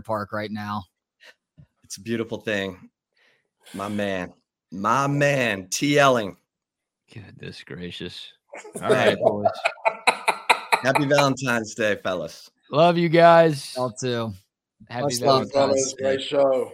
[0.00, 0.84] park right now.
[1.84, 2.90] It's a beautiful thing.
[3.74, 4.32] My man,
[4.70, 5.98] my man, T.
[5.98, 6.36] Elling.
[7.12, 8.32] Goodness gracious.
[8.80, 9.46] All right, boys.
[10.82, 12.50] Happy Valentine's Day, fellas.
[12.70, 13.74] Love you guys.
[13.76, 14.32] Y'all too.
[14.88, 16.02] Happy Much Valentine's love, Day.
[16.02, 16.72] Great show.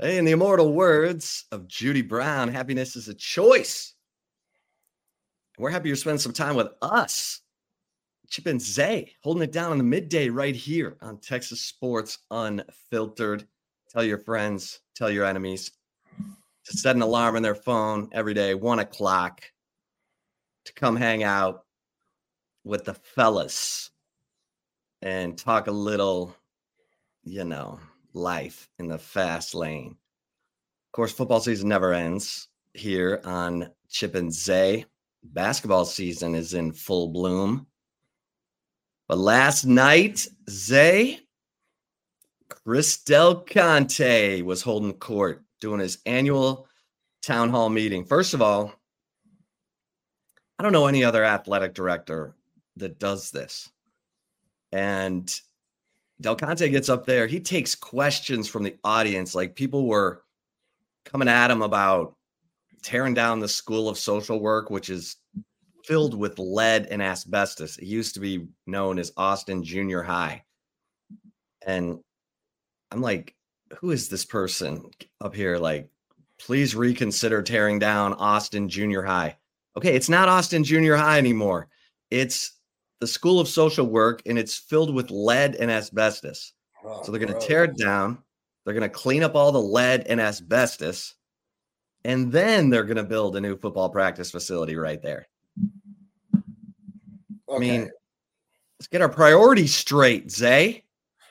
[0.00, 3.94] Hey, in the immortal words of Judy Brown, happiness is a choice.
[5.58, 7.40] We're happy you're spending some time with us.
[8.30, 13.46] Chip and Zay holding it down on the midday right here on Texas Sports Unfiltered.
[13.90, 15.70] Tell your friends, tell your enemies
[16.66, 19.40] to set an alarm on their phone every day, one o'clock,
[20.66, 21.64] to come hang out
[22.64, 23.90] with the fellas
[25.00, 26.36] and talk a little,
[27.24, 27.80] you know,
[28.12, 29.96] life in the fast lane.
[30.88, 34.84] Of course, football season never ends here on Chip and Zay.
[35.22, 37.66] Basketball season is in full bloom.
[39.08, 41.20] But last night, Zay,
[42.48, 46.68] Chris Del Conte was holding court doing his annual
[47.22, 48.04] town hall meeting.
[48.04, 48.74] First of all,
[50.58, 52.34] I don't know any other athletic director
[52.76, 53.70] that does this.
[54.72, 55.32] And
[56.20, 59.34] Del Conte gets up there, he takes questions from the audience.
[59.34, 60.22] Like people were
[61.04, 62.14] coming at him about
[62.82, 65.16] tearing down the School of Social Work, which is
[65.88, 67.78] filled with lead and asbestos.
[67.78, 70.44] It used to be known as Austin Junior High.
[71.66, 72.00] And
[72.92, 73.34] I'm like,
[73.78, 74.90] who is this person
[75.22, 75.56] up here?
[75.56, 75.88] Like,
[76.38, 79.38] please reconsider tearing down Austin Junior High.
[79.78, 81.68] Okay, it's not Austin Junior High anymore.
[82.10, 82.58] It's
[83.00, 86.52] the School of Social Work, and it's filled with lead and asbestos.
[86.84, 88.18] Oh, so they're going to tear it down.
[88.64, 91.14] They're going to clean up all the lead and asbestos,
[92.04, 95.26] and then they're going to build a new football practice facility right there.
[97.48, 97.56] Okay.
[97.56, 97.90] I mean,
[98.78, 100.84] let's get our priorities straight, Zay.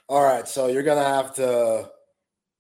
[0.09, 1.89] All right, so you're gonna have to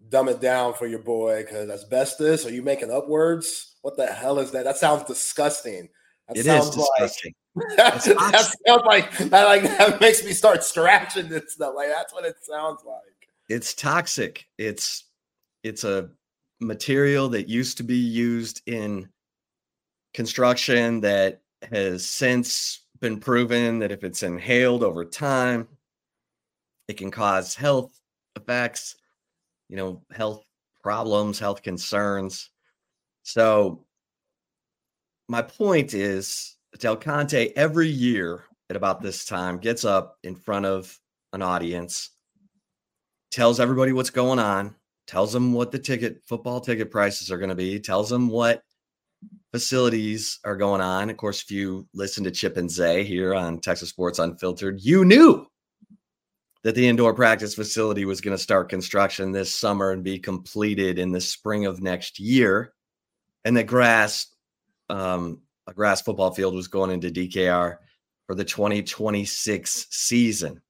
[0.09, 2.45] dumb it down for your boy because asbestos.
[2.45, 3.75] Are you making up words?
[3.81, 4.65] What the hell is that?
[4.65, 5.89] That sounds disgusting.
[6.27, 7.33] That it sounds is disgusting.
[7.57, 9.45] Like, that, that sounds like that.
[9.45, 11.73] Like that makes me start scratching and stuff.
[11.75, 12.99] Like that's what it sounds like.
[13.49, 14.45] It's toxic.
[14.59, 15.05] It's
[15.63, 16.11] it's a
[16.59, 19.09] material that used to be used in
[20.13, 25.67] construction that has since been proven that if it's inhaled over time,
[26.87, 27.99] it can cause health
[28.35, 28.95] effects
[29.69, 30.43] you know, health
[30.81, 32.49] problems, health concerns.
[33.23, 33.85] So
[35.27, 40.65] my point is Del Conte every year at about this time gets up in front
[40.65, 40.97] of
[41.33, 42.11] an audience,
[43.31, 44.75] tells everybody what's going on,
[45.05, 48.61] tells them what the ticket football ticket prices are going to be, tells them what
[49.51, 51.09] facilities are going on.
[51.09, 55.05] Of course, if you listen to Chip and Zay here on Texas Sports Unfiltered, you
[55.05, 55.47] knew
[56.63, 60.99] that the indoor practice facility was going to start construction this summer and be completed
[60.99, 62.73] in the spring of next year.
[63.45, 64.27] And the grass,
[64.89, 67.77] um, a grass football field was going into DKR
[68.25, 70.61] for the 2026 season.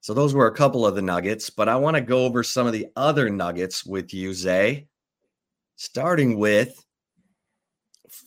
[0.00, 2.66] So those were a couple of the nuggets, but I want to go over some
[2.66, 4.88] of the other nuggets with you, Zay.
[5.76, 6.84] Starting with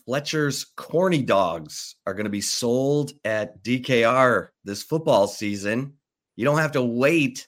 [0.05, 5.93] Fletcher's corny dogs are going to be sold at DKR this football season
[6.35, 7.47] you don't have to wait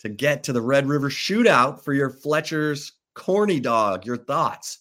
[0.00, 4.06] to get to the Red River shootout for your Fletcher's corny dog.
[4.06, 4.78] Your thoughts?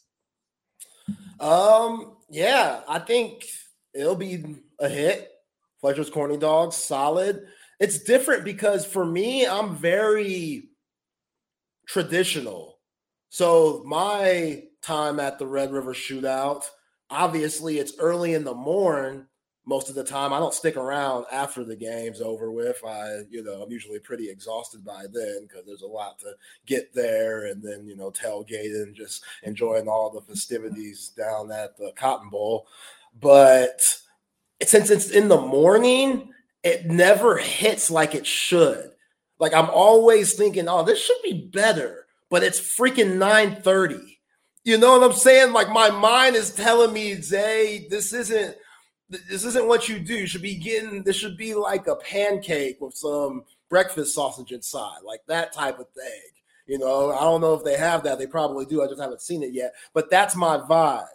[1.40, 3.46] Um, yeah, I think
[3.94, 4.44] it'll be
[4.80, 5.32] a hit.
[5.80, 7.48] Fletcher's corny dog, solid.
[7.80, 10.70] It's different because for me, I'm very
[11.88, 12.80] traditional.
[13.30, 16.64] So my time at the Red River shootout,
[17.10, 19.26] obviously it's early in the morning
[19.66, 20.32] most of the time.
[20.32, 22.82] I don't stick around after the game's over with.
[22.88, 26.32] I, you know, I'm usually pretty exhausted by then because there's a lot to
[26.66, 31.78] get there and then, you know, tailgating and just enjoying all the festivities down at
[31.78, 32.68] the Cotton Bowl.
[33.20, 33.82] But
[34.64, 36.32] since it's in the morning,
[36.64, 38.92] it never hits like it should.
[39.40, 44.17] Like I'm always thinking, oh, this should be better, but it's freaking 9:30.
[44.68, 45.54] You know what I'm saying?
[45.54, 48.58] Like my mind is telling me, Zay, this isn't
[49.08, 50.14] this isn't what you do.
[50.14, 55.04] You should be getting this should be like a pancake with some breakfast sausage inside,
[55.06, 56.22] like that type of thing.
[56.66, 58.20] You know, I don't know if they have that.
[58.20, 58.84] They probably do.
[58.84, 59.74] I just haven't seen it yet.
[59.94, 61.06] But that's my vibe.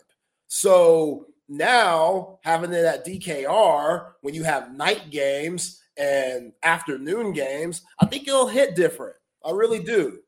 [0.47, 8.07] So now having it at DKR when you have night games and afternoon games, I
[8.07, 9.17] think it'll hit different.
[9.45, 10.21] I really do.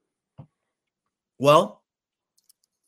[1.38, 1.80] Well,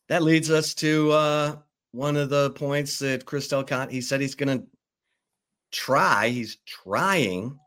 [0.08, 1.56] that leads us to uh
[1.96, 4.66] one of the points that Chris Del Conte, he said he's going to
[5.72, 7.58] try, he's trying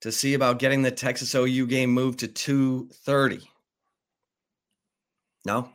[0.00, 3.42] to see about getting the Texas OU game moved to 2:30.
[5.44, 5.70] No.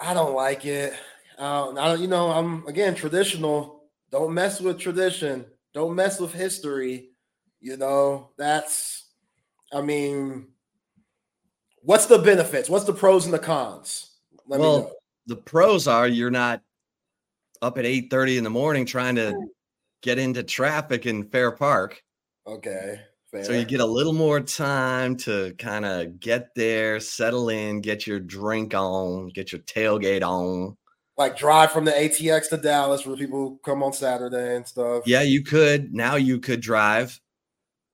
[0.00, 0.92] I don't like it.
[1.38, 3.84] Uh, I don't, you know, I'm again traditional.
[4.10, 5.46] Don't mess with tradition.
[5.72, 7.10] Don't mess with history.
[7.60, 9.06] You know, that's,
[9.72, 10.48] I mean,
[11.84, 12.68] what's the benefits?
[12.68, 14.10] What's the pros and the cons?
[14.46, 14.92] Let well,
[15.26, 16.62] the pros are you're not
[17.62, 19.34] up at 8 30 in the morning trying to
[20.02, 22.02] get into traffic in Fair Park.
[22.46, 23.00] Okay.
[23.30, 23.44] Fair.
[23.44, 28.06] So you get a little more time to kind of get there, settle in, get
[28.06, 30.76] your drink on, get your tailgate on.
[31.16, 35.04] Like drive from the ATX to Dallas where people come on Saturday and stuff.
[35.06, 35.94] Yeah, you could.
[35.94, 37.20] Now you could drive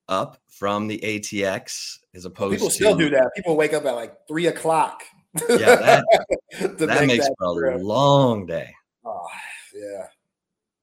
[0.09, 3.31] up from the ATX as opposed to people to still do that.
[3.37, 5.03] People wake up at like three o'clock.
[5.49, 6.05] Yeah, that,
[6.79, 8.75] that makes that for a long day.
[9.05, 9.27] Oh,
[9.75, 10.07] yeah.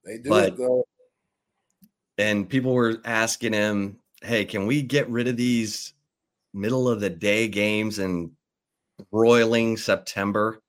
[0.05, 0.85] They do but, it though.
[2.17, 5.93] And people were asking him, hey, can we get rid of these
[6.53, 8.31] middle of the day games in
[9.11, 10.61] broiling September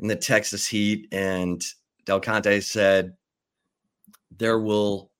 [0.00, 1.08] in the Texas heat?
[1.12, 1.62] And
[2.04, 3.14] Del Conte said
[4.36, 5.10] there will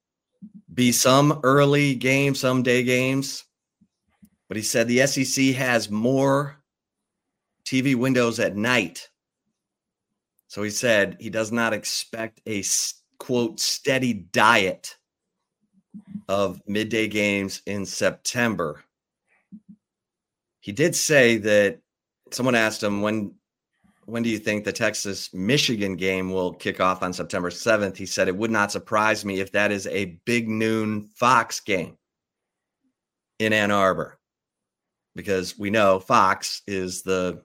[0.75, 3.45] be some early games, some day games.
[4.53, 6.59] But he said the SEC has more
[7.65, 9.09] TV windows at night.
[10.47, 12.63] So he said he does not expect a
[13.19, 14.99] quote steady diet
[16.29, 18.85] of midday games in September.
[20.61, 21.79] He did say that
[22.31, 23.33] someone asked him when
[24.05, 27.97] when do you think the Texas Michigan game will kick off on September 7th?
[27.97, 31.97] He said it would not surprise me if that is a big noon Fox game
[33.39, 34.19] in Ann Arbor.
[35.15, 37.43] Because we know Fox is the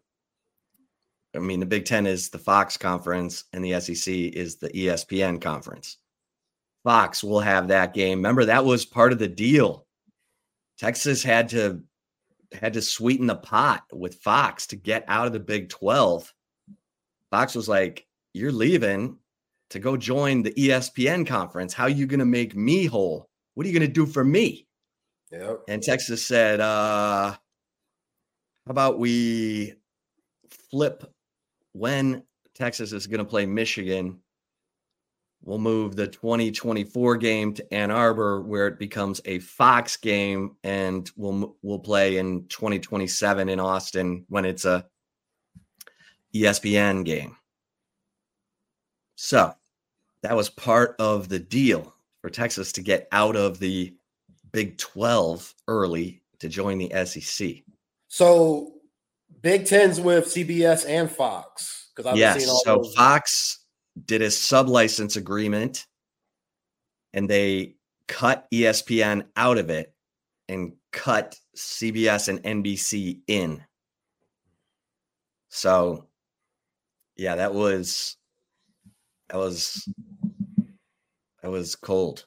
[1.36, 5.42] I mean the Big 10 is the Fox conference and the SEC is the ESPN
[5.42, 5.98] conference.
[6.84, 8.20] Fox will have that game.
[8.20, 9.86] Remember, that was part of the deal.
[10.78, 11.82] Texas had to
[12.54, 16.34] had to sweeten the pot with Fox to get out of the Big 12.
[17.30, 19.18] Fox was like, You're leaving
[19.70, 21.74] to go join the ESPN conference.
[21.74, 23.30] How are you going to make me whole?
[23.56, 24.68] What are you going to do for me?
[25.32, 25.64] Yep.
[25.68, 27.36] And Texas said, uh,
[28.68, 29.74] How about we
[30.70, 31.10] flip
[31.72, 32.24] when
[32.54, 34.20] Texas is going to play Michigan
[35.48, 41.10] We'll move the 2024 game to Ann Arbor, where it becomes a Fox game, and
[41.16, 44.86] we'll we'll play in 2027 in Austin when it's a
[46.36, 47.38] ESPN game.
[49.16, 49.54] So
[50.22, 53.96] that was part of the deal for Texas to get out of the
[54.52, 57.64] Big 12 early to join the SEC.
[58.18, 58.74] So
[59.44, 61.92] Big Tens with CBS and Fox.
[61.96, 62.96] Because I've yes, seen all so those.
[62.96, 63.60] Fox
[64.08, 65.86] did a sub license agreement
[67.14, 67.76] and they
[68.08, 69.94] cut ESPN out of it
[70.50, 73.64] and cut CBS and NBC in.
[75.50, 76.08] So,
[77.18, 78.18] yeah, that was
[79.30, 79.88] that was
[81.44, 82.26] that was cold.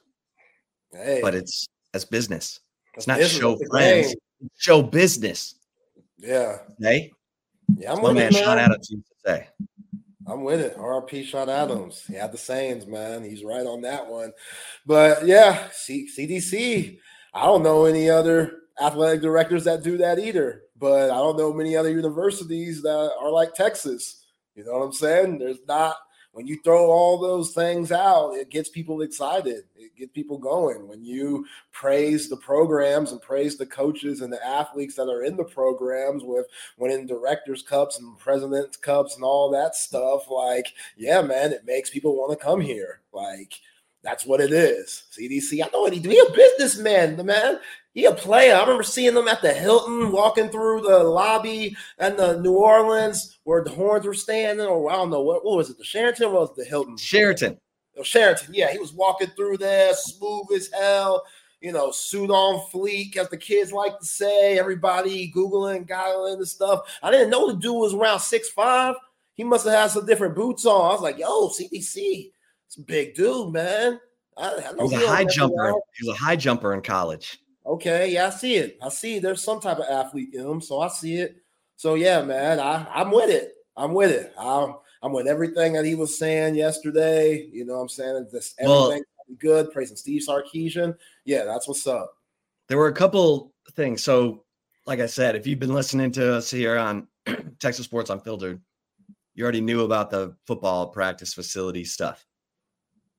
[0.93, 2.61] Hey, but it's that's business.
[2.93, 3.41] It's not business.
[3.41, 4.15] show friends.
[4.57, 5.55] Show business.
[6.21, 6.59] Yeah.
[6.79, 7.11] Hey.
[7.77, 9.47] Yeah, I'm with man Sean Adams used to say.
[10.27, 10.77] I'm with it.
[10.77, 12.03] RP Sean Adams.
[12.07, 13.23] He had the sayings, man.
[13.23, 14.31] He's right on that one.
[14.85, 16.99] But yeah, C- CDC.
[17.33, 20.63] I don't know any other athletic directors that do that either.
[20.77, 24.25] But I don't know many other universities that are like Texas.
[24.55, 25.39] You know what I'm saying?
[25.39, 25.95] There's not
[26.33, 29.63] when you throw all those things out, it gets people excited.
[29.75, 30.87] It gets people going.
[30.87, 35.35] When you praise the programs and praise the coaches and the athletes that are in
[35.35, 36.45] the programs with
[36.77, 41.89] winning directors cups and presidents cups and all that stuff, like, yeah, man, it makes
[41.89, 43.01] people want to come here.
[43.11, 43.53] Like,
[44.01, 45.03] that's what it is.
[45.11, 45.99] CDC, I know what he.
[45.99, 47.59] He a businessman, the man.
[47.93, 48.55] He a player.
[48.55, 53.39] I remember seeing them at the Hilton, walking through the lobby and the New Orleans
[53.43, 56.27] where the horns were standing, or I don't know what, what was it, the Sheraton
[56.27, 56.97] or was it the Hilton?
[56.97, 57.57] Sheraton.
[57.97, 61.23] Oh, Sheraton, yeah, he was walking through there, smooth as hell.
[61.59, 64.57] You know, suit on fleek, as the kids like to say.
[64.57, 66.97] Everybody googling, googling the stuff.
[67.03, 68.95] I didn't know the dude was around six five.
[69.35, 70.89] He must have had some different boots on.
[70.89, 72.31] I was like, yo, CDC
[72.71, 73.99] it's a big dude, man.
[74.37, 75.73] I, I he was a high jumper.
[75.99, 77.37] He was a high jumper in college.
[77.71, 78.77] Okay, yeah, I see it.
[78.83, 81.37] I see there's some type of athlete in him, so I see it.
[81.77, 83.53] So yeah, man, I, I'm with it.
[83.77, 84.33] I'm with it.
[84.37, 87.47] I'm I'm with everything that he was saying yesterday.
[87.49, 89.71] You know, what I'm saying this everything well, good.
[89.71, 90.97] Praising Steve Sarkisian.
[91.23, 92.13] Yeah, that's what's up.
[92.67, 94.03] There were a couple things.
[94.03, 94.43] So,
[94.85, 97.07] like I said, if you've been listening to us here on
[97.61, 98.59] Texas Sports Unfiltered,
[99.33, 102.25] you already knew about the football practice facility stuff.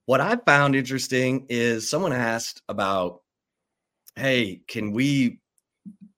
[0.05, 3.22] What I found interesting is someone asked about
[4.17, 5.41] hey, can we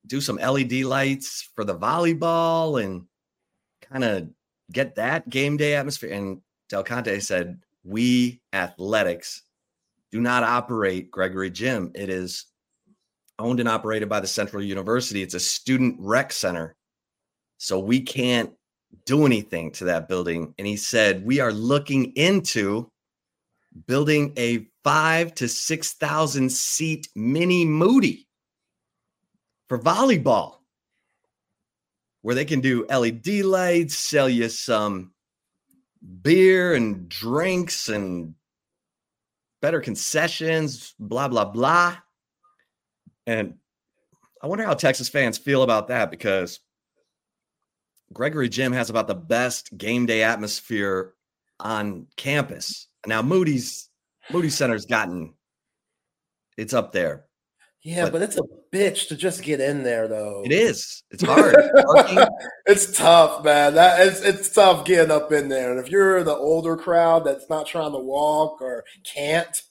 [0.06, 3.04] do some LED lights for the volleyball and
[3.90, 4.28] kind of
[4.72, 6.12] get that game day atmosphere?
[6.12, 9.42] And Del Conte said, we athletics
[10.10, 11.90] do not operate Gregory Gym.
[11.94, 12.46] It is
[13.38, 15.22] owned and operated by the Central University.
[15.22, 16.76] It's a student rec center.
[17.58, 18.52] So we can't
[19.06, 20.54] do anything to that building.
[20.56, 22.90] And he said, we are looking into
[23.86, 28.28] building a five to 6,000 seat mini Moody
[29.68, 30.58] for volleyball,
[32.22, 35.12] where they can do LED lights, sell you some
[36.22, 38.34] beer and drinks and
[39.62, 41.96] better concessions, blah, blah, blah.
[43.26, 43.54] And
[44.42, 46.60] I wonder how Texas fans feel about that because
[48.12, 51.14] Gregory Gym has about the best game day atmosphere
[51.58, 52.88] on campus.
[53.06, 53.88] Now Moody's
[54.30, 55.34] Moody Center's gotten
[56.56, 57.24] it's up there.
[57.82, 60.42] Yeah, but, but, it's a bitch to just get in there though.
[60.44, 61.02] It is.
[61.10, 61.54] It's hard.
[62.66, 63.74] it's tough, man.
[63.74, 65.70] That it's it's tough getting up in there.
[65.70, 69.62] And if you're the older crowd that's not trying to walk or can't,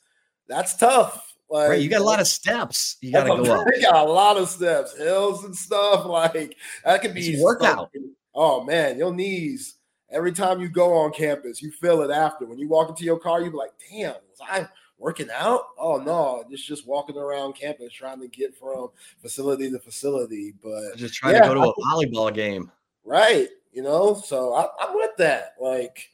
[0.47, 1.33] that's tough.
[1.49, 2.97] Like, right, you got a lot of steps.
[3.01, 3.67] You got to go up.
[3.75, 6.05] You got a lot of steps, hills and stuff.
[6.13, 6.55] Like
[6.85, 7.89] that could be workout.
[8.35, 9.75] Oh man, your knees
[10.13, 12.45] every time you go on campus, you feel it after.
[12.45, 14.67] When you walk into your car, you be like, damn, was I
[14.97, 15.61] working out?
[15.77, 18.89] Oh no, it's just walking around campus trying to get from
[19.21, 20.53] facility to facility.
[20.63, 22.71] But just trying yeah, to go to a volleyball game.
[23.03, 23.49] Right.
[23.73, 25.55] You know, so I, I'm with that.
[25.59, 26.09] Like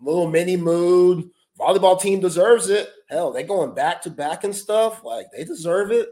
[0.00, 1.30] little mini mood.
[1.58, 2.90] Volleyball team deserves it.
[3.08, 5.04] Hell, they going back to back and stuff.
[5.04, 6.10] Like they deserve it.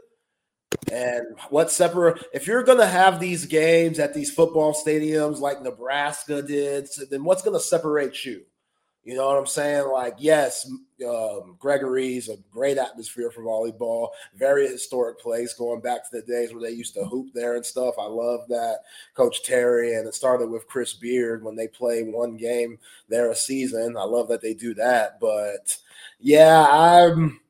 [0.91, 5.61] And what separate if you're going to have these games at these football stadiums like
[5.61, 8.43] Nebraska did, then what's going to separate you?
[9.05, 9.87] You know what I'm saying?
[9.91, 10.67] Like, yes,
[11.07, 16.51] um, Gregory's a great atmosphere for volleyball, very historic place going back to the days
[16.51, 17.93] where they used to hoop there and stuff.
[17.99, 18.79] I love that.
[19.13, 23.35] Coach Terry, and it started with Chris Beard when they play one game there a
[23.35, 23.95] season.
[23.95, 25.19] I love that they do that.
[25.19, 25.77] But
[26.19, 27.41] yeah, I'm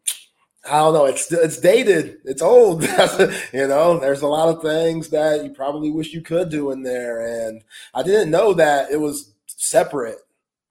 [0.68, 1.06] I don't know.
[1.06, 2.18] It's it's dated.
[2.26, 2.84] It's old.
[3.54, 6.82] you know, there's a lot of things that you probably wish you could do in
[6.82, 10.18] there, and I didn't know that it was separate.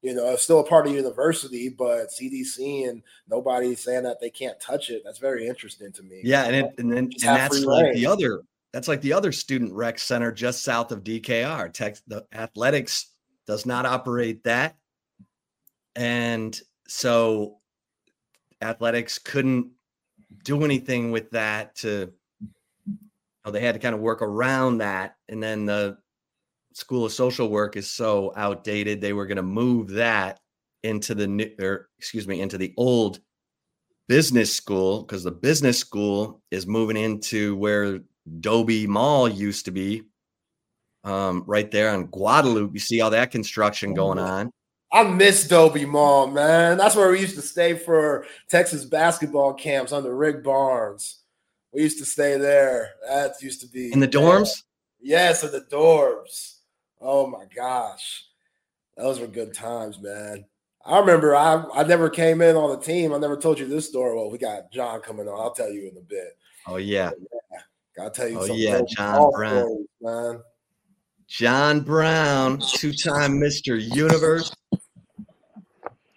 [0.03, 4.31] You know, it's still a part of university, but CDC and nobody saying that they
[4.31, 5.03] can't touch it.
[5.05, 6.21] That's very interesting to me.
[6.25, 8.43] Yeah, and it, and then and that's like the other.
[8.73, 11.73] That's like the other student rec center just south of DKR.
[11.73, 13.13] Tech, the athletics
[13.47, 14.77] does not operate that,
[15.95, 17.59] and so
[18.61, 19.69] athletics couldn't
[20.45, 22.13] do anything with that to
[22.87, 22.97] you
[23.45, 25.99] know, they had to kind of work around that and then the
[26.73, 30.41] school of social work is so outdated they were going to move that
[30.83, 33.21] into the new or excuse me into the old
[34.09, 38.01] business school because the business school is moving into where
[38.41, 40.03] Dobie Mall used to be
[41.05, 42.73] um, right there on Guadalupe.
[42.73, 44.51] You see all that construction going oh, on.
[44.95, 46.79] I miss Dobie Mall, man.
[46.79, 51.19] That's where we used to stay for Texas basketball camps under Rick Barnes.
[51.73, 52.91] We used to stay there.
[53.09, 54.63] That used to be in the dorms.
[55.01, 56.59] Yes, in the dorms.
[57.01, 58.27] Oh my gosh,
[58.97, 60.45] those were good times, man.
[60.87, 63.13] I remember I I never came in on the team.
[63.13, 64.15] I never told you this story.
[64.15, 65.41] Well, we got John coming on.
[65.41, 66.39] I'll tell you in a bit.
[66.69, 68.05] Oh yeah, yeah.
[68.05, 68.39] I'll tell you.
[68.39, 70.41] Oh yeah, John Brown, stories, man.
[71.27, 73.81] John Brown, two-time Mr.
[73.97, 74.55] Universe.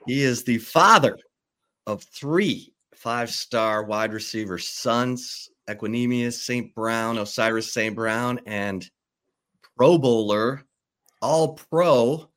[0.08, 1.18] He is the father
[1.86, 6.74] of three five star wide receiver sons Equanimeous St.
[6.74, 7.94] Brown, Osiris St.
[7.94, 8.90] Brown, and
[9.76, 10.64] Pro Bowler,
[11.22, 12.30] all pro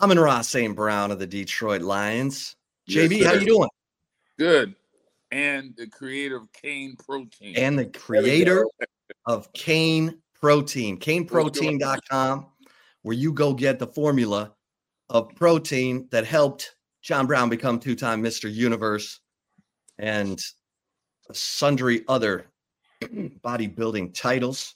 [0.00, 0.74] Amon-Ra St.
[0.74, 2.56] Brown of the Detroit Lions.
[2.88, 3.68] JB, how you doing?
[4.38, 4.74] Good.
[5.30, 7.54] And the creator of Cane Protein.
[7.56, 8.66] And the creator
[9.26, 10.98] of Cane Protein.
[10.98, 12.46] CaneProtein.com,
[13.02, 14.55] where you go get the formula
[15.08, 18.52] of protein that helped John Brown become two time Mr.
[18.52, 19.20] Universe
[19.98, 20.40] and
[21.32, 22.46] sundry other
[23.02, 24.74] bodybuilding titles.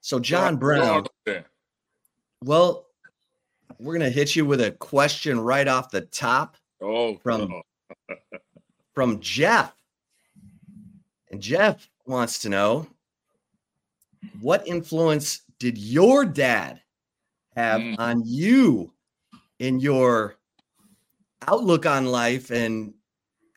[0.00, 1.06] So, John Brown,
[2.42, 2.86] well,
[3.78, 6.56] we're going to hit you with a question right off the top.
[6.80, 7.62] Oh, from,
[8.94, 9.74] from Jeff.
[11.30, 12.86] And Jeff wants to know
[14.40, 16.80] what influence did your dad
[17.58, 17.96] have mm.
[17.98, 18.92] on you
[19.58, 20.36] in your
[21.46, 22.94] outlook on life and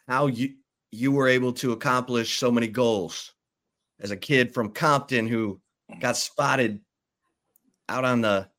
[0.07, 0.55] how you
[0.91, 3.33] you were able to accomplish so many goals.
[4.01, 5.61] As a kid from Compton who
[5.99, 6.79] got spotted
[7.87, 8.49] out on the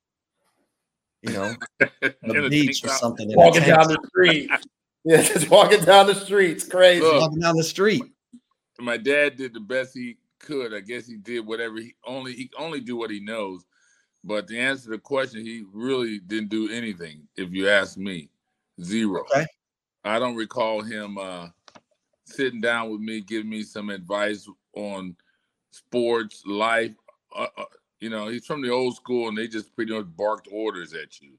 [1.23, 1.55] you know
[2.01, 4.51] the beach or something walking down the street.
[5.05, 6.53] Yeah just walking down the street.
[6.53, 7.03] It's crazy.
[7.03, 8.05] Walking down the street.
[8.79, 10.73] My dad did the best he could.
[10.73, 13.65] I guess he did whatever he only he only do what he knows.
[14.25, 17.23] But to answer the question, he really didn't do anything.
[17.37, 18.29] If you ask me,
[18.81, 19.23] zero.
[19.23, 19.47] Okay.
[20.05, 21.49] I don't recall him uh,
[22.25, 25.17] sitting down with me, giving me some advice on
[25.71, 26.93] sports, life.
[27.35, 27.65] Uh, uh,
[28.01, 31.21] you know, he's from the old school, and they just pretty much barked orders at
[31.21, 31.33] you.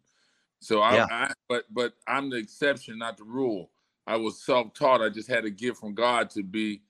[0.59, 1.07] So I, Yeah.
[1.09, 3.69] I but but I'm the exception, not the rule.
[4.07, 5.01] I was self-taught.
[5.01, 6.81] I just had a gift from God to be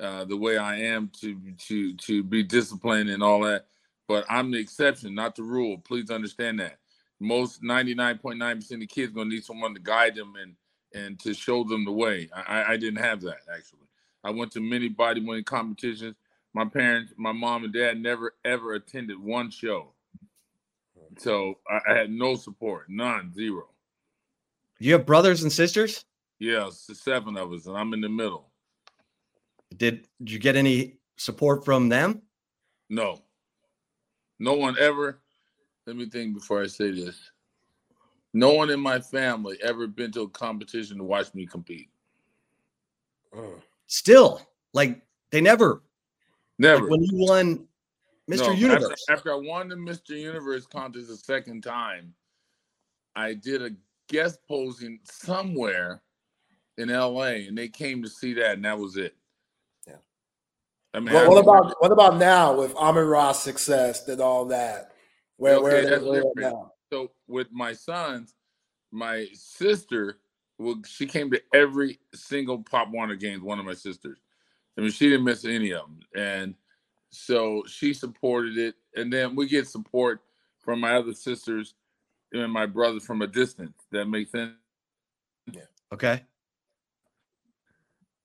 [0.00, 3.66] uh, the way I am, to to to be disciplined and all that.
[4.08, 5.78] But I'm the exception, not the rule.
[5.78, 6.78] Please understand that.
[7.18, 10.54] Most 99.9% of kids gonna need someone to guide them and
[10.94, 12.28] and to show them the way.
[12.34, 13.80] I, I- didn't have that actually.
[14.22, 16.16] I went to many bodybuilding competitions.
[16.54, 19.92] My parents, my mom and dad never ever attended one show.
[21.18, 23.68] So I, I had no support, none, zero.
[24.78, 26.04] You have brothers and sisters?
[26.38, 28.50] Yeah, seven of us, and I'm in the middle.
[29.76, 32.22] Did, did you get any support from them?
[32.90, 33.22] No.
[34.38, 35.20] No one ever,
[35.86, 37.30] let me think before I say this.
[38.32, 41.88] No one in my family ever been to a competition to watch me compete.
[43.86, 45.00] Still, like
[45.30, 45.74] they never.
[45.74, 45.80] like,
[46.58, 46.88] Never.
[46.88, 47.66] when you won
[48.30, 48.38] Mr.
[48.38, 49.04] No, after- Universe.
[49.10, 50.10] After, I won the Mr.
[50.10, 52.14] Universe contest the second time,
[53.14, 53.70] I did a
[54.08, 56.02] guest posing somewhere
[56.78, 59.14] in LA and they came to see that and that was it.
[60.96, 61.00] Yeah.
[61.00, 64.92] I mean, What, what about what about now with Amon-Ra's success and all that?
[65.36, 66.72] Where Okay, where, that's where now?
[66.90, 68.34] so with my sons,
[68.90, 70.18] my sister,
[70.58, 73.42] well, she came to every single Pop Warner games.
[73.42, 74.18] One of my sisters,
[74.78, 76.54] I mean, she didn't miss any of them, and
[77.10, 78.74] so she supported it.
[78.94, 80.22] And then we get support
[80.58, 81.74] from my other sisters
[82.32, 83.76] and my brothers from a distance.
[83.92, 84.52] That makes sense.
[85.52, 85.62] Yeah.
[85.92, 86.22] Okay.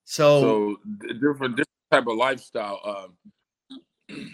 [0.06, 0.78] So, So
[1.20, 3.16] different, different type of lifestyle.
[4.10, 4.32] Um,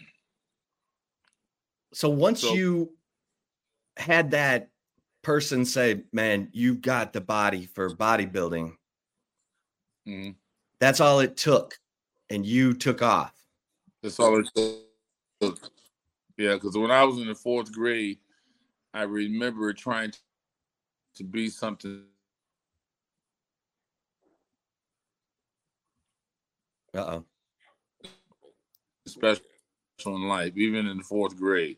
[1.93, 2.93] so once so- you
[3.97, 4.69] had that
[5.23, 8.77] person say, "Man, you've got the body for bodybuilding,"
[10.07, 10.35] mhm.
[10.79, 11.79] that's all it took,
[12.29, 13.33] and you took off.
[14.01, 14.49] That's all it
[15.41, 15.71] took.
[16.37, 18.19] Yeah, because when I was in the fourth grade,
[18.93, 20.13] I remember trying
[21.15, 22.05] to be something
[26.93, 27.25] Uh oh.
[29.07, 29.43] Special
[30.05, 31.77] in life, even in fourth grade.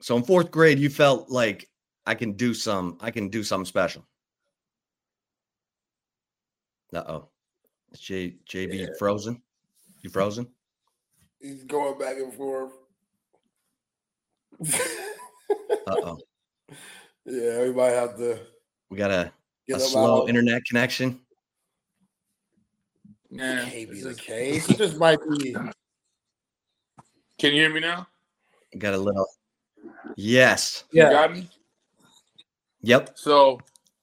[0.00, 1.68] So in fourth grade, you felt like
[2.06, 2.96] I can do some.
[3.00, 4.06] I can do something special.
[6.94, 7.28] Uh oh.
[7.98, 8.86] J JB Yeah.
[8.98, 9.42] frozen.
[10.02, 10.46] You frozen?
[11.40, 12.72] He's going back and forth.
[14.60, 16.18] Uh oh.
[17.24, 18.38] yeah, we might have to
[18.90, 19.32] We got a,
[19.72, 20.28] a slow out.
[20.28, 21.20] internet connection.
[23.30, 23.64] Yeah.
[23.68, 24.68] Can't be the just- case.
[24.70, 25.52] It just might be.
[27.38, 28.06] Can you hear me now?
[28.74, 29.26] I got a little.
[30.16, 30.84] Yes.
[30.90, 31.10] You Yeah.
[31.10, 31.48] got me?
[32.82, 33.12] Yep.
[33.18, 33.60] So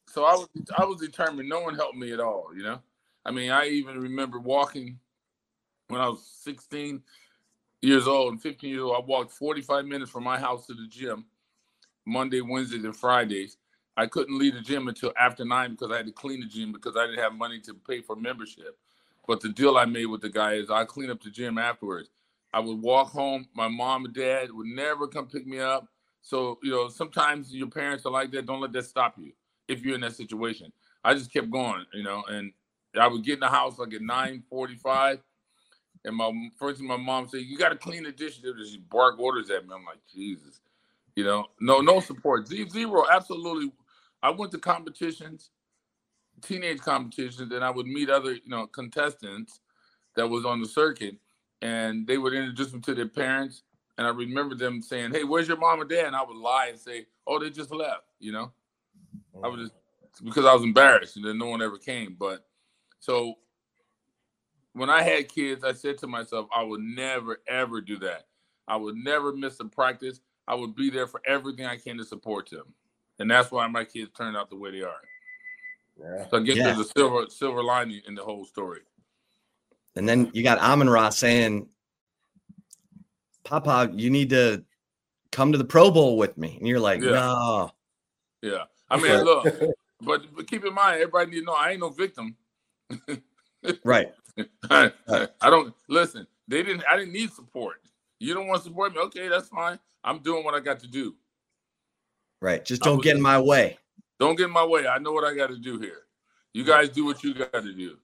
[0.08, 1.50] so I was I was determined.
[1.50, 2.82] No one helped me at all, you know?
[3.26, 5.00] I mean, I even remember walking
[5.88, 7.02] when I was 16
[7.82, 8.96] years old and 15 years old.
[8.96, 11.26] I walked 45 minutes from my house to the gym
[12.06, 13.58] Monday, Wednesdays, and Fridays.
[13.98, 16.72] I couldn't leave the gym until after nine because I had to clean the gym
[16.72, 18.78] because I didn't have money to pay for membership.
[19.28, 22.10] But the deal I made with the guy is I clean up the gym afterwards.
[22.54, 23.48] I would walk home.
[23.54, 25.88] My mom and dad would never come pick me up.
[26.22, 28.46] So, you know, sometimes your parents are like that.
[28.46, 29.32] Don't let that stop you
[29.68, 30.72] if you're in that situation.
[31.04, 32.52] I just kept going, you know, and
[33.00, 35.20] I would get in the house like at 9:45.
[36.06, 38.72] And my first thing my mom said, You gotta clean the dishes.
[38.72, 39.74] She bark orders at me.
[39.76, 40.60] I'm like, Jesus.
[41.16, 42.48] You know, no, no support.
[42.48, 43.72] Zero, absolutely.
[44.22, 45.52] I went to competitions,
[46.42, 49.60] teenage competitions, and I would meet other, you know, contestants
[50.16, 51.16] that was on the circuit,
[51.62, 53.64] and they would introduce me to their parents.
[53.98, 56.68] And I remember them saying, "Hey, where's your mom and dad?" And I would lie
[56.68, 58.52] and say, "Oh, they just left." You know,
[59.44, 59.64] I was mm.
[59.64, 59.74] just
[60.24, 62.16] because I was embarrassed, and then no one ever came.
[62.20, 62.46] But
[63.00, 63.36] so
[64.74, 68.28] when I had kids, I said to myself, I would never ever do that.
[68.68, 70.20] I would never miss a practice.
[70.48, 72.74] I would be there for everything I can to support them,
[73.20, 75.02] and that's why my kids turned out the way they are.
[76.00, 76.28] Yeah.
[76.30, 76.64] So I guess Yeah.
[76.66, 78.82] there's a silver silver lining in the whole story.
[79.96, 81.70] And then you got Amon Ra saying,
[83.44, 84.66] Papa, you need to
[85.32, 86.58] come to the Pro Bowl with me.
[86.58, 87.12] And you're like, Yeah.
[87.12, 87.72] no.
[88.42, 89.46] Yeah, I mean, look,
[90.02, 92.36] but, but keep in mind, everybody need to know I ain't no victim.
[93.84, 94.14] Right.
[94.70, 94.92] I,
[95.42, 96.28] I don't listen.
[96.48, 96.84] They didn't.
[96.90, 97.78] I didn't need support.
[98.20, 99.00] You don't want to support me?
[99.00, 99.80] Okay, that's fine.
[100.04, 101.16] I'm doing what I got to do.
[102.42, 102.64] Right.
[102.64, 103.80] Just don't was get in my way.
[104.20, 104.88] Don't get in my way.
[104.88, 106.04] I know what I got to do here.
[106.54, 107.98] You guys do what you got to do.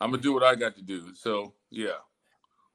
[0.00, 1.14] I'm gonna do what I got to do.
[1.14, 1.98] So yeah.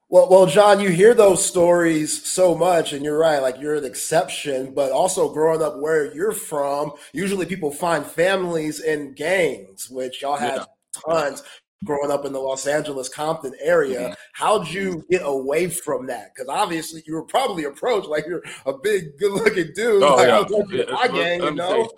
[0.09, 3.39] Well, well, John, you hear those stories so much, and you're right.
[3.41, 8.81] Like you're an exception, but also growing up where you're from, usually people find families
[8.81, 10.65] in gangs, which y'all had Yeah.
[11.07, 11.43] tons
[11.85, 14.09] growing up in the Los Angeles Compton area.
[14.09, 14.15] Mhm.
[14.33, 16.33] How'd you get away from that?
[16.35, 20.03] Because obviously you were probably approached like you're a big, good-looking dude.
[20.03, 20.37] Oh like, yeah.
[20.37, 21.89] I was Yeah, my gang, you know.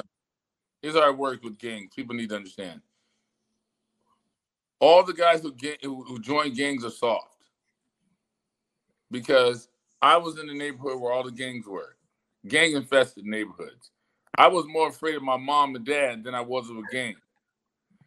[0.84, 1.92] Here's how I work with gangs.
[1.96, 2.82] People need to understand.
[4.82, 7.38] All the guys who get who, join gangs are soft.
[9.10, 9.70] Because
[10.02, 11.96] I was in the neighborhood where all the gangs were,
[12.50, 13.92] gang infested neighborhoods.
[14.38, 17.16] I was more afraid of my mom and dad than I was of a gang.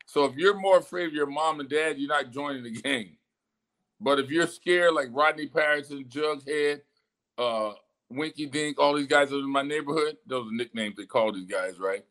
[0.05, 3.17] So if you're more afraid of your mom and dad, you're not joining the gang.
[4.01, 6.83] But if you're scared, like Rodney Patterson, Jughead,
[7.39, 7.73] uh,
[8.11, 11.47] Winky Dink, all these guys are in my neighborhood, those are nicknames they call these
[11.47, 12.05] guys, right?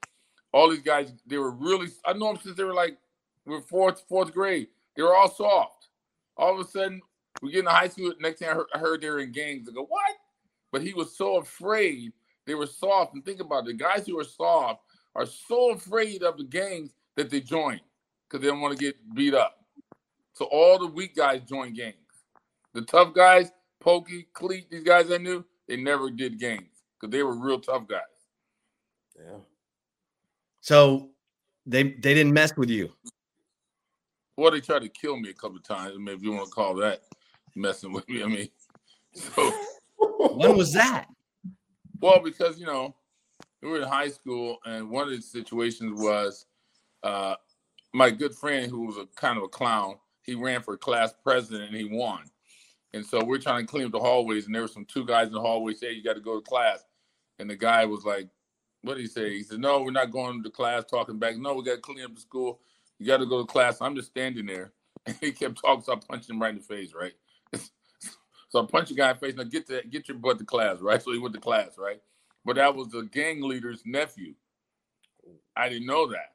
[0.55, 2.97] All these guys, they were really, I know them since they were like,
[3.45, 4.69] we were fourth, fourth grade.
[4.95, 5.89] They were all soft.
[6.37, 7.01] All of a sudden,
[7.41, 8.13] we get into high school.
[8.21, 9.67] Next thing I heard, I heard they were in gangs.
[9.67, 10.15] I go, what?
[10.71, 12.13] But he was so afraid
[12.47, 13.15] they were soft.
[13.15, 14.79] And think about it, the guys who are soft
[15.13, 17.81] are so afraid of the gangs that they join
[18.29, 19.57] because they don't want to get beat up.
[20.31, 21.95] So all the weak guys join gangs.
[22.71, 27.23] The tough guys, Pokey, Cleat, these guys I knew, they never did gangs because they
[27.23, 27.99] were real tough guys.
[29.17, 29.39] Yeah.
[30.65, 31.12] So
[31.67, 32.91] they they didn't mess with you.
[34.36, 35.91] Well, they tried to kill me a couple of times.
[35.93, 37.04] I mean, if you want to call that
[37.56, 38.49] messing with me, I mean,
[39.13, 39.51] so
[40.34, 41.06] When was that?
[42.01, 42.95] well because you know
[43.62, 46.47] we were in high school, and one of the situations was
[47.04, 47.36] uh,
[47.93, 49.97] my good friend who was a kind of a clown.
[50.23, 52.23] He ran for class president and he won.
[52.95, 55.28] And so we're trying to clean up the hallways, and there were some two guys
[55.28, 56.84] in the hallway say, "You got to go to class."
[57.38, 58.30] And the guy was like,
[58.86, 61.56] "What did he say?" He said, "No, we're not going to class." Talking back, "No,
[61.56, 62.60] we got to clean up the school.
[63.00, 64.74] You got to go to class." I'm just standing there,
[65.06, 67.13] and he kept talking, so I punched him right in the face, right?
[68.50, 69.36] so I punched the guy in the face.
[69.36, 71.02] Now get to get your butt to class, right?
[71.02, 72.02] So he went to class, right?
[72.45, 74.36] But that was the gang leader's nephew.
[75.56, 76.34] I didn't know that.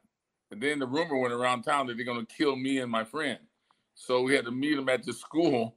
[0.50, 3.04] And then the rumor went around town that they're going to kill me and my
[3.04, 3.38] friend.
[3.94, 5.76] So we had to meet him at the school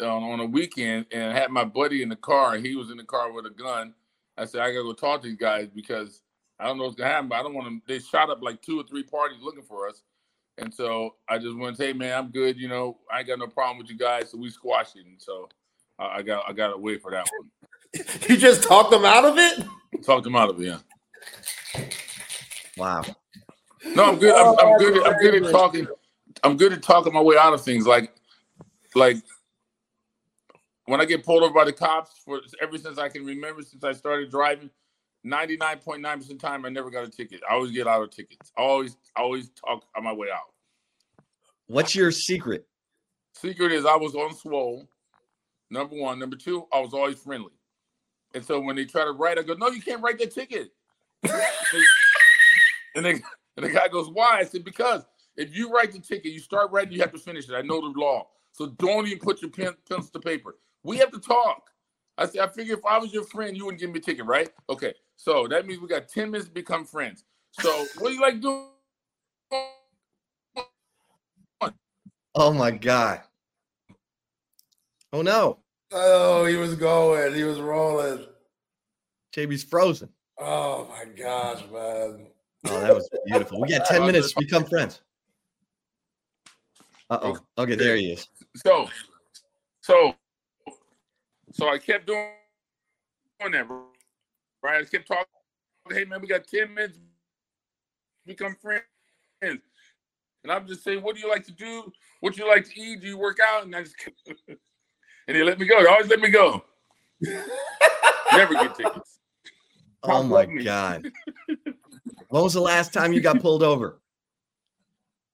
[0.00, 2.56] uh, on a weekend and had my buddy in the car.
[2.56, 3.94] He was in the car with a gun.
[4.38, 6.22] I said, I got to go talk to these guys because
[6.58, 7.28] I don't know what's going to happen.
[7.28, 7.82] But I don't want them.
[7.86, 10.02] They shot up like two or three parties looking for us.
[10.58, 12.56] And so I just went, hey, man, I'm good.
[12.58, 14.30] You know, I ain't got no problem with you guys.
[14.30, 15.06] So we squashed it.
[15.06, 15.48] And so
[15.98, 17.50] I I got I got to wait for that one.
[18.28, 19.64] you just talked them out of it?
[20.04, 21.82] Talked them out of it, yeah.
[22.76, 23.02] Wow.
[23.94, 24.34] No, I'm good.
[24.34, 24.96] I'm, I'm oh, good.
[24.98, 25.86] At, I'm good at talking.
[26.42, 27.86] I'm good at talking my way out of things.
[27.86, 28.12] Like,
[28.94, 29.18] like
[30.86, 33.84] when I get pulled over by the cops for ever since I can remember, since
[33.84, 34.70] I started driving,
[35.26, 37.40] 99.9% of the time I never got a ticket.
[37.48, 38.52] I always get out of tickets.
[38.56, 40.52] I always, I always talk on my way out.
[41.66, 42.66] What's your secret?
[43.34, 44.88] Secret is I was on swole.
[45.70, 46.20] Number one.
[46.20, 47.52] Number two, I was always friendly.
[48.34, 50.70] And so when they try to write, I go, no, you can't write that ticket.
[52.94, 53.22] and, they, and
[53.56, 54.38] the guy goes, why?
[54.38, 55.04] I said, because
[55.36, 57.54] if you write the ticket, you start writing, you have to finish it.
[57.54, 58.28] I know the law.
[58.52, 60.56] So don't even put your pen, pencil to paper.
[60.86, 61.70] We have to talk.
[62.16, 64.24] I said, I figure if I was your friend, you wouldn't give me a ticket,
[64.24, 64.48] right?
[64.70, 64.94] Okay.
[65.16, 67.24] So that means we got 10 minutes to become friends.
[67.50, 68.68] So what do you like doing?
[72.36, 73.22] Oh my god.
[75.12, 75.58] Oh no.
[75.90, 77.34] Oh, he was going.
[77.34, 78.24] He was rolling.
[79.34, 80.08] JB's frozen.
[80.38, 82.26] Oh my gosh, man.
[82.68, 83.60] Oh, that was beautiful.
[83.60, 85.00] We got 10 minutes to become friends.
[87.10, 87.38] Uh-oh.
[87.58, 88.28] Okay, there he is.
[88.56, 88.88] So,
[89.80, 90.14] so,
[91.56, 92.28] so I kept doing
[93.50, 93.66] that,
[94.62, 94.82] right?
[94.82, 95.24] I kept talking.
[95.90, 96.98] Hey, man, we got ten minutes.
[98.26, 98.82] Become friends,
[99.40, 99.60] and
[100.50, 101.90] I'm just saying, what do you like to do?
[102.20, 103.00] What do you like to eat?
[103.00, 103.64] Do you work out?
[103.64, 103.94] And I just,
[104.48, 104.56] and
[105.28, 105.82] they let me go.
[105.82, 106.62] They always let me go.
[108.32, 109.20] Never get tickets.
[110.02, 111.06] Oh my god.
[112.28, 114.00] When was the last time you got pulled over?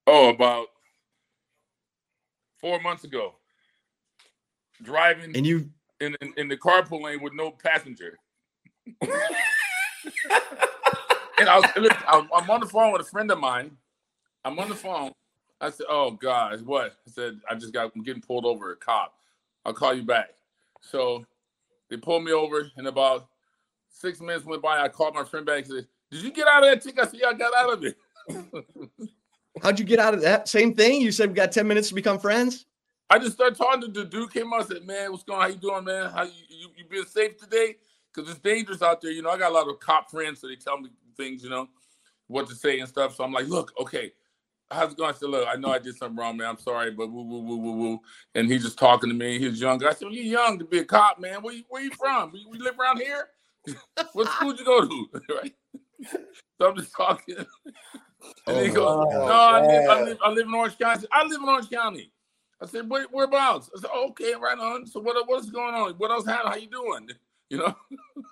[0.05, 0.67] Oh, about
[2.59, 3.33] four months ago,
[4.83, 5.71] driving And you
[6.03, 8.17] in, in, in the carpool lane with no passenger.
[9.01, 9.11] and
[11.49, 13.77] I was, look, I was- I'm on the phone with a friend of mine.
[14.45, 15.11] I'm on the phone.
[15.61, 18.73] I said, "Oh God, what?" I said, "I just got I'm getting pulled over.
[18.73, 19.13] A cop.
[19.65, 20.31] I'll call you back."
[20.81, 21.25] So
[21.89, 23.27] they pulled me over, and about
[23.89, 24.81] six minutes went by.
[24.81, 27.07] I called my friend back and said, "Did you get out of that ticket?" I
[27.09, 27.97] said, "Yeah, I got out of it."
[29.61, 31.01] how'd you get out of that same thing?
[31.01, 32.65] You said we got 10 minutes to become friends?
[33.09, 34.33] I just started talking to the dude.
[34.33, 35.43] Came out and said, "Man, what's going on?
[35.43, 36.09] How you doing, man?
[36.09, 37.75] How you you, you being safe today?
[38.13, 39.11] Because it's dangerous out there.
[39.11, 41.49] You know, I got a lot of cop friends, so they tell me things, you
[41.49, 41.67] know,
[42.27, 43.15] what to say and stuff.
[43.15, 44.11] So I'm like, look, okay,
[44.71, 45.13] how's it going?
[45.13, 46.47] I said, look, I know I did something wrong, man.
[46.49, 47.99] I'm sorry, but woo, woo, woo, woo, woo.
[48.35, 49.39] And he's just talking to me.
[49.39, 49.83] He was young.
[49.83, 51.41] I said, well, you're young to be a cop, man.
[51.41, 52.31] Where you, where you from?
[52.31, 53.29] We, we live around here?
[54.13, 55.07] what school did you go to?
[55.35, 55.53] right?
[56.59, 57.37] So I'm just talking.
[57.37, 57.47] and
[58.47, 61.07] Oh he goes, oh, no, I live, I, live, I live in Orange County.
[61.11, 62.11] I, I live in Orange County.
[62.61, 63.69] I said, Where, whereabouts?
[63.75, 64.85] I said, oh, okay, right on.
[64.85, 65.93] So what, what's going on?
[65.93, 66.49] What else happened?
[66.49, 67.09] How you doing?
[67.49, 67.75] You know?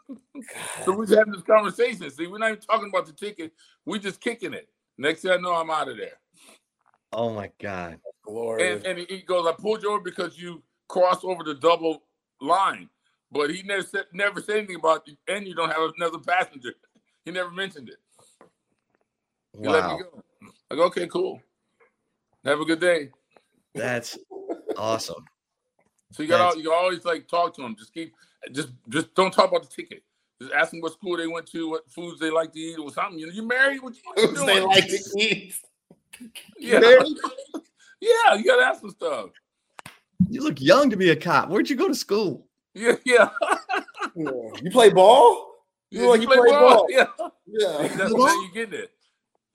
[0.84, 2.10] so we're just having this conversation.
[2.10, 3.52] See, we're not even talking about the ticket.
[3.86, 4.68] We're just kicking it.
[4.98, 6.18] Next thing I know, I'm out of there.
[7.14, 8.00] Oh my god.
[8.24, 8.72] Glory.
[8.72, 12.04] And, and he goes, I pulled you over because you crossed over the double
[12.40, 12.90] line.
[13.32, 16.74] But he never said never said anything about you, and you don't have another passenger.
[17.24, 17.98] He never mentioned it.
[19.62, 19.98] He let Wow.
[19.98, 20.24] me go.
[20.72, 21.40] I go, okay, cool.
[22.44, 23.12] Have a good day.
[23.74, 24.18] That's
[24.78, 25.24] awesome.
[26.12, 27.76] So you got That's- all, you always like talk to them.
[27.78, 28.14] Just keep
[28.52, 30.04] just just don't talk about the ticket.
[30.42, 32.92] Just ask them what school they went to, what foods they like to eat, or
[32.92, 33.20] something.
[33.20, 33.82] You know, you married?
[33.82, 35.56] What you, what you they like to eat.
[36.60, 36.80] yeah.
[38.02, 39.30] Yeah, you gotta ask some stuff.
[40.30, 41.50] You look young to be a cop.
[41.50, 42.48] Where'd you go to school?
[42.74, 43.30] Yeah, yeah.
[44.16, 44.32] Yeah.
[44.62, 45.66] You play ball?
[45.92, 46.88] You yeah like you play ball?
[46.90, 47.06] Yeah.
[47.46, 47.88] Yeah.
[47.96, 48.92] That's when you get it.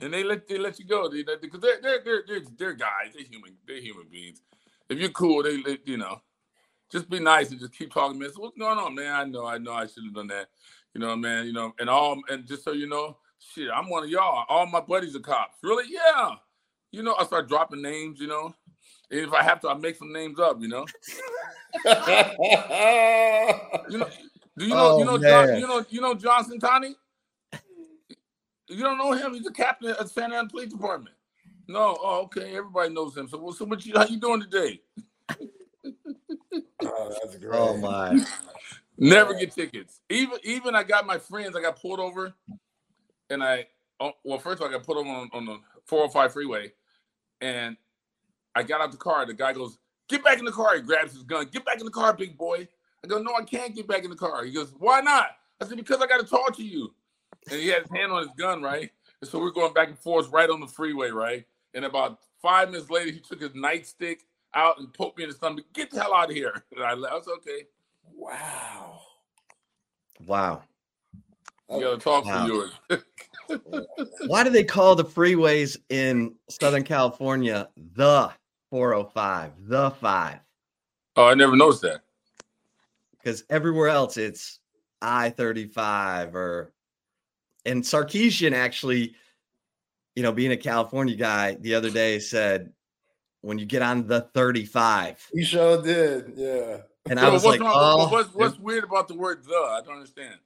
[0.00, 1.08] And they let they let you go.
[1.08, 3.14] They because they're they're they're they're, they're guys.
[3.14, 3.56] They're human.
[3.66, 4.42] They're human beings.
[4.88, 6.20] If you're cool, they let you know.
[6.92, 8.32] Just be nice and just keep talking, man.
[8.32, 9.12] So what's going on, man?
[9.12, 10.48] I know, I know, I should have done that.
[10.94, 11.46] You know, man.
[11.46, 14.44] You know, and all and just so you know, shit, I'm one of y'all.
[14.48, 15.58] All my buddies are cops.
[15.62, 15.84] Really?
[15.88, 16.34] Yeah.
[16.92, 18.20] You know, I start dropping names.
[18.20, 18.54] You know,
[19.10, 20.60] and if I have to, I make some names up.
[20.60, 20.86] You know.
[23.88, 24.08] You know.
[24.58, 24.90] Do you know?
[24.94, 25.18] Oh, you know?
[25.18, 25.84] John, you know?
[25.90, 26.96] You know Johnson Tony?
[28.68, 29.34] You don't know him?
[29.34, 31.14] He's the captain of Santa Ana Police Department.
[31.68, 31.96] No.
[32.00, 32.56] Oh, okay.
[32.56, 33.28] Everybody knows him.
[33.28, 33.94] So, well, so what you?
[33.96, 34.80] How you doing today?
[35.30, 37.52] oh, that's oh, great.
[37.52, 38.24] Oh my.
[38.98, 40.00] Never get tickets.
[40.08, 41.54] Even even I got my friends.
[41.54, 42.34] I got pulled over,
[43.28, 43.66] and I
[44.00, 46.72] oh, well first of all I got pulled over on, on the 405 freeway,
[47.40, 47.76] and
[48.54, 49.26] I got out the car.
[49.26, 51.46] The guy goes, "Get back in the car." He grabs his gun.
[51.52, 52.66] Get back in the car, big boy.
[53.04, 55.28] I go, "No, I can't get back in the car." He goes, "Why not?"
[55.60, 56.94] I said, "Because I got to talk to you."
[57.50, 58.90] And he had his hand on his gun, right?
[59.20, 61.44] And so we're going back and forth right on the freeway, right?
[61.74, 64.20] And about five minutes later, he took his nightstick
[64.54, 65.64] out and poked me in the stomach.
[65.72, 66.64] Get the hell out of here!
[66.74, 67.12] And I, left.
[67.12, 67.66] I was okay.
[68.14, 69.00] Wow.
[70.26, 70.62] Wow.
[71.70, 72.46] You gotta talk Wow.
[72.46, 72.72] for yours.
[74.26, 78.30] Why do they call the freeways in Southern California the
[78.70, 80.38] 405, the five?
[81.16, 82.02] oh, I never noticed that.
[83.12, 84.60] Because everywhere else it's
[85.02, 86.72] I 35 or,
[87.66, 89.14] and Sarkisian actually,
[90.14, 92.72] you know, being a California guy the other day said,
[93.42, 96.32] when you get on the 35, You sure did.
[96.36, 96.78] Yeah.
[97.08, 99.54] and I was what's like, wrong- oh, what's, what's weird about the word "the"?
[99.54, 100.36] I don't understand.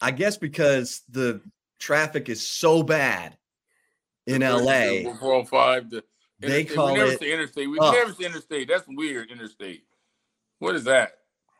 [0.00, 1.40] I guess because the
[1.78, 3.36] traffic is so bad
[4.26, 5.90] in LA, four hundred five.
[5.90, 6.04] The
[6.38, 6.76] They interstate.
[6.76, 7.70] call we never it- say interstate.
[7.70, 7.90] We Oh.
[7.92, 8.68] never say interstate.
[8.68, 9.30] That's weird.
[9.30, 9.84] Interstate.
[10.58, 11.12] What is that?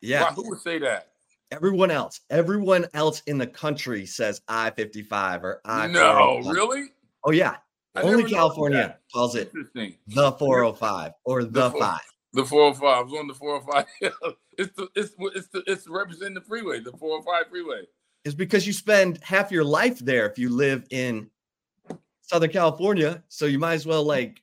[0.02, 1.09] yeah, Why, who would say that?
[1.50, 5.86] Everyone else, everyone else in the country says I 55 or I.
[5.86, 6.88] no, oh really?
[7.24, 7.56] Oh, yeah.
[7.94, 11.98] I Only California calls it the 405 or the four-.
[12.32, 12.98] The four hundred oh five.
[12.98, 14.34] I was on the four hundred five.
[14.58, 16.78] it's the it's it's the it's representing the freeway.
[16.80, 17.82] The four hundred five freeway.
[18.24, 21.28] It's because you spend half your life there if you live in
[22.22, 23.22] Southern California.
[23.28, 24.42] So you might as well like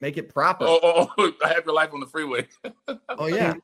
[0.00, 0.64] make it proper.
[0.66, 2.46] Oh, oh, oh, I have your life on the freeway.
[3.10, 3.54] oh yeah.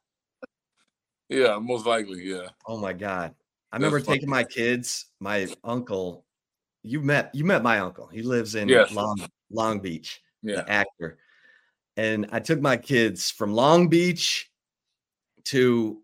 [1.32, 2.22] Yeah, most likely.
[2.24, 2.48] Yeah.
[2.66, 3.34] Oh my god.
[3.72, 4.18] I That's remember funny.
[4.18, 6.24] taking my kids, my uncle.
[6.82, 8.06] You met you met my uncle.
[8.08, 8.92] He lives in Yes.
[8.92, 9.18] Long
[9.50, 10.56] Long Beach, Yeah.
[10.56, 11.18] the actor.
[11.96, 14.50] And I took my kids from Long Beach
[15.44, 16.00] to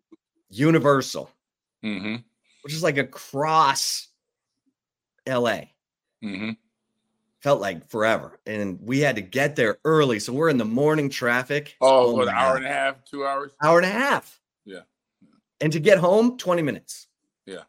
[0.50, 1.30] Universal,
[1.84, 2.16] Mm-hmm.
[2.62, 4.08] which is like across
[5.26, 5.60] LA.
[6.24, 6.50] Mm-hmm.
[7.40, 8.40] Felt like forever.
[8.46, 10.18] And we had to get there early.
[10.18, 11.76] So we're in the morning traffic.
[11.80, 12.56] Oh, what, an hour God.
[12.56, 13.52] and a half, two hours?
[13.62, 14.40] hour and a half.
[15.60, 17.08] And to get home, 20 minutes.
[17.46, 17.62] Yeah.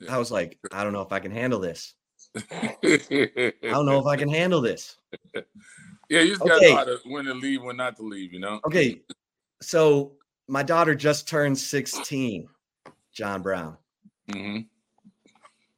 [0.00, 0.14] Yeah.
[0.14, 1.94] I was like, I don't know if I can handle this.
[2.52, 2.76] I
[3.62, 4.96] don't know if I can handle this.
[6.08, 8.32] Yeah, you just gotta know when to leave, when not to leave.
[8.32, 8.60] You know.
[8.64, 9.02] Okay.
[9.62, 10.12] So
[10.48, 12.48] my daughter just turned 16,
[13.12, 13.76] John Brown.
[14.32, 14.58] hmm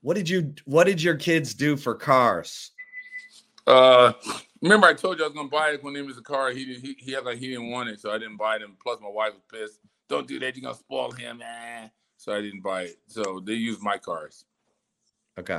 [0.01, 2.71] What did you what did your kids do for cars?
[3.67, 4.13] Uh,
[4.61, 6.51] remember I told you I was gonna buy it when he was a car.
[6.51, 8.77] He did, he he had like he didn't want it, so I didn't buy them.
[8.83, 9.81] Plus, my wife was pissed.
[10.13, 10.55] Don't do that.
[10.55, 11.91] You're gonna spoil him, man.
[12.19, 12.99] So I didn't buy it.
[13.07, 14.45] So they use my cars.
[15.39, 15.59] Okay.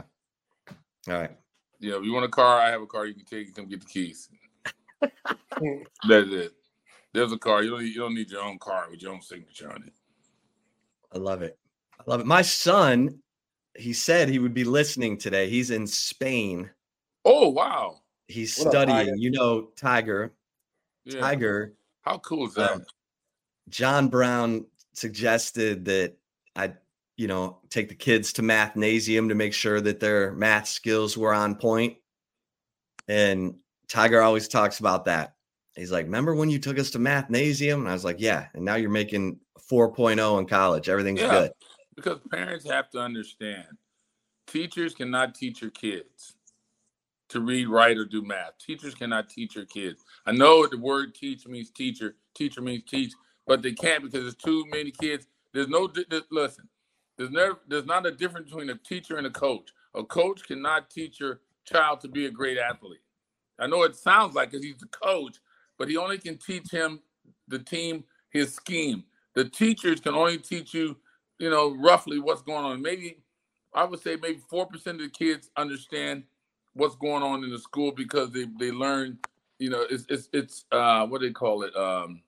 [1.08, 1.32] All right.
[1.80, 3.06] Yeah, if you want a car, I have a car.
[3.06, 3.56] You can take it.
[3.56, 4.30] Come get the keys.
[5.02, 6.52] That's it.
[7.14, 7.64] There's a car.
[7.64, 9.94] You don't need, you don't need your own car with your own signature on it.
[11.12, 11.58] I love it.
[12.00, 12.28] I love it.
[12.28, 13.20] My son,
[13.76, 15.50] he said he would be listening today.
[15.50, 16.70] He's in Spain
[17.26, 18.02] Oh wow.
[18.28, 19.18] He's What studying.
[19.18, 20.34] You know, Tiger.
[21.06, 21.22] Yeah.
[21.22, 21.74] Tiger.
[22.02, 22.74] How cool is that?
[22.74, 22.86] Um,
[23.70, 26.16] John Brown suggested that
[26.56, 26.74] I,
[27.18, 31.34] you know, take the kids to mathnasium to make sure that their math skills were
[31.34, 31.98] on point.
[33.08, 33.56] And
[33.88, 35.36] Tiger always talks about that.
[35.76, 38.64] He's like, "Remember when you took us to mathnasium?" And I was like, "Yeah." And
[38.64, 40.90] now you're making 4.0 in college.
[40.90, 41.30] Everything's Yeah.
[41.30, 41.52] good.
[41.96, 43.68] because parents have to understand
[44.48, 46.36] teachers cannot teach your kids
[47.30, 51.14] to read write or do math teachers cannot teach your kids i know the word
[51.14, 53.14] teach means teacher teacher means teach
[53.48, 56.68] but they can't because there's too many kids there's no di- listen
[57.18, 60.90] there's never there's not a difference between a teacher and a coach a coach cannot
[60.90, 63.02] teach your child to be a great athlete
[63.60, 65.38] i know it sounds like because he's the coach
[65.78, 67.00] but he only can teach him
[67.48, 69.04] the team his scheme
[69.36, 70.96] the teachers can only teach you
[71.40, 72.82] you know, roughly what's going on.
[72.82, 73.18] Maybe
[73.74, 76.24] I would say maybe four percent of the kids understand
[76.74, 79.18] what's going on in the school because they they learn,
[79.60, 81.76] you know, it's it's it's uh what do they call it?
[81.76, 82.22] Um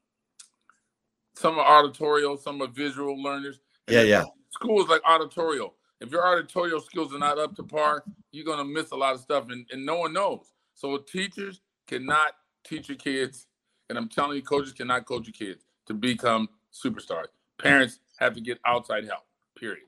[1.36, 3.60] some are auditorial, some are visual learners.
[3.88, 4.24] And Yeah, yeah.
[4.50, 5.76] School is like auditorial.
[6.02, 9.22] If your auditorial skills are not up to par, you're gonna miss a lot of
[9.22, 10.52] stuff and, and no one knows.
[10.74, 13.48] So teachers cannot teach your kids,
[13.90, 17.28] and I'm telling you, coaches cannot coach your kids to become superstars.
[17.58, 19.24] Parents have to get outside help,
[19.58, 19.86] period.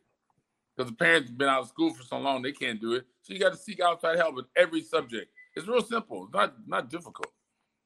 [0.76, 3.06] Because the parents have been out of school for so long, they can't do it.
[3.24, 5.32] So you got to seek outside help with every subject.
[5.56, 6.26] It's real simple.
[6.26, 7.34] It's not not difficult.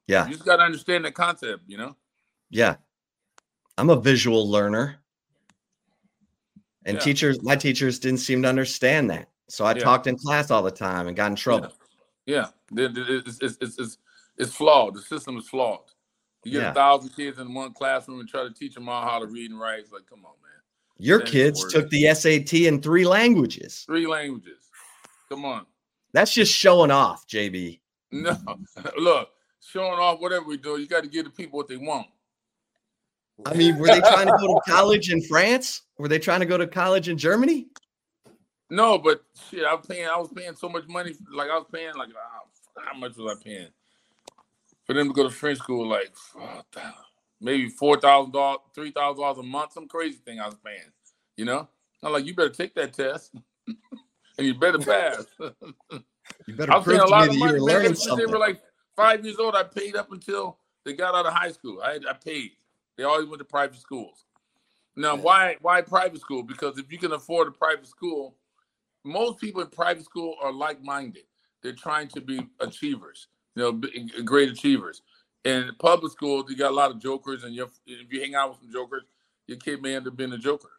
[0.07, 0.25] Yeah.
[0.27, 1.95] You just got to understand the concept, you know?
[2.49, 2.75] Yeah.
[3.81, 4.97] I'm a visual learner.
[6.85, 7.03] And Yeah.
[7.03, 9.31] teachers, my teachers didn't seem to understand that.
[9.49, 9.79] So I Yeah.
[9.83, 11.73] talked in class all the time and got in trouble.
[12.27, 12.51] Yeah.
[12.71, 13.97] The- It's, it's, it's,
[14.37, 14.93] it's, flawed.
[14.93, 15.79] The system is flawed.
[16.43, 16.71] You get Yeah.
[16.71, 19.49] a thousand kids in one classroom and try to teach them all how to read
[19.49, 19.79] and write.
[19.79, 20.61] It's like, come on, man.
[20.99, 23.81] Your kids took the SAT in three languages.
[23.87, 24.69] Three languages.
[25.27, 25.65] Come on.
[26.13, 27.81] That's just showing off, JB.
[28.11, 28.37] No,
[28.97, 32.05] look, showing off whatever we do, you got to give the people what they want.
[33.45, 35.81] I mean, were they trying to go to college in France?
[35.97, 37.67] Were they trying to go to college in Germany?
[38.69, 40.07] No, but shit, I was paying.
[40.07, 41.13] I was paying so much money.
[41.33, 43.67] Like I was paying, like ah, how much was I paying
[44.85, 45.87] for them to go to French school?
[45.87, 46.13] Like
[47.41, 50.91] maybe four thousand dollars, three thousand dollars a month, some crazy thing I was paying.
[51.35, 51.67] You know,
[52.01, 53.33] I'm like, you better take that test,
[53.67, 55.25] and you better pass.
[56.47, 57.59] You better I was prove paying a lot of money.
[57.59, 58.61] learning they were like
[58.95, 59.55] five years old.
[59.55, 61.81] I paid up until they got out of high school.
[61.83, 62.51] I, I paid.
[63.01, 64.25] They always went to private schools.
[64.95, 65.21] Now, Yeah.
[65.23, 66.43] why why private school?
[66.43, 68.37] Because if you can afford a private school,
[69.03, 71.23] most people in private school are like minded.
[71.63, 73.71] They're trying to be achievers, you know,
[74.23, 75.01] great achievers.
[75.45, 78.51] In public school, you got a lot of jokers, and you if you hang out
[78.51, 79.01] with some jokers,
[79.47, 80.69] your kid may end up being a joker.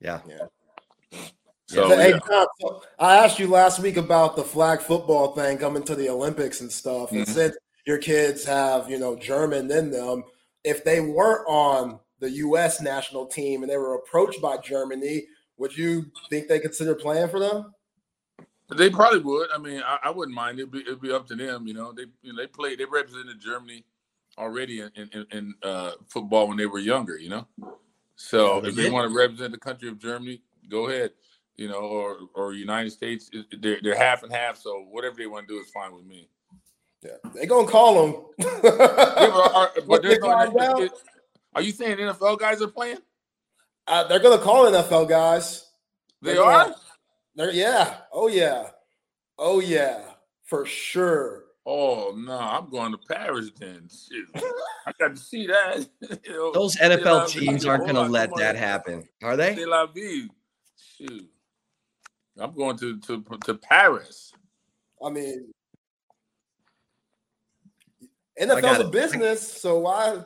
[0.00, 0.20] Yeah.
[0.28, 2.18] So So, hey, yeah.
[2.28, 6.10] John, so I asked you last week about the flag football thing coming to the
[6.10, 7.12] Olympics and stuff.
[7.12, 7.32] And Mhm.
[7.32, 10.24] since your kids have, you know, German in them,
[10.64, 12.80] if they weren't on the U.S.
[12.80, 15.24] national team and they were approached by Germany,
[15.56, 17.74] would you think they consider playing for them?
[18.76, 19.48] They probably would.
[19.52, 20.58] I mean, I, I wouldn't mind.
[20.58, 21.66] It'd be, it'd be up to them.
[21.66, 22.78] You know, they you know, they played.
[22.78, 23.84] They represented Germany
[24.38, 27.18] already in in, in uh, football when they were younger.
[27.18, 27.46] You know,
[28.14, 31.10] so Yeah, they if they want to represent the country of Germany, go ahead.
[31.56, 34.56] You know, or or United States, they're they're half and half.
[34.56, 36.28] So whatever they want to do is fine with me.
[37.02, 38.24] Yeah, they gonna call them.
[38.62, 38.80] But
[39.54, 40.80] are, but they no- find out?
[40.82, 40.92] it-
[41.54, 42.98] are you saying NFL guys are playing?
[43.86, 45.66] uh, they're gonna call NFL guys.
[46.22, 46.64] They They're are.
[46.64, 46.76] gonna-
[47.34, 47.98] They're yeah.
[48.12, 48.68] Oh yeah.
[49.38, 50.02] Oh yeah.
[50.44, 51.44] For sure.
[51.64, 53.88] Oh no, I'm going to Paris then.
[53.88, 54.26] Shit.
[54.86, 55.86] I got to see that.
[56.24, 57.40] You know, Those NFL vie.
[57.40, 58.62] teams aren't going to on, let that on.
[58.62, 59.54] happen, are they?
[59.54, 59.86] C'est la.
[60.98, 61.30] Shoot.
[62.38, 64.32] I'm going to, to to Paris.
[65.04, 65.59] I mean, I
[68.40, 68.92] NFL's got a it.
[68.92, 70.22] business, so why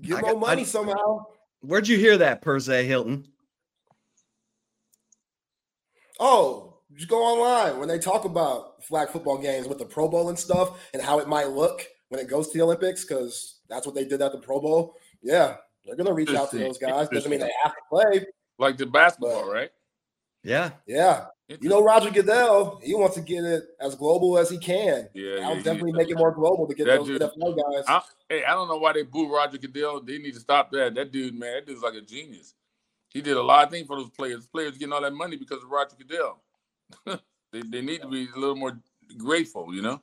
[0.00, 1.24] give I more got- money I- somehow?
[1.60, 3.26] Where'd you hear that, Perez Hilton?
[6.18, 10.28] Oh, just go online when they talk about flag football games with the Pro Bowl
[10.28, 13.84] and stuff and how it might look when it goes to the Olympics, because that's
[13.86, 14.94] what they did at the Pro Bowl.
[15.22, 17.08] Yeah, they're gonna reach out to those guys.
[17.08, 18.26] Doesn't mean they have to play.
[18.58, 19.70] Like the basketball, right?
[20.42, 20.70] Yeah.
[20.86, 25.08] Yeah, you know Roger Goodell, he wants to get it as global as he can.
[25.14, 25.96] Yeah, I'll yeah, definitely yeah.
[25.98, 27.84] make it more global to get That those dude- NFL guys.
[27.86, 30.00] I, hey, I don't know why they boo Roger Goodell.
[30.02, 30.94] They need to stop that.
[30.94, 32.54] That dude, man, that dude's like a genius.
[33.10, 34.46] He did a lot of things for those players.
[34.46, 36.42] Players getting all that money because of Roger Goodell.
[37.52, 38.78] they, they need to be a little more
[39.16, 40.00] grateful, you know?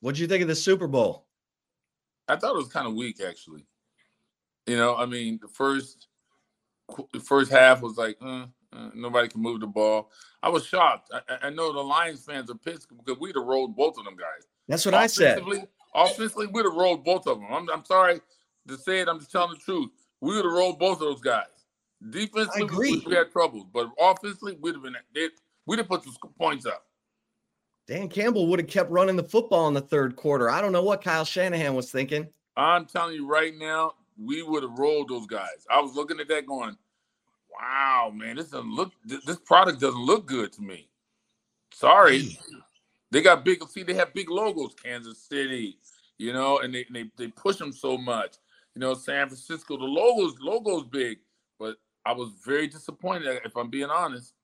[0.00, 1.26] What'd you think of the Super Bowl?
[2.28, 3.66] I thought it was kind of weak, actually.
[4.66, 6.06] You know, I mean, the first
[7.12, 10.10] the first half was like, uh, Uh, nobody can move the ball.
[10.42, 11.10] I was shocked.
[11.12, 14.16] I, I know the Lions fans are pissed because we'd have rolled both of them
[14.16, 14.46] guys.
[14.68, 15.42] That's what I said.
[15.94, 17.48] Offensively, we'd have rolled both of them.
[17.50, 18.20] I'm, I'm sorry
[18.68, 19.08] to say it.
[19.08, 19.88] I'm just telling the truth.
[20.20, 21.46] We would have rolled both of those guys.
[22.10, 25.28] Defensively, we, we had troubles, but offensively, we'd have been they,
[25.66, 26.84] we'd have put some points up.
[27.88, 30.50] Dan Campbell would have kept running the football in the third quarter.
[30.50, 32.28] I don't know what Kyle Shanahan was thinking.
[32.56, 35.66] I'm telling you right now, we would have rolled those guys.
[35.70, 36.76] I was looking at that going,
[37.58, 38.92] "Wow, man, this doesn't look.
[39.04, 40.88] This, product doesn't look good to me."
[41.72, 42.38] Sorry,
[43.10, 43.62] they got big.
[43.68, 45.78] See, they have big logos, Kansas City,
[46.18, 48.36] you know, and they they, they push them so much.
[48.74, 51.18] You know, San Francisco, the logos logos big,
[51.58, 53.40] but I was very disappointed.
[53.44, 54.34] If I'm being honest,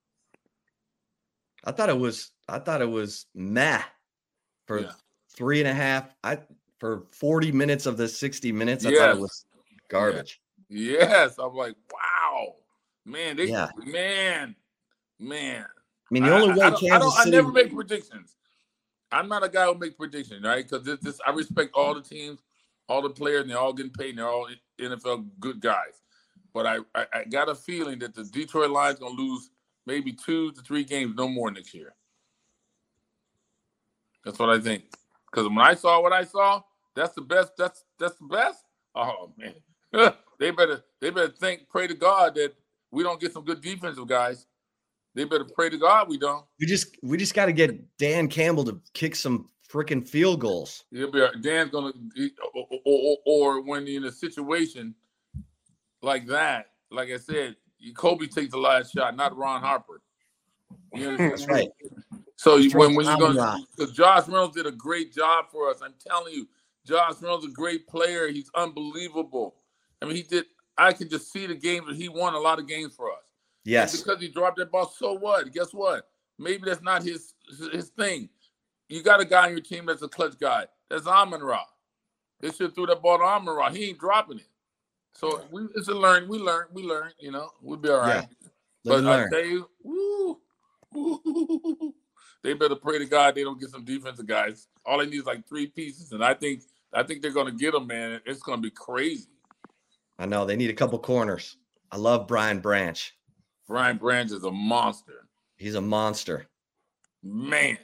[1.65, 3.83] I thought it was I thought it was meh
[4.67, 4.93] for Yeah.
[5.35, 6.15] three and a half.
[6.23, 6.39] I
[6.79, 9.47] for 40 minutes of the 60 minutes, I thought it was
[9.89, 10.41] garbage.
[10.69, 12.14] yes, I'm like, wow,
[13.05, 13.70] man, they, Yeah.
[13.84, 14.55] man,
[15.18, 15.64] man.
[15.64, 18.36] I mean, the only I, way I, don't- I, don't- I never make predictions.
[19.12, 20.68] I'm not a guy who makes predictions, right?
[20.68, 22.40] Because this, this, I respect all the teams,
[22.88, 24.48] all the players, and they're all getting paid, and they're all
[24.80, 26.02] NFL good guys.
[26.52, 29.50] But I, I, I got a feeling that the Detroit Lions gonna lose
[29.86, 31.94] maybe two to three games, no more next year.
[34.24, 34.84] That's what I think.
[35.30, 36.62] Because when I saw what I saw,
[36.94, 37.52] that's the best.
[37.59, 38.64] That's that's the best.
[38.94, 39.55] Oh man,
[40.38, 42.55] they better they better think, pray to God that
[42.95, 44.47] we don't get some good defensive guys.
[45.14, 46.45] They better pray to God we don't.
[46.59, 50.84] we just we just got to get Dan Campbell to kick some freaking field goals.
[50.90, 51.92] He'll be Dan's gonna,
[52.55, 54.95] or, or, or when you're in a situation
[56.03, 57.57] like that, like I said,
[57.95, 60.01] Kobe takes the last shot, not Ron Harper.
[60.92, 61.16] You?
[61.18, 61.68] That's right.
[62.36, 63.59] So you, when when you Amon go, Ra.
[63.76, 65.80] because Josh Reynolds did a great job for us.
[65.82, 66.49] I'm telling you,
[66.86, 68.28] Josh Reynolds is a great player.
[68.28, 69.57] He's unbelievable.
[70.03, 70.47] I mean, he did.
[70.77, 73.18] I can just see the games that he won a lot of games for us.
[73.64, 74.03] And Yes.
[74.03, 75.53] because he dropped that ball, so what?
[75.53, 76.09] Guess what?
[76.39, 77.35] Maybe that's not his
[77.72, 78.29] his thing.
[78.89, 80.66] You got a guy on your team that's a clutch guy.
[80.91, 81.62] That's Amon Ra.
[82.41, 83.70] They should threw that ball to Amon Ra.
[83.70, 84.49] He ain't dropping it.
[85.14, 86.29] So we it's a learn.
[86.29, 86.66] We learn.
[86.72, 87.12] We learn.
[87.18, 88.16] You know, we'll be all right.
[88.18, 88.51] And
[88.85, 90.41] But I tell you, woo,
[90.93, 91.95] woo,
[92.43, 94.68] they better pray to God they don't get some defensive guys.
[94.85, 96.62] All they need is like three pieces, and I think
[96.93, 98.20] I think they're gonna get them, man.
[98.27, 99.29] It's gonna be crazy.
[100.19, 101.57] I know they need a couple corners.
[101.91, 103.15] I love Brian Branch.
[103.67, 106.47] Brian Branch is a monster, He's a monster.
[107.23, 107.79] man.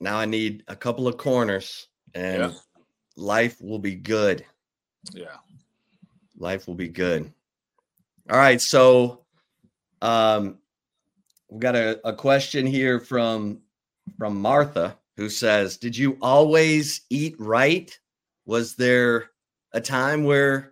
[0.00, 2.52] Now I need a couple of corners and Yeah.
[3.16, 4.44] life will be good.
[5.12, 5.36] Yeah.
[6.36, 7.32] Life will be good.
[8.30, 9.24] All right, so
[10.02, 10.58] um
[11.48, 13.60] we got a, a question here from
[14.18, 17.96] from Martha who says, "Did you always eat right?
[18.46, 19.30] Was there
[19.72, 20.71] a time where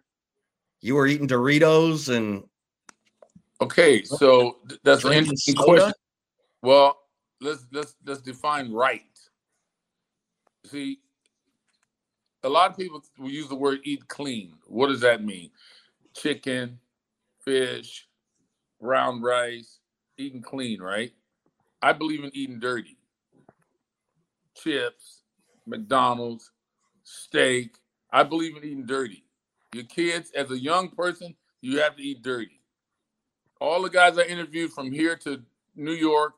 [0.81, 2.45] you were eating Doritos and
[3.62, 5.66] Okay, so that's an interesting soda?
[5.66, 5.95] question.
[6.62, 6.99] Well,
[7.43, 9.03] let's let's let's define right.
[10.64, 11.01] See,
[12.43, 14.55] a lot of people will use the word eat clean.
[14.66, 15.51] What does that mean?
[16.14, 16.78] Chicken,
[17.45, 18.09] fish,
[18.81, 19.81] brown rice,
[20.16, 21.12] eating clean, right?
[21.83, 22.97] I believe in eating dirty.
[24.57, 25.22] Chips,
[25.66, 26.51] McDonald's,
[27.03, 27.76] steak.
[28.11, 29.24] I believe in eating dirty.
[29.75, 32.61] Your kids, as a young person, you have to eat dirty
[33.61, 35.43] all the guys I interviewed from here to
[35.77, 36.35] New York,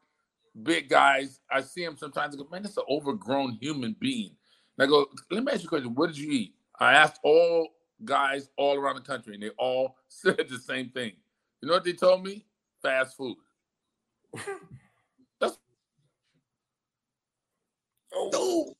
[0.63, 2.35] big guys, I see them sometimes.
[2.35, 4.33] I go, man, that's an overgrown human being.
[4.79, 5.95] And I go, let me ask you a question.
[5.95, 6.55] What did you eat?
[6.81, 7.69] I asked all
[8.05, 11.13] guys all around the country, and they all said the same thing.
[11.61, 12.45] You know what they told me?
[12.83, 13.37] Fast food.
[15.41, 15.59] That's
[18.15, 18.75] oh.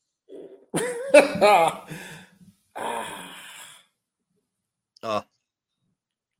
[2.75, 3.42] Ah.
[5.03, 5.21] Uh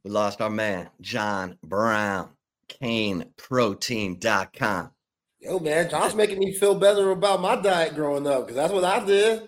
[0.03, 2.31] we lost our man, John Brown,
[2.67, 4.91] caneprotein.com.
[5.39, 8.83] Yo, man, John's making me feel better about my diet growing up because that's what
[8.83, 9.47] I did.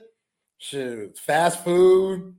[0.58, 2.36] Shoot, fast food.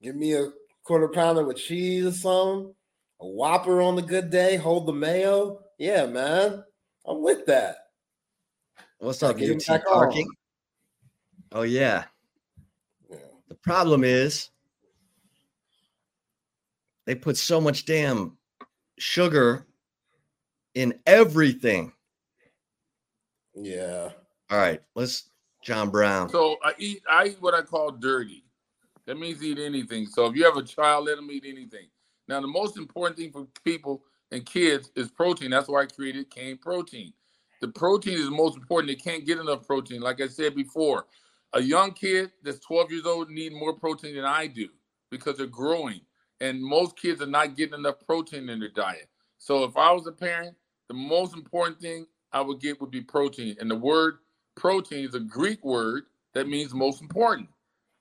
[0.00, 0.48] Give me a
[0.82, 2.74] quarter pounder with cheese or something.
[3.20, 4.56] A Whopper on the good day.
[4.56, 5.60] Hold the mayo.
[5.78, 6.64] Yeah, man,
[7.06, 7.76] I'm with that.
[8.98, 10.28] What's up, UT parking?
[11.52, 12.04] Oh yeah.
[13.10, 13.16] Yeah.
[13.48, 14.50] The problem is
[17.06, 18.36] they put so much damn
[18.98, 19.66] sugar
[20.74, 21.92] in everything.
[23.54, 24.10] Yeah.
[24.50, 25.30] All right, let's
[25.62, 26.28] John Brown.
[26.28, 28.44] So I eat I eat what I call dirty.
[29.06, 30.06] That means eat anything.
[30.06, 31.88] So if you have a child, let them eat anything.
[32.28, 35.50] Now the most important thing for people and kids is protein.
[35.50, 37.12] That's why I created cane protein.
[37.60, 38.88] The protein is the most important.
[38.88, 40.00] They can't get enough protein.
[40.00, 41.06] Like I said before,
[41.52, 44.68] a young kid that's 12 years old need more protein than I do
[45.10, 46.00] because they're growing.
[46.42, 49.08] And most kids are not getting enough protein in their diet.
[49.38, 50.56] So if I was a parent,
[50.88, 53.56] the most important thing I would get would be protein.
[53.60, 54.16] And the word
[54.56, 56.02] protein is a Greek word
[56.34, 57.48] that means most important.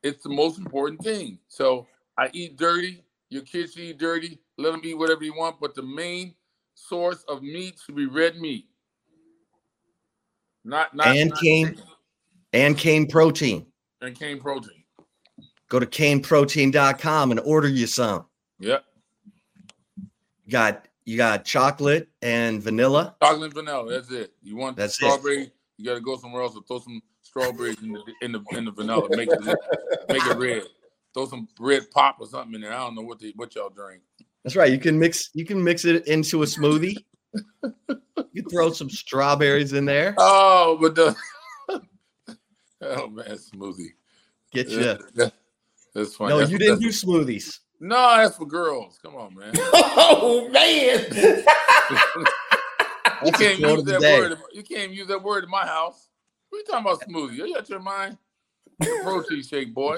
[0.02, 1.38] It's the most important thing.
[1.50, 1.86] So
[2.18, 3.04] I eat dirty.
[3.30, 4.40] Your kids should eat dirty.
[4.58, 5.62] Let them eat whatever you want.
[5.62, 6.34] But the main
[6.74, 8.66] source of meat should be red meat.
[10.66, 11.68] Not not And not cane.
[11.68, 11.84] chicken.
[12.54, 13.68] And cane protein.
[14.02, 14.84] and cane protein.
[15.70, 18.26] Go to caneprotein.com and order you some.
[18.62, 18.86] Yep.
[20.46, 23.16] You got you got chocolate and vanilla.
[23.22, 23.92] Chocolate and vanilla.
[23.92, 24.34] That's it.
[24.44, 25.06] You want That's it.
[25.06, 25.52] strawberry?
[25.78, 28.66] You got to go somewhere else and throw some strawberries in the in the, in
[28.66, 29.08] the vanilla.
[29.10, 29.44] Make it
[30.10, 30.64] make it red.
[31.14, 32.72] Throw some red pop or something in there.
[32.72, 34.02] I don't know what the, what y'all drink.
[34.44, 34.72] That's right.
[34.72, 36.98] You can mix you can mix it into a smoothie.
[37.34, 40.14] you can throw some strawberries in there.
[40.18, 41.16] Oh, but the
[42.82, 43.94] oh man, smoothie.
[44.52, 44.98] Get you.
[45.16, 45.30] Yeah,
[45.96, 46.30] That's funny.
[46.30, 47.60] No, That's- you didn't do smoothies.
[47.84, 49.00] No, that's for girls.
[49.02, 49.52] Come on, man.
[49.56, 51.04] oh man.
[53.26, 54.20] You can't use that day.
[54.20, 54.38] word.
[54.54, 56.08] You can't use that word in my house.
[56.50, 57.42] What are you talking about smoothie?
[57.42, 58.20] Are you out your mind?
[58.80, 59.98] The protein shake, boy.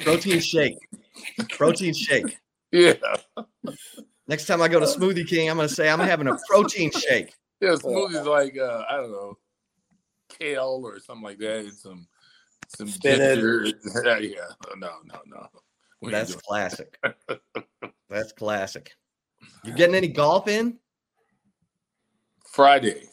[0.00, 0.78] Protein shake.
[1.50, 2.38] Protein shake.
[2.72, 2.94] Yeah.
[4.26, 7.32] Next time I go to Smoothie King, I'm gonna say I'm having a protein shake.
[7.60, 9.38] Yeah, smoothies like uh, I don't know,
[10.28, 11.60] kale or something like that.
[11.60, 12.08] And some
[12.66, 13.34] some Spinach.
[13.34, 13.66] ginger.
[14.04, 14.40] Yeah, yeah.
[14.76, 15.46] No, no, no.
[16.10, 16.98] That's classic.
[18.10, 18.92] That's classic.
[19.64, 20.78] You getting any golf in?
[22.52, 23.08] Friday.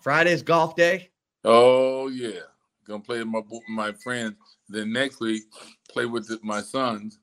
[0.00, 1.10] Friday's golf day.
[1.44, 2.40] Oh yeah,
[2.86, 4.36] gonna play with my my friends.
[4.68, 5.44] Then next week,
[5.88, 7.18] play with my sons.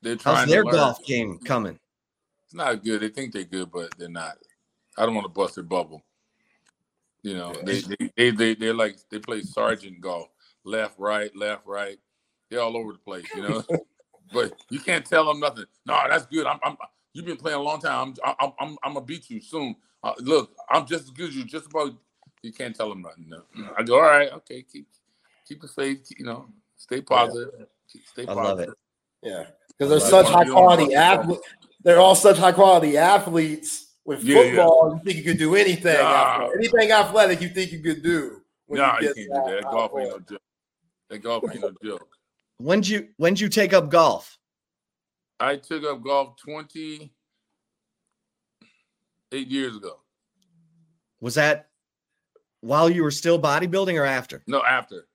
[0.00, 1.78] They're trying How's their golf game coming?
[2.44, 3.00] It's not good.
[3.00, 4.36] They think they're good, but they're not.
[4.98, 6.02] I don't want to bust their bubble.
[7.22, 10.28] You know, they they they they they're like they play sergeant golf,
[10.64, 11.98] left, right, left, right.
[12.52, 13.64] They're all over the place, you know.
[14.32, 15.64] but you can't tell them nothing.
[15.86, 16.44] No, that's good.
[16.44, 16.76] I'm, I'm
[17.14, 18.14] you've been playing a long time.
[18.22, 19.74] I'm I'm I'm, I'm gonna beat you soon.
[20.04, 21.44] Uh, look, I'm just as good as you.
[21.44, 21.94] Just about.
[22.42, 23.26] You can't tell them nothing.
[23.28, 23.42] No.
[23.78, 24.86] I go, all right, okay, keep
[25.48, 26.06] keep the faith.
[26.18, 26.46] You know,
[26.76, 27.54] stay positive.
[27.90, 28.68] Keep- Stay I love it.
[29.22, 31.48] Yeah, because they're such high quality athletes.
[31.82, 33.94] They're all such high quality athletes.
[34.04, 34.56] With Yeah, yeah.
[34.56, 35.94] football, you think you could do anything.
[35.94, 36.42] Nah.
[36.42, 38.42] athletic- anything athletic, you think you could do.
[38.66, 39.62] when Nah, you get can't do that.
[39.62, 40.42] that Golf ain't no joke.
[41.08, 42.08] That golf ain't no joke.
[42.62, 44.38] When'd you when'd you take up golf?
[45.40, 47.10] I took up golf 28
[49.48, 49.98] years ago.
[51.20, 51.70] Was that
[52.60, 54.44] while you were still bodybuilding or after?
[54.46, 55.08] No, after.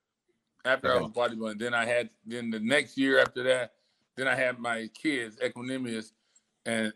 [0.65, 1.59] After I was bodybuilding.
[1.59, 3.75] Then I had then the next year after that,
[4.17, 6.11] then I had my kids, Equanimeous,
[6.65, 6.91] and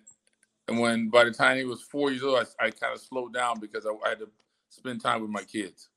[0.68, 3.34] and when by the time he was four years old, I, I kind of slowed
[3.34, 4.28] down because I, I had to
[4.70, 5.88] spend time with my kids.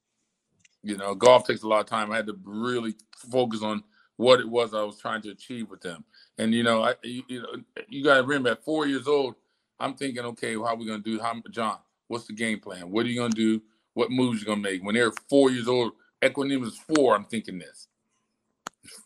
[0.84, 2.12] You know, golf takes a lot of time.
[2.12, 2.94] I had to really
[3.28, 3.82] focus on
[4.16, 6.04] what it was I was trying to achieve with them.
[6.38, 7.48] And you know, I you, you know
[7.88, 9.34] you got to remember at four years old,
[9.80, 11.20] I'm thinking, okay, how are we gonna do?
[11.20, 11.78] How John?
[12.08, 12.90] What's the game plan?
[12.90, 13.62] What are you gonna do?
[13.94, 14.82] What moves you gonna make?
[14.82, 15.92] When they're four years old,
[16.22, 17.14] Equanimeous is four.
[17.14, 17.88] I'm thinking this.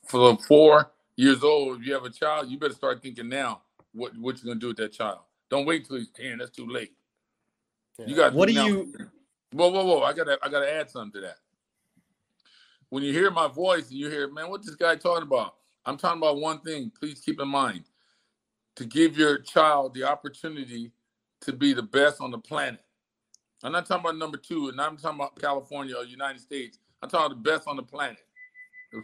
[0.08, 4.16] For four years old, if you have a child, you better start thinking now what
[4.18, 5.20] what you're gonna do with that child.
[5.50, 6.38] Don't wait till he's ten.
[6.38, 6.92] That's too late.
[8.06, 8.92] You got What do you
[9.52, 10.02] Whoa, whoa, whoa!
[10.02, 11.38] I gotta, I gotta add something to that.
[12.90, 15.56] When you hear my voice and you hear, man, what this guy talking about?
[15.86, 16.92] I'm talking about one thing.
[16.98, 17.84] Please keep in mind
[18.76, 20.92] to give your child the opportunity
[21.42, 22.80] to be the best on the planet.
[23.64, 26.78] I'm not talking about number two, and I'm talking about California or United States.
[27.02, 28.18] I'm talking about the best on the planet.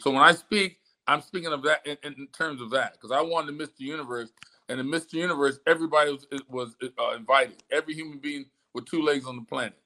[0.01, 3.21] So when I speak, I'm speaking of that in, in terms of that because I
[3.21, 3.81] won the Mr.
[3.81, 4.33] Universe,
[4.69, 5.15] and in Mr.
[5.15, 7.63] Universe, everybody was was uh, invited.
[7.73, 9.79] Every human being with two legs on the planet,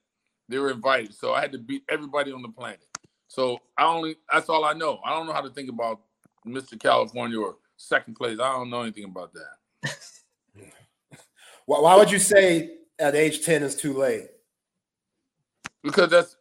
[0.49, 1.13] they were invited.
[1.15, 2.81] So I had to beat everybody on the planet.
[3.29, 4.99] So I only that's all I know.
[5.05, 6.01] I don't know how to think about
[6.45, 6.77] Mr.
[6.77, 8.37] California or second place.
[8.41, 9.95] I don't know anything about that.
[11.65, 14.29] Why, why would you say at age 10 is too late?
[15.83, 16.37] because that's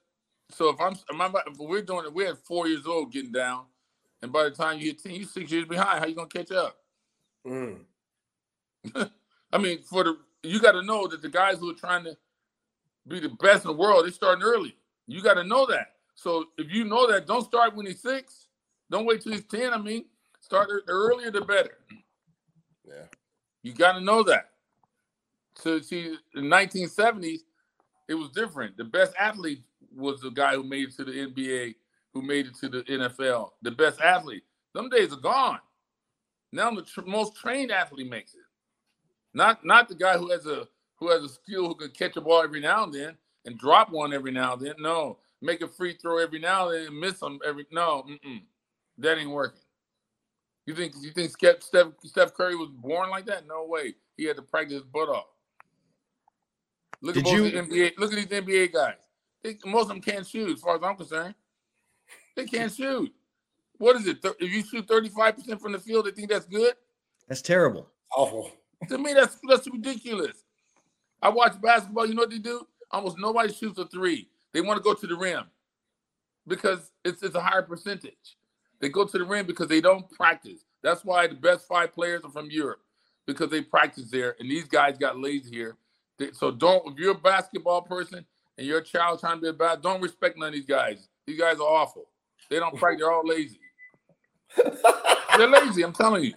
[0.51, 3.33] so if I'm, if I'm if we're doing it, we're at four years old getting
[3.33, 3.65] down,
[4.23, 5.99] and by the time you hit ten, you're six years behind.
[5.99, 6.77] How you gonna catch up?
[7.47, 7.81] Mm.
[9.53, 12.17] I mean, for the you got to know that the guys who are trying to
[13.07, 14.77] be the best in the world, they're starting early.
[15.07, 15.95] You got to know that.
[16.19, 18.49] So if you know that, don't start when he's six.
[18.91, 19.73] Don't wait till he's ten.
[19.73, 20.07] I mean,
[20.41, 21.79] start the earlier the better.
[22.85, 23.05] Yeah.
[23.63, 24.51] You got to know that.
[25.55, 27.43] So see, in 1970s,
[28.09, 28.77] it was different.
[28.77, 29.63] The best athlete
[29.95, 31.77] was the guy who made it to the NBA,
[32.13, 33.51] who made it to the NFL.
[33.63, 34.43] The best athlete.
[34.75, 35.61] Them days are gone.
[36.51, 38.41] Now the tr- most trained athlete makes it.
[39.35, 40.67] Not not the guy who has a
[40.97, 43.93] who has a skill who can catch a ball every now and then and drop
[43.93, 44.75] one every now and then.
[44.81, 47.67] No, make a free throw every now and then and miss them every.
[47.71, 48.43] No, mm-mm.
[48.99, 49.61] that ain't working.
[50.67, 53.47] You think you think Steph, Steph Steph Curry was born like that?
[53.47, 53.95] No way.
[54.17, 55.27] He had to practice his butt off.
[57.01, 57.93] Look Did at most you- the NBA.
[57.99, 58.95] Look at these NBA guys.
[59.43, 61.35] They, most of them can't shoot, as far as I'm concerned.
[62.37, 63.13] They can't shoot.
[63.79, 64.21] What is it?
[64.21, 66.75] Thir- If you shoot 35% from the field, they think that's good.
[67.29, 67.87] That's terrible.
[68.17, 68.51] Awful.
[68.89, 70.45] To me, that's that's ridiculous.
[71.23, 72.07] I watch basketball.
[72.07, 72.67] You know what they do?
[72.91, 74.29] Almost nobody shoots a three.
[74.53, 75.45] They want to go to the rim
[76.47, 78.37] because it's it's a higher percentage.
[78.81, 80.65] They go to the rim because they don't practice.
[80.83, 82.81] That's why the best five players are from Europe
[83.27, 85.77] because they practice there, and these guys got lazy here.
[86.19, 88.25] They- so don't if you're a basketball person
[88.57, 91.09] and your child trying to be a bad, don't respect none of these guys.
[91.27, 92.09] These guys are awful.
[92.49, 93.01] They don't practice.
[93.03, 93.61] They're all lazy.
[95.37, 95.83] They're lazy.
[95.83, 96.35] I'm telling you.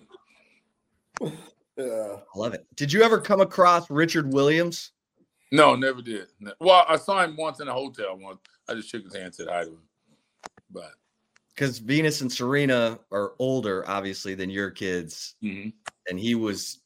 [1.78, 2.18] Yeah.
[2.36, 2.66] I love it.
[2.76, 4.92] Did you ever come across Richard Williams?
[5.52, 6.28] No, never did.
[6.60, 8.40] Well, I saw him once in a hotel once.
[8.70, 9.82] I just shook his hand, said hi to him.
[10.70, 10.92] But
[11.54, 15.74] Because Venus and Serena are older, obviously, than your kids, mhm.
[16.10, 16.80] and he was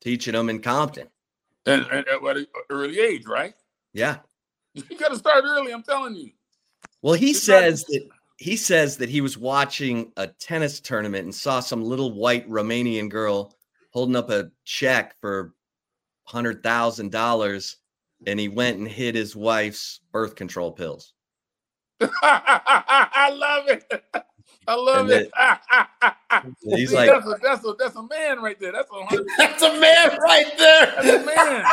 [0.00, 1.08] teaching them in Compton.
[1.66, 3.54] and, and at an early age, right?
[3.92, 4.18] Yeah.
[4.74, 5.72] You got to start early.
[5.72, 6.30] I'm telling you.
[7.02, 8.08] Well, he It's not- says that
[8.38, 13.08] he says that he was watching a tennis tournament and saw some little white Romanian
[13.08, 13.56] girl
[13.90, 15.54] holding up a check for
[16.28, 17.76] hundred thousand dollars,
[18.26, 21.14] and he went and hid his wife's birth control pills.
[22.00, 24.04] I love it.
[24.66, 25.30] I love And it.
[26.30, 28.72] And he's See, like, that's, a, that's a that's a man right there.
[28.72, 30.86] That's a That's a man right there.
[31.02, 31.64] that's a man.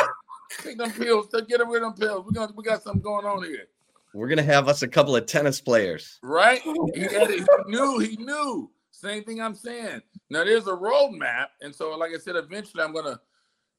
[0.62, 1.28] Take them pills.
[1.28, 2.24] Take get rid of them pills.
[2.26, 3.66] We got we got something going on here,
[4.14, 6.62] "We're gonna have us a couple of tennis players." right?
[6.62, 7.98] He, had it, he knew.
[7.98, 8.70] He knew.
[8.90, 10.00] Same thing I'm saying.
[10.30, 13.20] Now there's a roadmap, and so like I said, eventually I'm gonna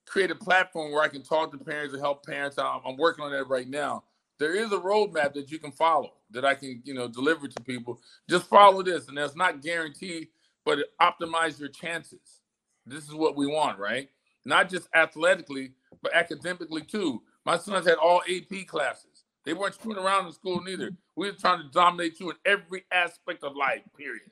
[0.08, 2.58] create a platform where I can talk to parents and help parents.
[2.58, 4.04] I'm, I'm working on that right now.
[4.40, 7.64] There is a roadmap that you can follow that I can, you know, deliver to
[7.64, 8.00] people.
[8.30, 10.30] Just follow this, and that's not guaranteed,
[10.64, 12.42] but it optimize your chances.
[12.86, 14.10] This is what we want, right?
[14.46, 17.22] Not just athletically, but academically too.
[17.46, 19.26] My sons had all AP classes.
[19.44, 20.92] They weren't screwing around in school neither.
[21.16, 23.82] We were trying to dominate you in every aspect of life.
[23.98, 24.30] Period.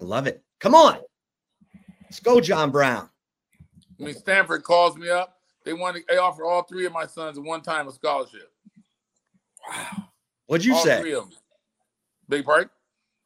[0.00, 0.42] Love it.
[0.60, 0.98] Come on,
[2.02, 3.08] let's go, John Brown.
[4.00, 5.38] I mean, Stanford calls me up.
[5.64, 6.02] They want to.
[6.08, 8.52] They offer all three of my sons at one time a scholarship.
[10.46, 11.00] What'd you all say?
[11.00, 11.38] three of them.
[12.28, 12.70] Big part.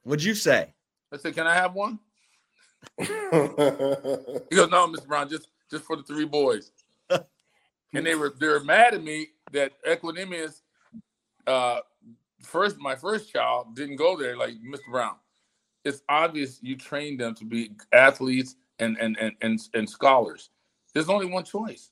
[0.04, 0.72] What'd you say?
[1.12, 1.98] I said, "Can I have one?"
[2.98, 5.06] He goes, "No, Mr.
[5.06, 6.70] Brown, just just for the three boys."
[7.10, 10.62] and they were they were mad at me that Equanimeous,
[11.46, 11.80] uh,
[12.40, 14.36] first my first child didn't go there.
[14.36, 14.90] Like Mr.
[14.90, 15.16] Brown,
[15.84, 20.50] it's obvious you trained them to be athletes and and and and, and scholars.
[20.98, 21.90] There's only one choice.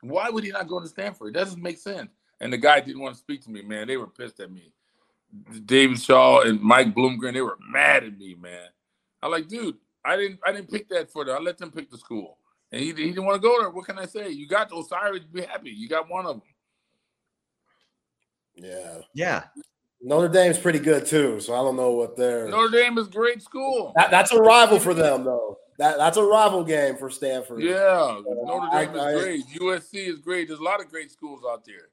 [0.00, 1.36] Why would he not go to Stanford?
[1.36, 2.10] It doesn't make sense.
[2.40, 3.86] And the guy didn't want to speak to me, man.
[3.86, 4.72] They were pissed at me.
[5.66, 8.68] David Shaw and Mike Bloomgren, they were mad at me, man.
[9.22, 11.36] I'm like, dude, I didn't I didn't pick that for them.
[11.36, 12.38] I let them pick the school.
[12.72, 13.68] And he, he didn't want to go there.
[13.68, 14.30] What can I say?
[14.30, 15.70] You got Osiris, be happy.
[15.70, 16.42] You got one of them.
[18.56, 18.98] yeah.
[19.12, 19.44] Yeah,
[20.00, 22.48] Notre Dame's pretty good too, so I don't know what they're.
[22.48, 23.92] Notre Dame is great school.
[23.96, 25.58] That, that's a rival for them, though.
[25.78, 27.62] That that's a rival game for Stanford.
[27.62, 29.44] Yeah, Notre I- Dame is I- great.
[29.60, 30.48] USC is great.
[30.48, 31.88] There's a lot of great schools out there.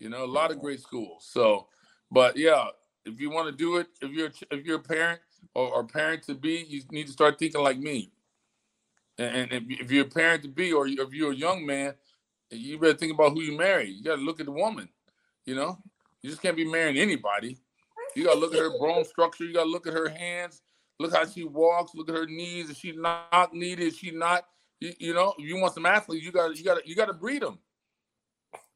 [0.00, 1.26] You know, a lot of great schools.
[1.30, 1.68] So,
[2.10, 2.66] but yeah,
[3.06, 5.20] if you want to do it, if you're if you're a parent
[5.54, 8.12] or, or parent to be, you need to start thinking like me.
[9.18, 11.94] And, and if, if you're a parent to be, or if you're a young man,
[12.50, 13.88] you better think about who you marry.
[13.90, 14.90] You got to look at the woman.
[15.46, 15.78] You know,
[16.20, 17.56] you just can't be marrying anybody.
[18.14, 19.44] You got to look at her bone structure.
[19.44, 20.60] You got to look at her hands.
[20.98, 21.94] Look how she walks.
[21.94, 22.70] Look at her knees.
[22.70, 23.86] Is she not needed?
[23.86, 24.46] Is she not?
[24.80, 27.42] You, you know, you want some athletes, you got you got you got to breed
[27.42, 27.58] them.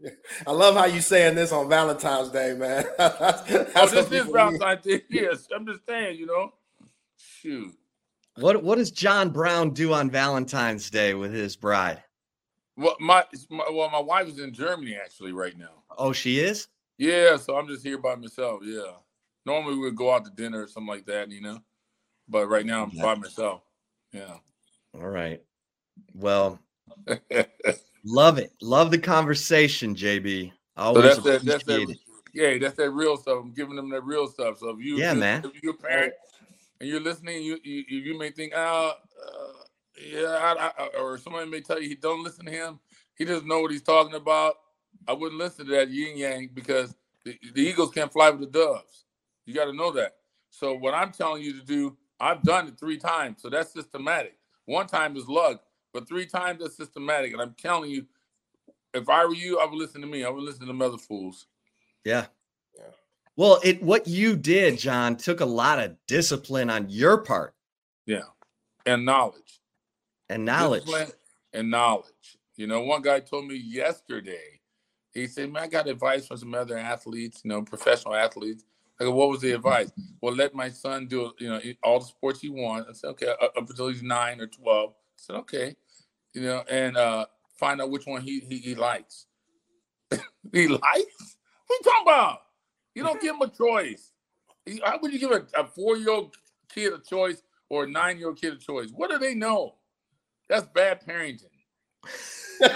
[0.47, 2.85] I love how you saying this on Valentine's Day, man.
[2.99, 5.03] Oh, this what is people Valentine's Day.
[5.11, 6.19] Yes, I'm just saying.
[6.19, 6.53] You know,
[7.17, 7.75] shoot.
[8.37, 12.03] what what does John Brown do on Valentine's Day with his bride?
[12.77, 15.83] Well, my, my well, my wife is in Germany actually right now.
[15.99, 16.69] Oh, she is.
[16.97, 18.61] Yeah, so I'm just here by myself.
[18.65, 18.93] Yeah,
[19.45, 21.61] normally we would go out to dinner or something like that, you know,
[22.31, 23.63] but right now I'm by myself.
[24.13, 24.37] Yeah.
[24.95, 25.43] All right.
[26.15, 26.59] Well,
[28.05, 28.53] love it.
[28.63, 30.51] Love the conversation, JB.
[30.51, 31.45] so Always that's that.
[31.45, 31.97] That's that.
[32.33, 33.39] Yeah, that's that real stuff.
[33.43, 34.59] I'm giving them that real stuff.
[34.59, 35.45] So if you, Yeah, man.
[35.45, 36.15] if you're a parent
[36.81, 38.93] and you're listening, you you, you may think, uh, uh
[40.01, 42.79] yeah, I, I, or somebody may tell you, he don't listen to him.
[43.17, 44.55] He doesn't know what he's talking about.
[45.07, 48.47] I wouldn't listen to that yin yang because the, the eagles can't fly with the
[48.47, 49.05] doves.
[49.45, 50.17] You got to know that.
[50.51, 53.41] So what I'm telling you to do, I've done it three times.
[53.43, 54.37] So that's systematic.
[54.67, 55.63] One time is luck,
[55.93, 57.33] but three times that's systematic.
[57.33, 58.07] And I'm telling you,
[58.95, 60.25] if I were you, I would listen to me.
[60.25, 61.47] I would listen to them other fools.
[62.05, 62.27] Yeah.
[62.77, 62.85] Yeah.
[63.37, 67.55] Well, it what you did, John, took a lot of discipline on your part
[68.07, 68.25] Yeah.
[68.87, 69.61] And knowledge.
[70.29, 70.85] and knowledge.
[70.85, 71.13] Discipline
[71.53, 72.39] and knowledge.
[72.57, 74.61] You know, one guy told me yesterday.
[75.13, 77.41] He said, "Man, I got advice from some other athletes.
[77.45, 78.65] You know, professional athletes."
[79.01, 79.91] I go, "What was the advice?"
[80.21, 82.89] Well, let my son do you know all the sports he wants.
[82.89, 84.91] I said, "Okay," up until he's nine or twelve.
[84.91, 85.75] I said, "Okay,"
[86.35, 87.27] you know, and uh,
[87.59, 89.27] find out which one he he, he likes.
[90.53, 91.37] he likes.
[91.67, 92.39] What you talking about?
[92.95, 94.13] You don't give him a choice.
[94.85, 96.35] How would you give a, a four year old
[96.69, 98.91] kid a choice or a nine year old kid a choice?
[98.91, 99.77] What do they know?
[100.49, 101.45] That's bad parenting.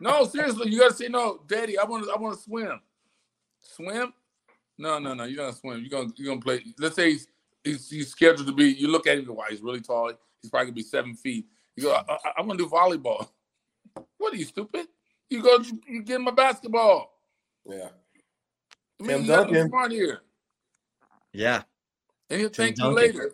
[0.00, 1.78] no, seriously, you gotta say no, Daddy.
[1.78, 2.10] I want to.
[2.10, 2.80] I want to swim.
[3.62, 4.12] Swim?
[4.78, 5.24] No, no, no.
[5.24, 5.80] You're gonna swim.
[5.80, 6.64] You're gonna you're gonna play.
[6.78, 7.28] Let's say he's,
[7.62, 8.66] he's, he's scheduled to be.
[8.72, 9.26] You look at him.
[9.26, 10.12] Why he's really tall.
[10.42, 11.46] He's probably gonna be seven feet.
[11.76, 11.92] You go.
[11.92, 13.28] I, I, I'm gonna do volleyball.
[14.16, 14.86] What are you stupid?
[15.28, 15.58] You go.
[15.86, 17.12] You get him a basketball.
[17.68, 17.90] Yeah.
[19.00, 19.68] I mean, Tim Duncan.
[19.68, 20.22] Smart here.
[21.32, 21.62] Yeah.
[22.30, 22.96] And he'll Tim thank Duncan.
[22.96, 23.32] you later.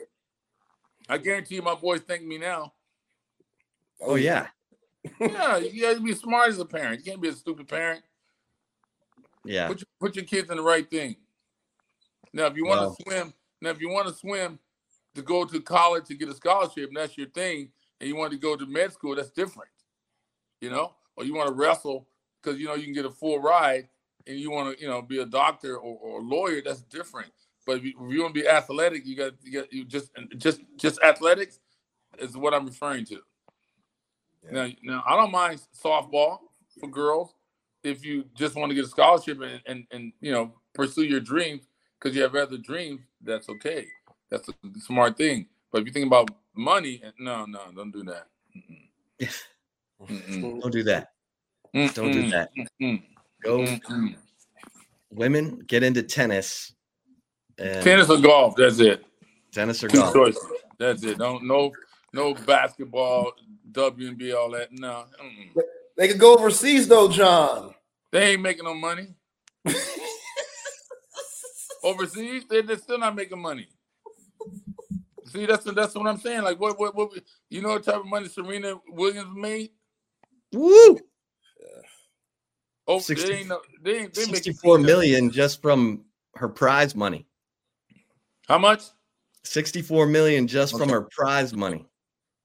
[1.09, 2.73] I guarantee you, my boys thank me now.
[4.01, 4.49] Oh yeah.
[5.21, 6.99] yeah, you got to be smart as a parent.
[6.99, 8.03] You can't be a stupid parent.
[9.45, 9.69] Yeah.
[9.69, 11.17] Put your, put your kids in the right thing.
[12.33, 14.59] Now, if you want well, to swim, now if you want to swim
[15.15, 17.71] to go to college to get a scholarship, and that's your thing,
[18.01, 19.71] and you want to go to med school, that's different.
[20.61, 22.07] You know, or you want to wrestle
[22.43, 23.89] because you know you can get a full ride,
[24.27, 27.33] and you want to you know be a doctor or, or a lawyer, that's different.
[27.67, 30.11] But if you, if you want to be athletic, you got you got you just
[30.37, 31.59] just just athletics
[32.19, 33.19] is what I'm referring to.
[34.45, 34.51] Yeah.
[34.51, 36.39] Now, now I don't mind softball
[36.79, 37.35] for girls
[37.83, 41.21] if you just want to get a scholarship and and, and you know pursue your
[41.21, 41.70] dreams
[42.01, 43.01] because you have other dreams.
[43.23, 43.87] That's okay.
[44.31, 45.47] That's a smart thing.
[45.71, 48.27] But if you think about money, eh, no, no, don't do that.
[50.01, 51.13] don't do that.
[51.95, 52.51] Don't do that.
[53.43, 53.67] Go.
[55.11, 56.73] Women get into tennis.
[57.59, 58.55] tennis or golf.
[58.57, 59.05] That's it.
[59.53, 60.13] Tennis or Two golf.
[60.13, 60.47] Choices.
[60.79, 61.19] That's it.
[61.19, 61.73] Don't no
[62.13, 63.33] no basketball,
[63.73, 64.73] WNBA, all that.
[64.73, 65.05] No.
[65.23, 65.63] Mm-mm.
[65.97, 67.75] They could go overseas though, John.
[68.13, 69.09] They ain't making no money.
[71.83, 73.69] overseas, they, they're still not making money.
[75.27, 76.43] See, that's that's what I'm saying.
[76.43, 77.13] Like, what, what, what?
[77.51, 79.71] You know what type of money Serena Williams made?
[80.53, 80.99] Woo!
[82.89, 86.05] Oh, 60, they ain't no, they ain't, they 64 million just from
[86.35, 87.25] her prize money.
[88.49, 88.83] How much?
[89.45, 90.83] 64 million just okay.
[90.83, 91.87] from her prize money.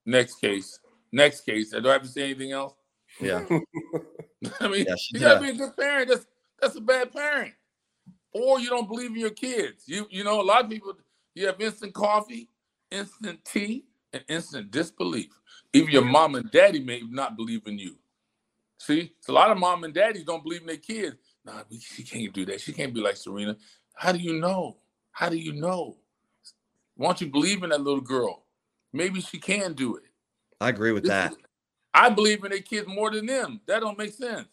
[0.05, 0.79] Next case.
[1.11, 1.71] Next case.
[1.71, 2.75] Do I have to say anything else?
[3.19, 3.43] Yeah.
[4.59, 6.09] I mean, yes, you gotta be a good parent.
[6.09, 6.27] That's
[6.61, 7.53] that's a bad parent.
[8.35, 9.83] Or you don't believe in your kids.
[9.87, 10.93] You you know, a lot of people
[11.35, 12.49] you have instant coffee,
[12.91, 15.29] instant tea, and instant disbelief.
[15.73, 17.95] Even your mom and daddy may not believe in you.
[18.77, 21.15] See, so a lot of mom and daddies don't believe in their kids.
[21.45, 22.59] Nah, she can't do that.
[22.59, 23.55] She can't be like Serena.
[23.95, 24.79] How do you know?
[25.11, 25.95] How do you know?
[26.95, 28.43] Why don't you believe in that little girl?
[28.91, 30.03] Maybe she can do it.
[30.59, 31.31] I agree with this that.
[31.31, 31.37] Is,
[31.93, 33.61] I believe in their kids more than them.
[33.65, 34.47] That don't make sense.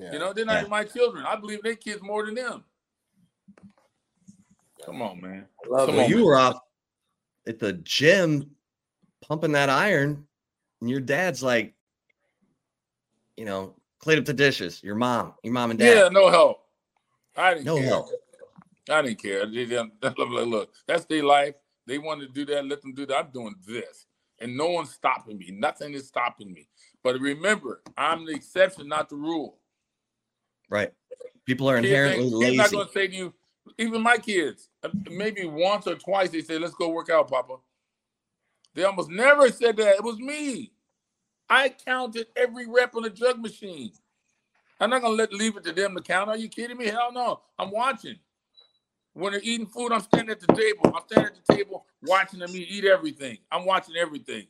[0.00, 0.12] Yeah.
[0.12, 0.68] You know, they're not yeah.
[0.68, 1.26] my children.
[1.26, 2.64] I believe their kids more than them.
[4.84, 5.44] Come on, man.
[5.64, 6.24] Come on, you man.
[6.24, 6.58] were off
[7.46, 8.50] at the gym
[9.20, 10.26] pumping that iron,
[10.80, 11.74] and your dad's like,
[13.36, 14.82] you know, clean up the dishes.
[14.82, 15.96] Your mom, your mom and dad.
[15.96, 16.64] Yeah, no help.
[17.36, 17.84] I didn't no care.
[17.84, 18.08] help.
[18.88, 19.44] I didn't care.
[19.44, 21.54] They didn't, look, that's their life.
[21.86, 22.64] They want to do that.
[22.64, 23.16] Let them do that.
[23.18, 24.06] I'm doing this,
[24.38, 25.50] and no one's stopping me.
[25.52, 26.68] Nothing is stopping me.
[27.02, 29.59] But remember, I'm the exception, not the rule.
[30.70, 30.92] Right.
[31.44, 32.56] People are inherently kids, lazy.
[32.56, 33.34] Not going to say to you,
[33.76, 37.56] even my kids, uh, maybe once or twice they say, "Let's go work out, Papa."
[38.74, 39.96] They almost never said that.
[39.96, 40.72] It was me.
[41.48, 43.92] I counted every rep on the drug machine.
[44.78, 46.30] I'm not gonna let leave it to them to count.
[46.30, 46.86] Are you kidding me?
[46.86, 47.40] Hell no.
[47.58, 48.16] I'm watching.
[49.12, 50.92] When they're eating food, I'm standing at the table.
[50.94, 53.38] I'm standing at the table watching them eat, eat everything.
[53.50, 54.46] I'm watching everything.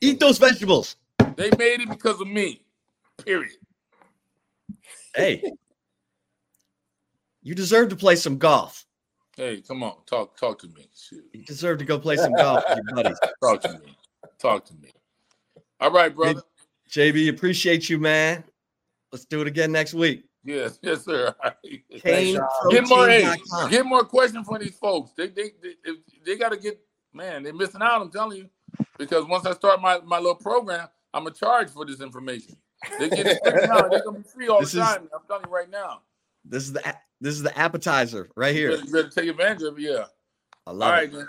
[0.00, 0.96] Eat those vegetables.
[1.36, 2.62] They made it because of me.
[3.24, 3.56] Period.
[5.14, 5.52] Hey,
[7.42, 8.86] you deserve to play some golf.
[9.36, 10.88] Hey, come on, talk talk to me.
[10.96, 11.24] Shoot.
[11.32, 13.18] You deserve to go play some golf with your buddies.
[13.42, 13.96] Talk to me.
[14.38, 14.90] Talk to me.
[15.80, 16.42] All right, brother.
[16.92, 18.44] Hey, JB, appreciate you, man.
[19.10, 20.24] Let's do it again next week.
[20.44, 21.34] Yes, yes, sir.
[22.02, 22.38] Kane,
[22.70, 23.34] get more, hey,
[23.70, 25.12] get more questions from these folks.
[25.16, 25.92] They, they, they,
[26.24, 26.80] they got to get,
[27.12, 28.02] man, they're missing out.
[28.02, 28.48] I'm telling you,
[28.98, 32.56] because once I start my, my little program, I'm a charge for this information.
[32.98, 33.88] They get it now.
[33.88, 35.04] They're gonna be free all this the time.
[35.04, 36.02] Is, I'm telling you right now.
[36.44, 38.72] This is the this is the appetizer right here.
[38.72, 39.82] You better, take advantage of it.
[39.82, 40.04] Yeah.
[40.66, 41.02] I love all it.
[41.02, 41.26] Right, man.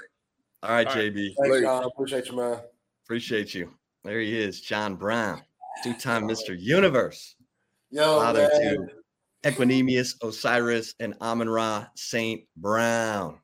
[0.64, 1.14] All right, all right.
[1.14, 1.34] JB.
[1.40, 1.84] Thanks, John.
[1.84, 2.60] Appreciate you, man.
[3.06, 3.72] Appreciate you.
[4.04, 5.42] There he is, John Brown,
[5.84, 6.60] two-time Mr.
[6.60, 7.36] Universe.
[7.90, 8.88] Yo, father man.
[9.44, 12.44] to Equanimeous, Osiris, and Amon Ra St.
[12.58, 13.40] Brown.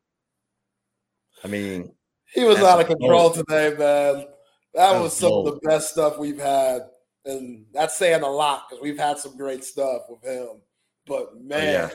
[1.44, 1.94] I mean,
[2.34, 3.78] he was out of control today, man.
[3.78, 4.28] That,
[4.74, 6.82] That was was some of the best stuff we've had,
[7.26, 10.62] and that's saying a lot because we've had some great stuff with him.
[11.06, 11.90] But man, Oh, yeah.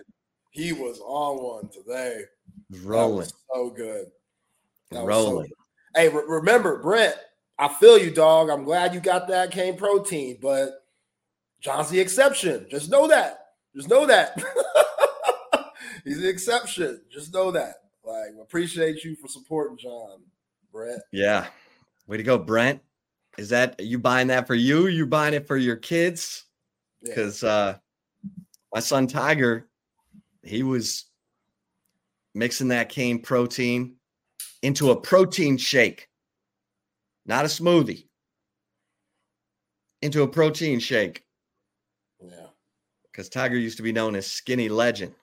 [0.51, 2.23] he was on one today.
[2.83, 4.07] Rolling, so good.
[4.91, 5.51] That was so rolling.
[5.95, 7.15] Hey, re- remember, Brent,
[7.59, 8.51] I feel you, dog.
[8.51, 10.85] I'm glad you got that cane protein, but
[11.61, 12.67] John's the exception.
[12.71, 13.39] Just know that.
[13.77, 14.43] Just know that.
[16.05, 17.01] He's the exception.
[17.11, 17.77] Just know that.
[18.05, 20.21] Like, appreciate you for supporting John,
[20.73, 21.01] Brent.
[21.13, 21.47] Yeah.
[22.07, 22.81] Way to go, Brent.
[23.37, 24.87] Is that you buying that for you?
[24.87, 26.45] You buying it for your kids?
[27.03, 27.11] Yeah.
[27.11, 27.79] Because uh
[28.73, 29.69] my son Tiger,
[30.43, 31.05] he was
[32.35, 33.97] mixing that cane protein
[34.63, 36.09] into a protein shake,
[37.27, 38.07] not a smoothie,
[40.03, 41.25] into a protein shake.
[42.21, 42.47] Yeah.
[43.11, 45.15] Because Tiger used to be known as Skinny Legend.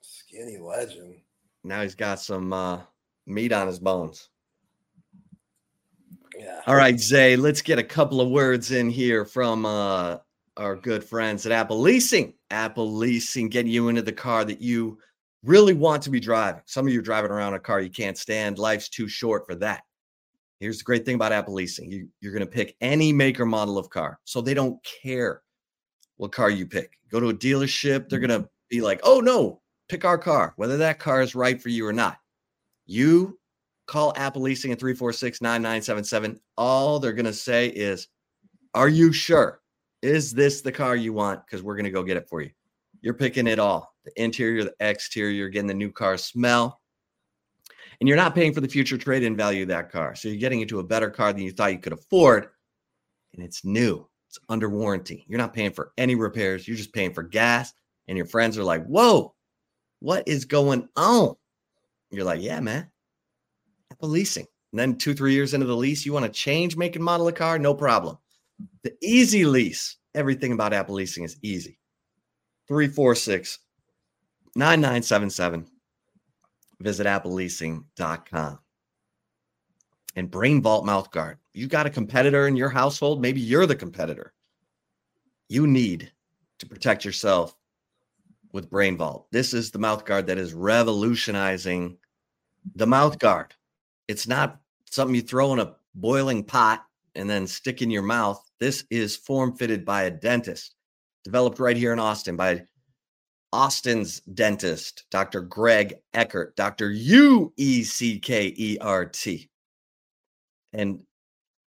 [0.00, 1.16] Skinny legend.
[1.62, 2.80] Now he's got some uh,
[3.26, 4.30] meat on his bones.
[6.38, 6.60] Yeah.
[6.66, 10.18] All right, Zay, let's get a couple of words in here from uh,
[10.56, 12.34] our good friends at Apple Leasing.
[12.50, 14.98] Apple Leasing getting you into the car that you
[15.42, 16.62] really want to be driving.
[16.66, 18.58] Some of you are driving around a car you can't stand.
[18.58, 19.82] Life's too short for that.
[20.60, 23.78] Here's the great thing about Apple Leasing you, you're going to pick any maker model
[23.78, 24.20] of car.
[24.24, 25.42] So they don't care
[26.16, 26.92] what car you pick.
[27.10, 30.76] Go to a dealership, they're going to be like, oh, no, pick our car, whether
[30.76, 32.16] that car is right for you or not.
[32.86, 33.38] You
[33.92, 36.40] call Apple Leasing at 346 9977.
[36.56, 38.08] All they're going to say is,
[38.74, 39.60] Are you sure?
[40.00, 41.44] Is this the car you want?
[41.46, 42.50] Because we're going to go get it for you.
[43.02, 46.80] You're picking it all the interior, the exterior, getting the new car smell.
[48.00, 50.16] And you're not paying for the future trade in value of that car.
[50.16, 52.48] So you're getting into a better car than you thought you could afford.
[53.34, 55.24] And it's new, it's under warranty.
[55.28, 56.66] You're not paying for any repairs.
[56.66, 57.72] You're just paying for gas.
[58.08, 59.34] And your friends are like, Whoa,
[60.00, 61.36] what is going on?
[62.10, 62.91] You're like, Yeah, man.
[63.92, 64.46] Apple leasing.
[64.72, 67.28] And then two, three years into the lease, you want to change make and model
[67.28, 67.58] of car?
[67.58, 68.16] No problem.
[68.82, 71.78] The easy lease, everything about Apple leasing is easy.
[72.68, 73.58] 346
[74.56, 75.66] 9977.
[76.80, 78.58] Visit appleleasing.com.
[80.16, 81.36] And Brain Vault Mouthguard.
[81.52, 83.20] You got a competitor in your household?
[83.20, 84.32] Maybe you're the competitor.
[85.48, 86.10] You need
[86.58, 87.54] to protect yourself
[88.52, 89.26] with Brain Vault.
[89.32, 91.98] This is the mouthguard that is revolutionizing
[92.74, 93.52] the mouthguard.
[94.12, 94.60] It's not
[94.90, 96.84] something you throw in a boiling pot
[97.14, 98.46] and then stick in your mouth.
[98.60, 100.74] This is form fitted by a dentist,
[101.24, 102.66] developed right here in Austin by
[103.54, 105.40] Austin's dentist, Dr.
[105.40, 106.90] Greg Ueckert, Dr.
[106.90, 109.48] U E C K E R T.
[110.74, 111.02] And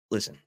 [0.10, 0.38] listen,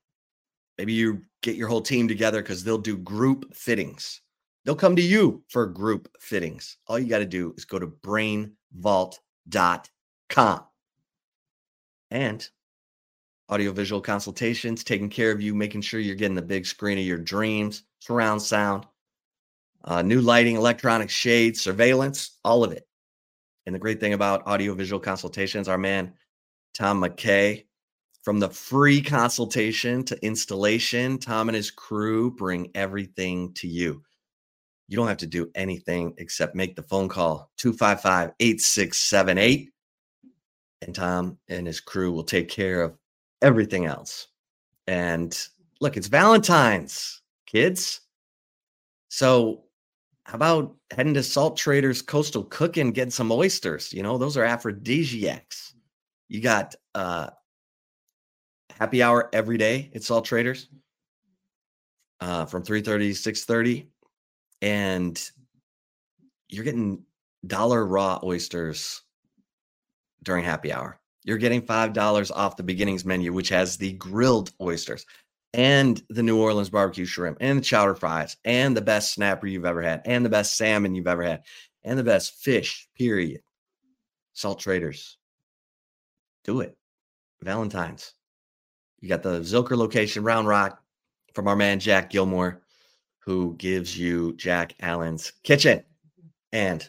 [0.78, 4.22] maybe you get your whole team together because they'll do group fittings.
[4.64, 6.78] They'll come to you for group fittings.
[6.86, 10.62] All you got to do is go to brainvault.com
[12.12, 12.48] and
[13.50, 17.18] audiovisual consultations, taking care of you, making sure you're getting the big screen of your
[17.18, 18.86] dreams, surround sound,
[19.84, 22.86] uh, new lighting, electronic shades, surveillance, all of it.
[23.66, 26.12] And the great thing about audiovisual consultations, our man
[26.74, 27.64] Tom McKay,
[28.22, 34.02] from the free consultation to installation, Tom and his crew bring everything to you.
[34.88, 39.71] You don't have to do anything except make the phone call 255 8678.
[40.82, 42.94] And Tom and his crew will take care of
[43.40, 44.28] everything else.
[44.86, 45.36] And
[45.80, 48.00] look, it's Valentine's, kids.
[49.08, 49.64] So,
[50.24, 53.92] how about heading to Salt Traders Coastal Cooking, getting some oysters?
[53.92, 55.74] You know, those are aphrodisiacs.
[56.28, 57.30] You got uh
[58.70, 60.68] happy hour every day at Salt Traders
[62.20, 63.86] uh, from 3:30 to 6:30,
[64.62, 65.30] and
[66.48, 67.04] you're getting
[67.46, 69.01] dollar raw oysters
[70.22, 70.98] during happy hour.
[71.24, 75.06] You're getting five dollars off the beginnings menu, which has the grilled oysters
[75.54, 79.66] and the New Orleans barbecue shrimp and the chowder fries and the best snapper you've
[79.66, 81.42] ever had and the best salmon you've ever had
[81.84, 82.88] and the best fish.
[82.96, 83.42] Period.
[84.32, 85.18] Salt Traders.
[86.44, 86.76] Do it.
[87.42, 88.14] Valentine's.
[89.00, 90.80] You got the Zilker location, Round Rock,
[91.34, 92.62] from our man Jack Gilmore,
[93.18, 95.82] who gives you Jack Allen's kitchen.
[96.52, 96.88] And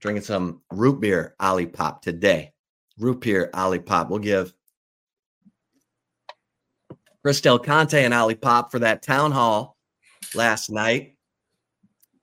[0.00, 2.52] drinking some root beer Olipop today.
[2.98, 4.08] Root beer Olipop.
[4.08, 4.52] We'll give
[7.22, 9.76] Chris Del Conte and Olipop for that town hall
[10.34, 11.16] last night.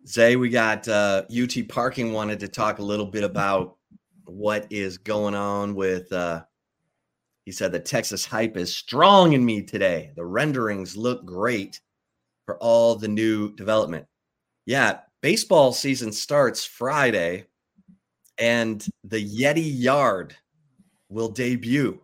[0.08, 3.78] Zay, we got uh, UT Parking wanted to talk a little bit about
[4.26, 6.44] what is going on with uh,
[7.46, 10.12] he said the Texas hype is strong in me today.
[10.16, 11.80] The renderings look great
[12.46, 14.06] for all the new development.
[14.66, 17.46] Yeah, baseball season starts Friday,
[18.40, 20.36] and the Yeti Yard
[21.10, 22.02] will debut.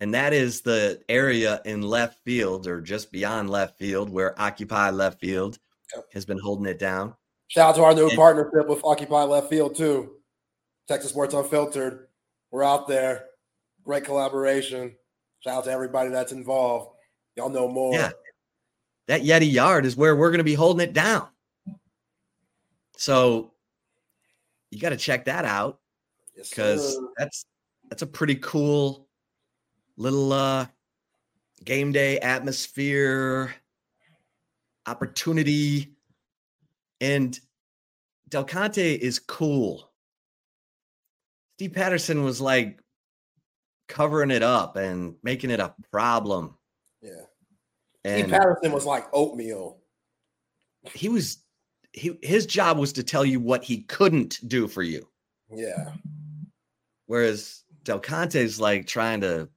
[0.00, 4.90] and that is the area in left field or just beyond left field where Occupy
[4.90, 5.58] Left Field
[5.94, 6.04] Yep.
[6.12, 7.14] has been holding it down.
[7.48, 10.16] Shout out to our new And- partnership with Occupy Left Field too.
[10.88, 12.08] Texas Sports Unfiltered.
[12.50, 13.26] We're out there.
[13.84, 14.96] Great collaboration.
[15.40, 16.96] Shout out to everybody that's involved.
[17.36, 17.94] Y'all know more.
[17.94, 18.10] Yeah.
[19.06, 21.28] That Yeti Yard is where we're going to be holding it down.
[22.96, 23.52] So
[24.74, 25.78] you got to check that out
[26.36, 27.08] because sir.
[27.16, 27.46] that's
[27.88, 29.06] that's a pretty cool
[29.96, 30.66] little uh
[31.64, 33.54] game day atmosphere
[34.86, 35.94] opportunity
[37.00, 37.38] and
[38.28, 39.92] del conte is cool
[41.56, 42.80] steve patterson was like
[43.86, 46.56] covering it up and making it a problem
[47.00, 47.10] yeah.
[48.02, 49.78] and Steve Patterson was like oatmeal.
[50.94, 51.43] he was
[51.94, 55.08] he his job was to tell you what he couldn't do for you
[55.50, 55.92] Yeah.
[57.06, 59.48] Whereas Del Conte's like trying to,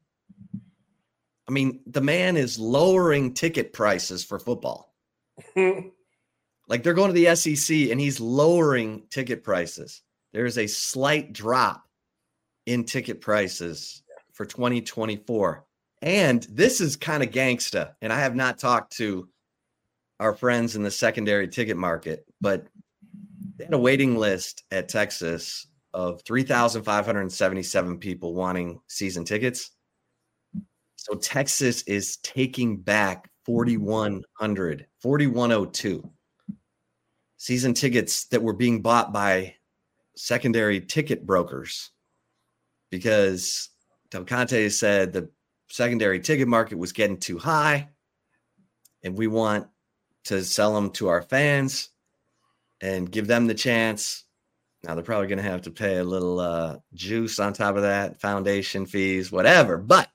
[1.48, 4.94] I mean, the man is lowering ticket prices for football.
[6.68, 10.02] Like they're going to the SEC and he's lowering ticket prices.
[10.34, 11.88] There is a slight drop
[12.66, 15.66] in ticket prices for 2024.
[16.02, 17.94] And this is kind of gangsta.
[18.02, 19.30] And I have not talked to
[20.20, 22.68] our friends in the secondary ticket market, but
[23.58, 29.72] they had a waiting list at Texas of 3,577 people wanting season tickets.
[30.96, 36.12] So Texas is taking back 4,100, 4,102
[37.38, 39.56] season tickets that were being bought by
[40.16, 41.92] secondary ticket brokers
[42.90, 43.70] because
[44.10, 45.30] Del Conte said the
[45.70, 47.90] secondary ticket market was getting too high
[49.04, 49.68] and we want
[50.28, 51.90] to sell them to our fans
[52.82, 54.26] and give them the chance
[54.84, 57.82] now they're probably going to have to pay a little uh, juice on top of
[57.82, 59.78] that, foundation fees, whatever.
[59.78, 60.10] But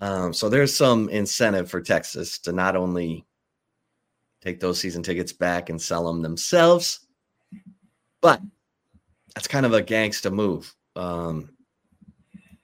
[0.00, 3.24] um, so there's some incentive for Texas to not only
[4.42, 7.06] take those season tickets back and sell them themselves,
[8.20, 8.40] but
[9.34, 10.74] that's kind of a gangsta move.
[10.96, 11.56] Um,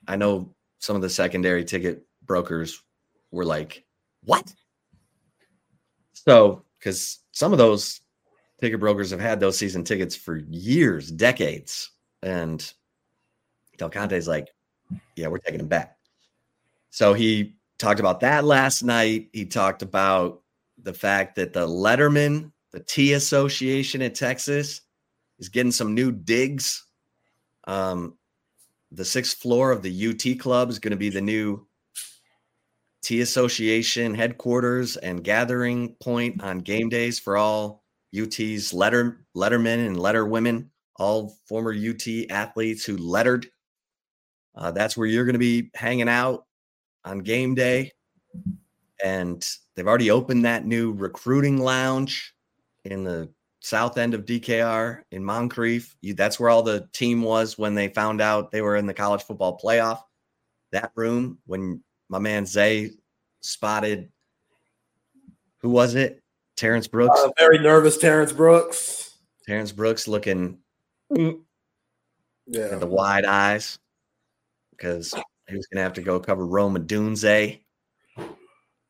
[0.06, 2.82] I know some of the secondary ticket brokers
[3.30, 3.84] were like,
[4.24, 4.52] "What?"
[6.28, 8.02] So, because some of those
[8.60, 11.90] ticket brokers have had those season tickets for years, decades.
[12.22, 12.70] And
[13.78, 14.48] Del Conte's like,
[15.16, 15.96] yeah, we're taking them back.
[16.90, 19.30] So he talked about that last night.
[19.32, 20.42] He talked about
[20.82, 24.82] the fact that the Letterman, the T Association in Texas,
[25.38, 26.84] is getting some new digs.
[27.66, 28.18] Um,
[28.92, 31.66] the sixth floor of the UT club is going to be the new
[33.02, 37.84] T Association headquarters and gathering point on game days for all
[38.18, 43.46] UT's letter lettermen and letter women, all former UT athletes who lettered.
[44.54, 46.44] Uh, that's where you're going to be hanging out
[47.04, 47.92] on game day.
[49.04, 49.46] And
[49.76, 52.34] they've already opened that new recruiting lounge
[52.84, 53.28] in the
[53.60, 55.94] south end of DKR in Moncrief.
[56.00, 58.94] You, that's where all the team was when they found out they were in the
[58.94, 60.00] college football playoff.
[60.72, 62.90] That room when my man Zay
[63.40, 64.10] spotted
[65.60, 66.22] who was it?
[66.56, 67.18] Terrence Brooks.
[67.20, 69.16] Uh, very nervous Terrence Brooks.
[69.46, 70.58] Terrence Brooks looking
[71.10, 71.32] Yeah.
[72.56, 73.78] at the wide eyes
[74.70, 75.12] because
[75.48, 77.60] he was going to have to go cover Rome Odunze.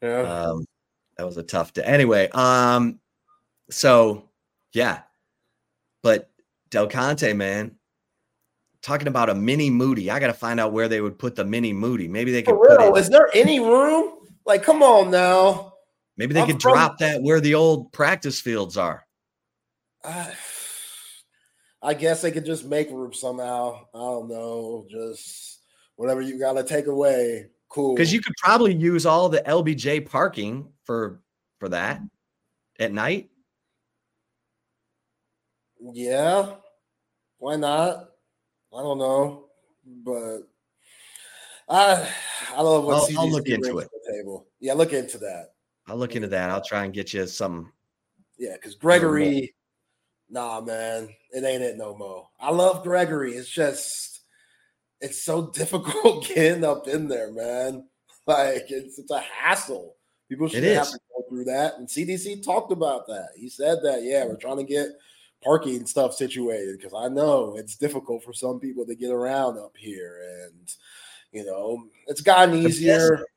[0.03, 0.21] Yeah.
[0.21, 0.67] Um,
[1.17, 1.83] that was a tough day.
[1.83, 3.01] Anyway, um,
[3.71, 4.29] so
[4.73, 5.03] yeah,
[6.03, 6.31] but
[6.71, 7.78] Del Conte, man,
[8.83, 10.11] talking about a mini Moody.
[10.11, 12.09] I got to find out where they would put the mini Moody.
[12.09, 13.01] Maybe they could For put real, it.
[13.01, 14.15] is there any room?
[14.47, 15.75] Like, come on now.
[16.17, 19.05] Maybe they I'm could from- drop that where the old practice fields are.
[20.05, 20.33] I,
[21.83, 23.85] I guess they could just make room somehow.
[23.95, 24.87] I don't know.
[24.91, 25.61] Just
[25.97, 27.47] whatever you got to take away.
[27.69, 27.95] Cool.
[27.95, 31.21] Because you could probably use all the LBJ parking for
[31.61, 32.01] for that
[32.81, 33.31] at night.
[35.93, 36.55] Yeah.
[37.39, 38.08] Why not?
[38.77, 39.47] I don't know,
[40.05, 40.41] but
[41.69, 42.09] I
[42.55, 43.91] I love what I'll- I'll look into it.
[43.91, 44.47] the table.
[44.61, 45.55] Yeah, look into that.
[45.87, 46.51] I'll look into that.
[46.51, 47.71] I'll try and get you something.
[48.39, 49.55] Yeah, because Gregory,
[50.29, 52.29] nah, man, it ain't it no more.
[52.39, 53.35] I love Gregory.
[53.35, 54.21] It's just
[55.01, 57.89] it's so difficult getting up in there, man.
[58.27, 59.97] Like it's it's a hassle.
[60.29, 61.77] People should have to go through that.
[61.79, 63.31] And CDC talked about that.
[63.35, 64.89] He said that, yeah, we're trying to get
[65.43, 69.77] parking stuff situated because I know it's difficult for some people to get around up
[69.77, 70.21] here.
[70.45, 70.75] And
[71.33, 73.17] you know, it's gotten The easier.
[73.17, 73.29] best-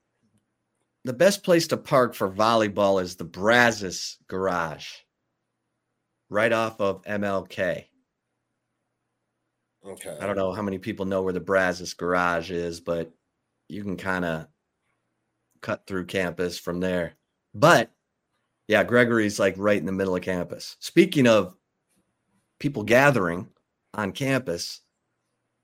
[1.03, 4.87] The best place to park for volleyball is the Brazos Garage,
[6.29, 7.87] right off of MLK.
[9.83, 10.17] Okay.
[10.19, 13.11] I don't know how many people know where the Brazos Garage is, but
[13.67, 14.47] you can kind of
[15.61, 17.13] cut through campus from there.
[17.55, 17.91] But
[18.67, 20.77] yeah, Gregory's like right in the middle of campus.
[20.79, 21.55] Speaking of
[22.61, 23.49] people gathering
[23.95, 24.81] on campus,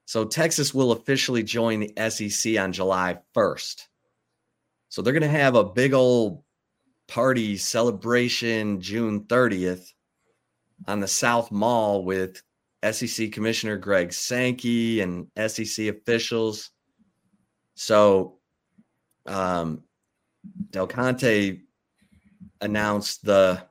[0.05, 3.83] so Texas will officially join the SEC on July 1st.
[4.89, 6.43] So they're going to have a big old
[7.07, 9.91] party celebration June 30th
[10.87, 12.41] on the South Mall with
[12.89, 16.71] SEC Commissioner Greg Sankey and SEC officials.
[17.75, 18.39] So
[19.27, 19.83] um,
[20.71, 21.59] Del Conte
[22.61, 23.61] announced the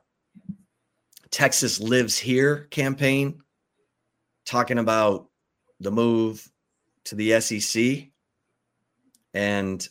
[1.31, 3.41] Texas Lives Here campaign,
[4.45, 5.29] talking about
[5.79, 6.49] the move
[7.05, 8.09] to the SEC.
[9.33, 9.87] And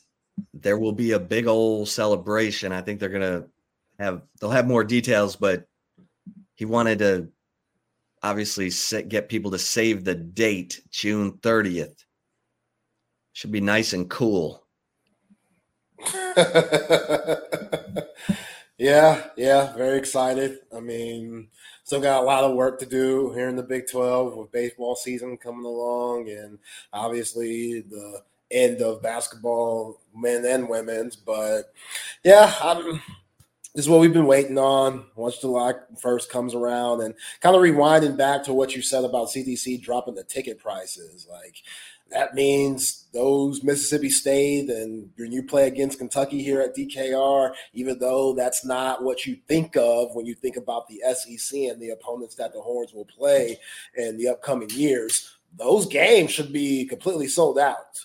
[0.53, 2.72] there will be a big old celebration.
[2.72, 3.49] I think they're going to
[3.99, 5.66] have, they'll have more details, but
[6.57, 7.28] he wanted to
[8.22, 12.05] obviously set, get people to save the date, June 30th.
[13.32, 14.66] Should be nice and cool.
[18.79, 20.59] yeah, yeah, very excited.
[20.74, 21.49] I mean,
[21.85, 24.97] still got a lot of work to do here in the Big 12 with baseball
[24.97, 26.59] season coming along and
[26.93, 31.16] obviously the end of basketball, men and women's.
[31.16, 31.72] But
[32.22, 33.01] yeah, I'm
[33.77, 37.61] this is what we've been waiting on once July 1st comes around and kind of
[37.61, 41.27] rewinding back to what you said about CDC dropping the ticket prices.
[41.31, 41.57] Like
[42.11, 47.99] that means those Mississippi State and when you play against Kentucky here at DKR, even
[47.99, 51.91] though that's not what you think of when you think about the SEC and the
[51.91, 53.59] opponents that the Horns will play
[53.97, 57.99] in the upcoming years, those games should be completely sold out.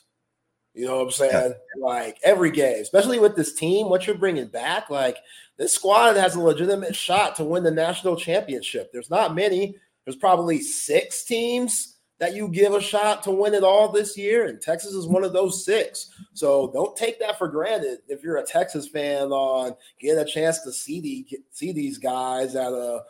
[0.73, 1.53] You know what I'm saying?
[1.77, 1.85] Yeah.
[1.85, 5.17] Like every game, especially with this team, what you're bringing back, like
[5.57, 8.91] this squad has a legitimate shot to win the national championship.
[8.91, 9.75] There's not many.
[10.05, 14.45] There's probably six teams that you give a shot to win it all this year,
[14.45, 16.11] and Texas is one of those six.
[16.33, 20.61] So don't take that for granted if you're a Texas fan on getting a chance
[20.61, 23.01] to see the, see these guys at a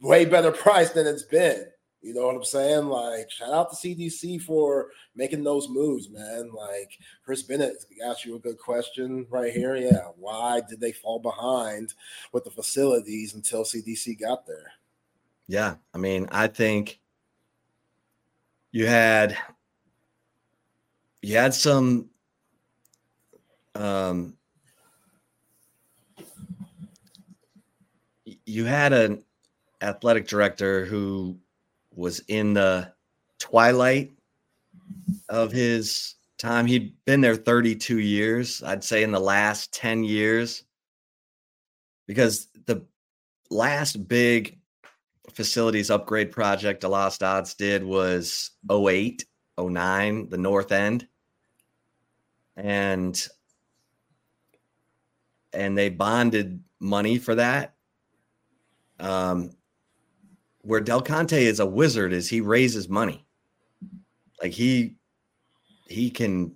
[0.00, 1.66] way better price than it's been.
[2.00, 2.86] You know what I'm saying?
[2.86, 6.52] Like, shout out to CDC for making those moves, man.
[6.52, 6.92] Like,
[7.24, 9.74] Chris Bennett asked you a good question right here.
[9.74, 11.94] Yeah, why did they fall behind
[12.32, 14.74] with the facilities until CDC got there?
[15.48, 17.00] Yeah, I mean, I think
[18.72, 19.36] you had
[21.20, 22.08] you had some
[23.74, 24.34] um
[28.46, 29.24] you had an
[29.82, 31.36] athletic director who
[31.94, 32.92] was in the
[33.38, 34.12] twilight
[35.28, 36.66] of his time.
[36.66, 40.64] He'd been there 32 years i'd say in the last 10 years.
[42.06, 42.84] Because the
[43.50, 44.58] last big
[45.30, 49.24] facilities upgrade project DeLoss Dodds did was 08,
[49.58, 51.06] 09, the north end.
[52.56, 53.20] And
[55.54, 57.74] and they bonded money for that.
[59.00, 59.50] Um
[60.62, 63.26] where Del Conte is a wizard is he raises money.
[64.40, 64.96] Like he
[65.88, 66.54] he can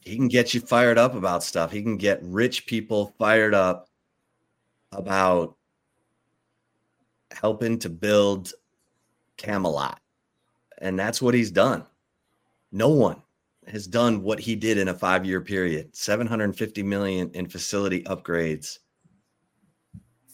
[0.00, 1.70] he can get you fired up about stuff.
[1.70, 3.88] He can get rich people fired up
[4.92, 5.57] about
[7.32, 8.52] helping to build
[9.36, 10.00] Camelot.
[10.80, 11.84] And that's what he's done.
[12.72, 13.22] No one
[13.66, 15.94] has done what he did in a 5-year period.
[15.94, 18.78] 750 million in facility upgrades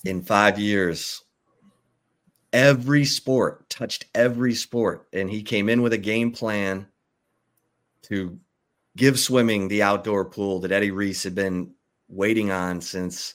[0.05, 1.23] in 5 years.
[2.53, 6.87] Every sport touched every sport and he came in with a game plan
[8.03, 8.39] to
[8.97, 11.75] give swimming the outdoor pool that Eddie Reese had been
[12.09, 13.35] waiting on since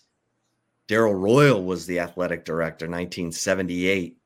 [0.89, 4.17] Darrell Royal was the athletic director, 1978.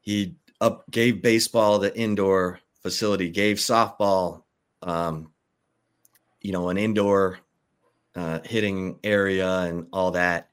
[0.00, 4.44] He up gave baseball the indoor facility, gave softball,
[4.82, 5.30] um,
[6.40, 7.40] you know, an indoor
[8.14, 10.48] uh, hitting area and all that.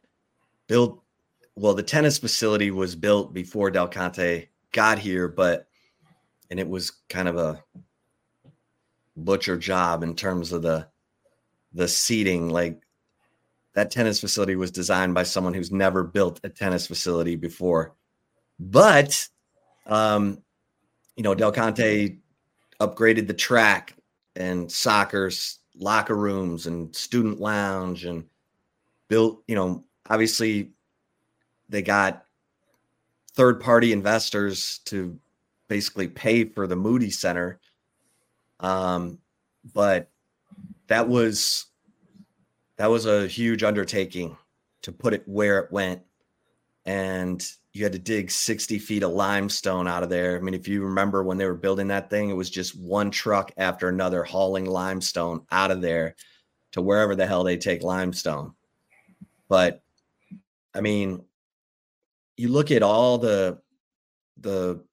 [0.68, 1.02] Built
[1.56, 5.70] well, the tennis facility was built before Del Conte got here, but
[6.52, 7.64] and it was kind of a
[9.16, 10.90] butcher job in terms of the
[11.72, 12.50] the seating.
[12.50, 12.82] Like
[13.78, 17.94] that tennis facility was designed by someone who's never built a tennis facility before.
[18.60, 19.28] But,
[19.86, 20.42] um,
[21.16, 22.18] you know, Del Conte
[22.82, 23.96] upgraded the track
[24.36, 28.26] and soccer's locker rooms and student lounge and
[29.10, 30.72] built, you know, obviously
[31.70, 32.26] they got
[33.34, 35.20] third party investors to
[35.68, 37.60] basically pay for the Moody Center.
[38.60, 39.20] Um,
[39.72, 40.10] but
[40.88, 41.68] that was
[42.78, 44.38] that was a huge undertaking
[44.84, 46.02] to put it where it went
[46.86, 50.38] and you had to dig 60 feet of limestone out of there.
[50.38, 53.12] I mean, if you remember when they were building that thing, it was just one
[53.12, 56.16] truck after another hauling limestone out of there
[56.72, 58.54] to wherever the hell they take limestone.
[59.48, 59.84] But
[60.74, 61.24] I mean,
[62.36, 63.60] you look at all the
[64.40, 64.84] the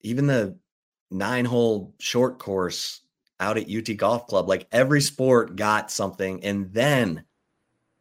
[0.00, 0.58] even the
[1.10, 3.00] nine hole short course
[3.40, 6.42] out at UT Golf Club, like every sport got something.
[6.44, 7.24] And then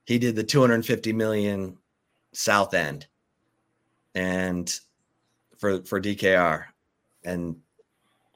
[0.05, 1.77] he did the 250 million
[2.33, 3.07] South End
[4.13, 4.79] and
[5.57, 6.65] for for DKR.
[7.23, 7.57] And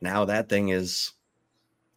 [0.02, 1.12] now that thing is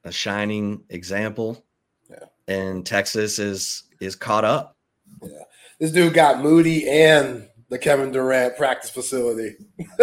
[0.05, 1.65] a shining example.
[2.11, 2.27] Yeah.
[2.49, 4.77] And Texas is is caught up.
[5.23, 5.43] Yeah.
[5.79, 9.57] This dude got Moody and the Kevin Durant practice facility.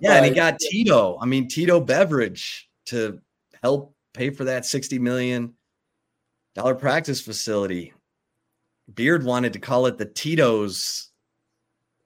[0.00, 1.18] Yeah, and he got Tito.
[1.20, 3.20] I mean, Tito Beveridge to
[3.62, 5.54] help pay for that $60 million
[6.78, 7.92] practice facility.
[8.94, 11.10] Beard wanted to call it the Tito's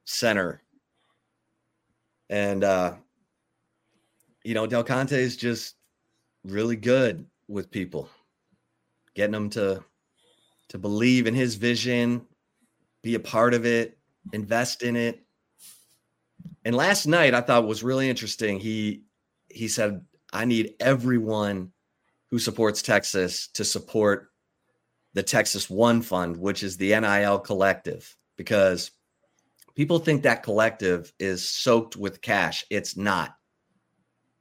[0.05, 0.63] Center.
[2.29, 2.95] And uh,
[4.45, 5.77] you know, Del Conte is just
[6.45, 8.09] really good with people,
[9.15, 9.85] getting them to
[10.69, 12.23] to believe in his vision,
[13.03, 13.99] be a part of it,
[14.33, 15.21] invest in it.
[16.65, 18.59] And last night I thought was really interesting.
[18.59, 19.03] He
[19.49, 20.03] he said,
[20.33, 21.73] I need everyone
[22.31, 24.29] who supports Texas to support
[25.15, 28.91] the Texas One Fund, which is the NIL collective, because
[29.75, 32.65] people think that collective is soaked with cash.
[32.71, 33.35] It's not.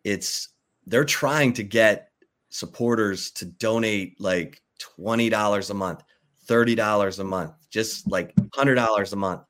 [0.03, 0.49] It's
[0.85, 2.09] they're trying to get
[2.49, 4.61] supporters to donate like
[4.97, 6.03] $20 a month,
[6.47, 9.41] $30 a month, just like $100 a month.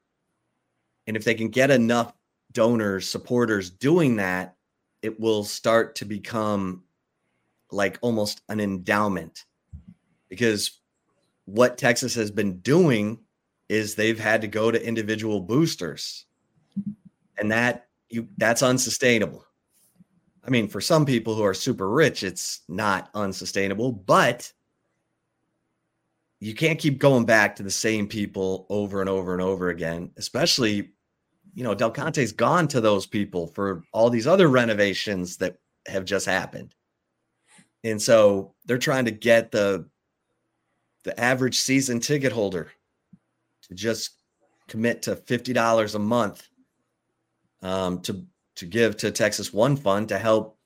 [1.07, 2.13] And if they can get enough
[2.51, 4.55] donors, supporters doing that,
[5.01, 6.83] it will start to become
[7.71, 9.45] like almost an endowment
[10.29, 10.79] because
[11.45, 13.19] what Texas has been doing
[13.69, 16.25] is they've had to go to individual boosters
[17.37, 19.45] and that you that's unsustainable.
[20.43, 24.51] I mean, for some people who are super rich, it's not unsustainable, but
[26.39, 30.11] you can't keep going back to the same people over and over and over again,
[30.17, 30.93] especially
[31.53, 35.57] you know, Del Conte's gone to those people for all these other renovations that
[35.87, 36.73] have just happened.
[37.83, 39.87] And so they're trying to get the
[41.03, 42.71] the average season ticket holder
[43.63, 44.21] to just
[44.67, 46.47] commit to $50 a month
[47.63, 48.23] um, to
[48.55, 50.57] to give to Texas One Fund to help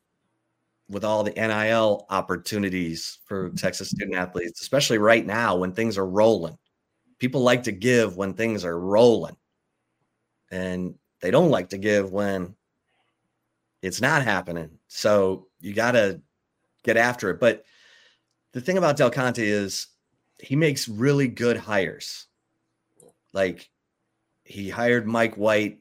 [0.89, 6.05] with all the NIL opportunities for Texas student athletes, especially right now when things are
[6.05, 6.57] rolling.
[7.17, 9.37] People like to give when things are rolling
[10.51, 12.55] and they don't like to give when
[13.81, 14.69] it's not happening.
[14.87, 16.21] So you got to
[16.83, 17.39] get after it.
[17.39, 17.65] But
[18.51, 19.87] the thing about Del Conte is
[20.39, 22.27] he makes really good hires.
[23.33, 23.69] Like
[24.43, 25.79] he hired Mike White.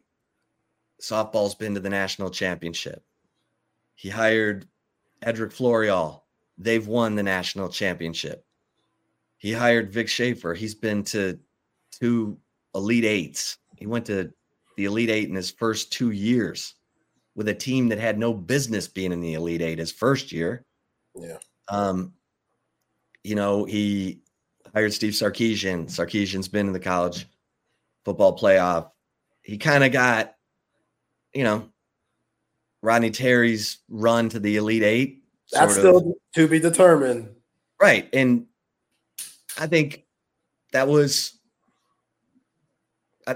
[1.01, 3.05] Softball's been to the national championship.
[3.95, 4.67] He hired
[5.23, 6.23] Edrick Floréal.
[6.57, 8.45] They've won the national championship.
[9.37, 10.55] He hired Vic Schaefer.
[10.55, 11.39] He's been to
[11.91, 12.39] two
[12.75, 13.59] Elite Eights.
[13.77, 14.33] He went to
[14.77, 16.75] the Elite Eight in his first two years
[17.35, 20.65] with a team that had no business being in the Elite Eight his first year.
[21.15, 21.39] Yeah.
[21.69, 22.13] Um,
[23.23, 24.21] you know, he
[24.75, 25.87] hired Steve Sarkisian.
[25.87, 27.27] Sarkisian's been in the college
[28.05, 28.91] football playoff.
[29.43, 30.35] He kind of got,
[31.33, 31.69] you know,
[32.83, 35.25] Rodney Terry's run to the Elite Eight.
[35.53, 36.15] That's still of.
[36.35, 37.31] to be determined.
[37.81, 38.09] Right.
[38.13, 38.47] And
[39.59, 40.05] I think
[40.73, 41.34] that was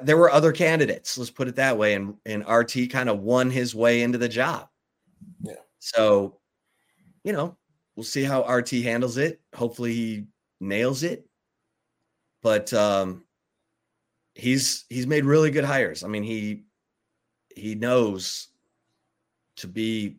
[0.03, 1.17] there were other candidates.
[1.17, 1.95] Let's put it that way.
[1.95, 4.69] And and RT kind of won his way into the job.
[5.43, 5.55] Yeah.
[5.79, 6.39] So,
[7.25, 7.57] you know,
[7.97, 9.41] we'll see how RT handles it.
[9.55, 10.25] Hopefully, he
[10.61, 11.27] nails it.
[12.43, 13.25] But um,
[14.35, 16.05] he's he's made really good hires.
[16.05, 16.65] I mean, he
[17.55, 18.49] he knows
[19.57, 20.19] to be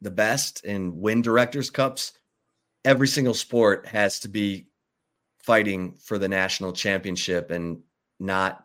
[0.00, 2.12] the best and win directors cups.
[2.84, 4.68] Every single sport has to be
[5.38, 7.80] fighting for the national championship and
[8.18, 8.64] not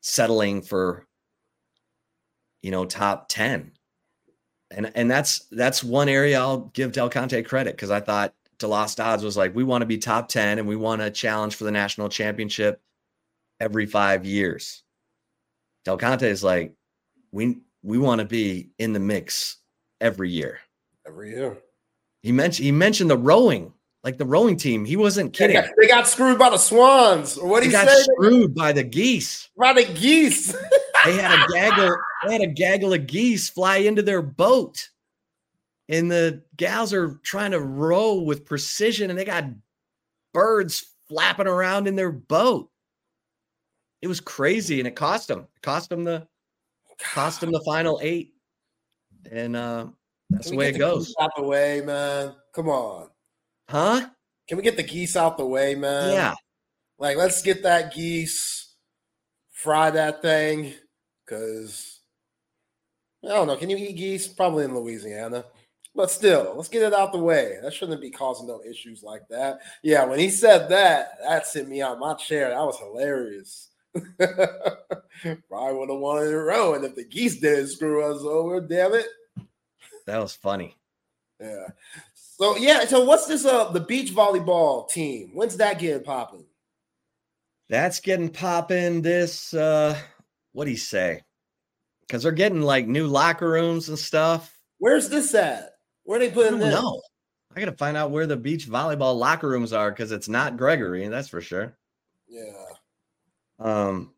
[0.00, 1.06] settling for
[2.62, 3.72] you know top 10
[4.70, 8.96] and and that's that's one area I'll give Del Conte credit because I thought DeLoss
[8.96, 11.64] Dodds was like we want to be top 10 and we want to challenge for
[11.64, 12.80] the national championship
[13.58, 14.82] every 5 years.
[15.84, 16.74] Del Conte is like
[17.32, 19.56] we we want to be in the mix
[20.00, 20.60] every year.
[21.06, 21.58] Every year.
[22.22, 23.72] He mentioned he mentioned the rowing
[24.02, 24.84] like the rowing team.
[24.84, 25.56] He wasn't kidding.
[25.56, 27.36] They got, they got screwed by the swans.
[27.36, 28.02] Or what he got say?
[28.02, 29.48] screwed by the geese.
[29.56, 30.52] By the geese.
[31.04, 31.96] they had a gaggle.
[32.26, 34.88] They had a gaggle of geese fly into their boat,
[35.88, 39.44] and the gals are trying to row with precision, and they got
[40.32, 42.70] birds flapping around in their boat.
[44.02, 45.40] It was crazy, and it cost them.
[45.40, 46.26] It cost them the
[46.98, 48.34] cost them the final eight,
[49.30, 49.86] and uh,
[50.30, 52.34] that's the way it goes, geese away, man.
[52.54, 53.08] Come on.
[53.70, 54.06] Huh?
[54.48, 56.12] Can we get the geese out the way, man?
[56.12, 56.34] Yeah,
[56.98, 58.74] Like, let's get that geese,
[59.52, 60.74] fry that thing,
[61.24, 62.00] because
[63.24, 63.56] I don't know.
[63.56, 64.26] Can you eat geese?
[64.26, 65.44] Probably in Louisiana.
[65.94, 67.58] But still, let's get it out the way.
[67.62, 69.58] That shouldn't be causing no issues like that.
[69.82, 72.50] Yeah, when he said that, that sent me out my chair.
[72.50, 73.68] That was hilarious.
[74.18, 76.74] Probably would have won in a row.
[76.74, 79.06] And if the geese didn't screw us over, damn it.
[80.06, 80.76] that was funny.
[81.40, 81.66] Yeah.
[82.40, 85.32] So yeah, so what's this uh the beach volleyball team?
[85.34, 86.46] When's that getting popping?
[87.68, 89.02] That's getting popping.
[89.02, 89.94] This uh,
[90.52, 91.20] what do you say?
[92.00, 94.56] Because they're getting like new locker rooms and stuff.
[94.78, 95.72] Where's this at?
[96.04, 96.72] Where they I putting this?
[96.72, 97.02] know.
[97.54, 101.06] I gotta find out where the beach volleyball locker rooms are because it's not Gregory,
[101.08, 101.76] that's for sure.
[102.26, 102.64] Yeah.
[103.58, 104.14] Um,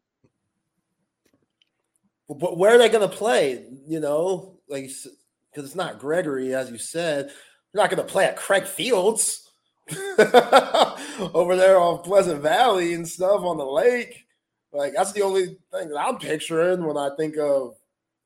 [2.28, 3.66] But, but where are they gonna play?
[3.88, 7.32] You know, like because it's not Gregory, as you said.
[7.72, 9.50] They're not gonna play at Krieg Fields
[11.34, 14.26] over there on Pleasant Valley and stuff on the lake.
[14.72, 17.76] Like that's the only thing that I'm picturing when I think of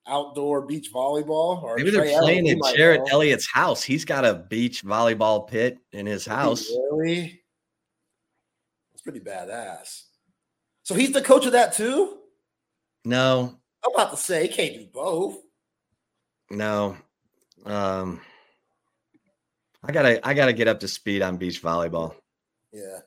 [0.07, 1.63] outdoor beach volleyball.
[1.63, 3.13] Or maybe they're playing at Jerritt know.
[3.13, 3.83] Elliott's house.
[3.83, 6.69] He's got a beach volleyball pit in his house.
[6.71, 7.41] Really?
[8.93, 10.03] It's pretty badass.
[10.83, 12.19] So he's the coach of that too?
[13.05, 15.37] No, I'm about to say he can't do both.
[16.51, 16.97] no.
[17.65, 18.21] Um,
[19.89, 22.15] I gotta, I gotta get up to speed on beach volleyball.
[22.73, 22.99] Yeah.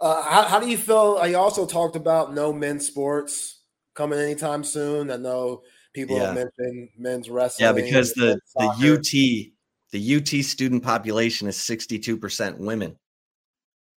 [0.00, 1.18] Uh, how, how do you feel?
[1.20, 3.62] I also talked about no men's sports
[3.94, 5.10] coming anytime soon.
[5.10, 5.62] I know
[5.92, 7.66] people have mentioned men's wrestling.
[7.66, 8.94] Yeah, because the the.
[8.94, 9.52] UT
[9.92, 12.96] the UT student population is 62% women.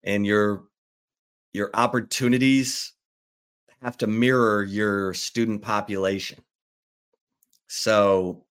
[0.04, 0.64] And your
[1.54, 2.94] your opportunities
[3.82, 6.40] have to mirror your student population.
[7.68, 8.46] So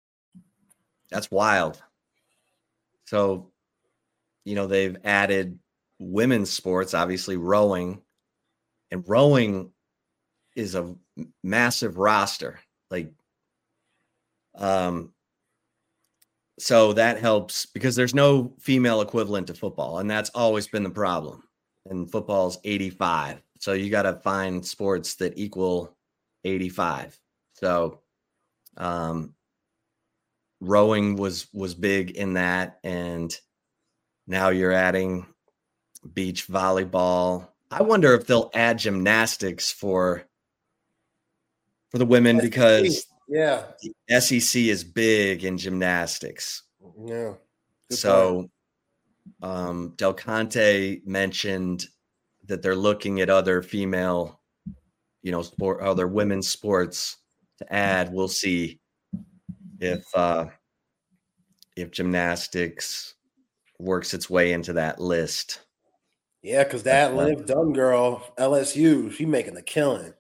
[1.10, 1.82] that's wild.
[3.06, 3.49] So
[4.50, 5.60] you know, they've added
[6.00, 8.02] women's sports, obviously rowing.
[8.90, 9.72] And rowing
[10.56, 10.96] is a
[11.44, 12.60] massive roster.
[12.90, 13.14] Like
[14.56, 15.14] um,
[16.58, 20.90] so that helps because there's no female equivalent to football, and that's always been the
[20.90, 21.44] problem.
[21.86, 23.44] And football's 85.
[23.60, 25.96] So you got to find sports that equal
[26.44, 27.20] 85.
[27.54, 28.02] So
[28.78, 29.36] um
[30.62, 33.38] rowing was was big in that and
[34.30, 35.26] now you're adding
[36.14, 37.48] beach volleyball.
[37.72, 40.24] I wonder if they'll add gymnastics for
[41.90, 42.44] for the women SEC.
[42.44, 43.64] because Yeah.
[44.08, 46.64] SEC is big in gymnastics.
[47.04, 47.34] Yeah.
[47.90, 48.50] Good so
[49.42, 51.88] um Del Conte mentioned
[52.46, 54.40] that they're looking at other female,
[55.24, 57.18] you know, sport other women's sports
[57.58, 58.14] to add.
[58.14, 58.80] We'll see
[59.80, 60.46] if uh
[61.76, 63.16] if gymnastics
[63.80, 65.62] works its way into that list.
[66.42, 70.14] Yeah, because that That's Liv Dunne girl, LSU, she making the killing.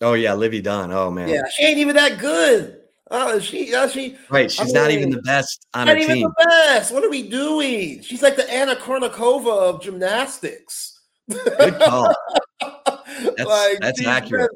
[0.00, 0.92] Oh yeah, Livvy Dunne.
[0.92, 1.28] Oh man.
[1.28, 2.76] Yeah, she ain't even that good.
[3.12, 4.50] Oh, she, uh, she, Right.
[4.50, 6.28] She's not even the best on her not even team.
[6.38, 6.92] the best.
[6.94, 8.02] What are we doing?
[8.02, 11.00] She's like the Anna Kournikova of gymnastics.
[11.28, 12.14] Good call.
[12.60, 14.50] That's- that's she's accurate.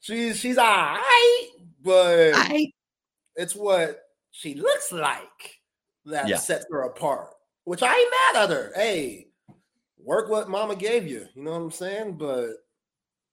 [0.00, 1.48] She's she's all right,
[1.82, 2.70] but I
[3.34, 4.00] it's what
[4.30, 5.60] she looks like
[6.06, 6.36] that Yeah.
[6.36, 7.30] sets her apart.
[7.64, 8.72] Which I ain't mad at her.
[8.74, 9.28] Hey,
[9.98, 11.26] work what mama gave you.
[11.34, 12.16] You know what I'm saying?
[12.16, 12.50] But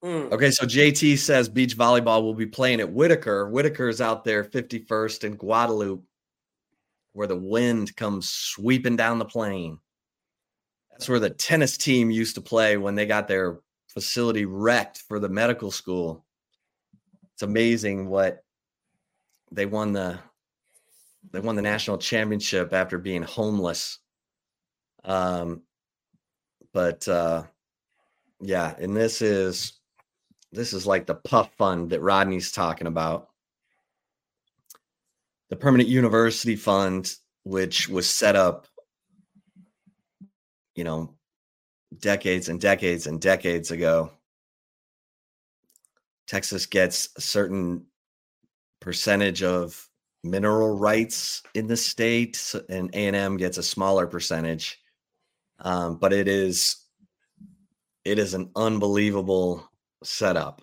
[0.04, 3.48] mm, Okay, so JT says beach volleyball will be playing at Whitaker.
[3.50, 6.04] Whitaker's out there 51st in Guadalupe,
[7.14, 9.80] where the wind comes sweeping down the plain.
[10.91, 15.20] That's where the tennis team used to play when they got their facility wrecked for
[15.20, 16.26] the medical school.
[17.34, 18.44] It's amazing what
[19.52, 20.20] they won the
[21.32, 24.00] they won the national championship after being homeless.
[25.04, 25.64] Um
[26.74, 27.44] but uh
[28.41, 29.74] yeah, and this is
[30.52, 33.30] this is like the PUF fund that Rodney's talking about.
[35.50, 37.12] The permanent university fund,
[37.44, 38.68] which was set up,
[40.76, 41.16] you know,
[42.00, 44.12] decades and decades and decades ago.
[46.28, 47.86] Texas gets a certain
[48.80, 49.90] percentage of
[50.24, 54.80] mineral rights in the state, and A and M gets a smaller percentage.
[55.60, 56.84] Um, but it is
[58.06, 59.70] it is an unbelievable
[60.04, 60.62] setup.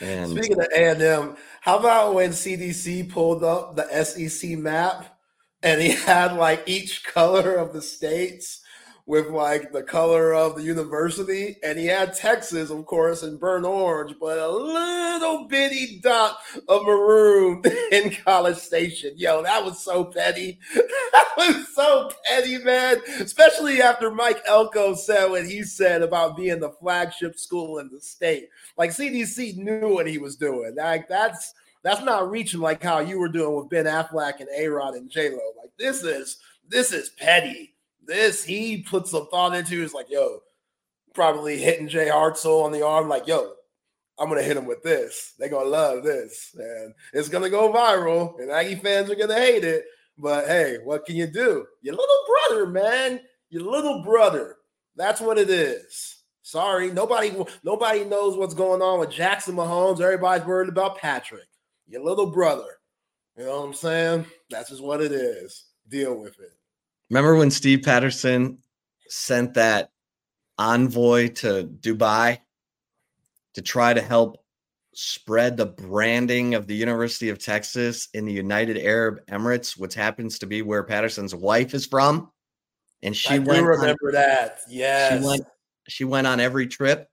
[0.00, 5.18] And Speaking of A&M, how about when CDC pulled up the SEC map
[5.62, 8.62] and he had like each color of the states
[9.06, 13.66] with like the color of the university, and he had Texas, of course, in burnt
[13.66, 17.62] orange, but a little bitty dot of maroon
[17.92, 19.12] in College Station.
[19.16, 20.58] Yo, that was so petty.
[20.74, 22.96] that was so petty, man.
[23.20, 28.00] Especially after Mike Elko said what he said about being the flagship school in the
[28.00, 28.48] state.
[28.78, 30.76] Like CDC knew what he was doing.
[30.76, 31.52] Like that's
[31.82, 35.10] that's not reaching like how you were doing with Ben Affleck and A Rod and
[35.10, 35.40] J Lo.
[35.60, 36.38] Like this is
[36.70, 37.73] this is petty
[38.06, 39.82] this he put some thought into.
[39.82, 40.40] Is like, yo,
[41.14, 43.52] probably hitting Jay Hartzell on the arm, like, yo,
[44.18, 45.34] I'm gonna hit him with this.
[45.38, 49.64] They're gonna love this, and it's gonna go viral, and Aggie fans are gonna hate
[49.64, 49.84] it.
[50.16, 51.66] But hey, what can you do?
[51.82, 53.20] Your little brother, man.
[53.50, 54.56] Your little brother.
[54.96, 56.22] That's what it is.
[56.42, 60.00] Sorry, nobody nobody knows what's going on with Jackson Mahomes.
[60.00, 61.48] Everybody's worried about Patrick.
[61.86, 62.78] Your little brother.
[63.36, 64.26] You know what I'm saying?
[64.50, 65.64] That's just what it is.
[65.88, 66.52] Deal with it.
[67.10, 68.58] Remember when Steve Patterson
[69.08, 69.90] sent that
[70.58, 72.38] envoy to Dubai
[73.54, 74.38] to try to help
[74.94, 80.38] spread the branding of the University of Texas in the United Arab Emirates, which happens
[80.38, 82.30] to be where Patterson's wife is from.
[83.02, 84.60] And she I went remember on, that.
[84.68, 85.20] Yes.
[85.20, 85.42] She went
[85.88, 87.08] she went on every trip.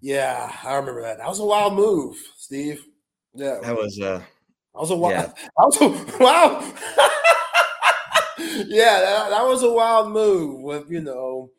[0.00, 1.18] Yeah, I remember that.
[1.18, 2.84] That was a wild move, Steve.
[3.34, 3.58] Yeah.
[3.62, 5.26] That was uh that was a wild yeah.
[5.36, 6.74] that was a wow.
[8.68, 11.50] yeah, that, that, was a wild move with you know.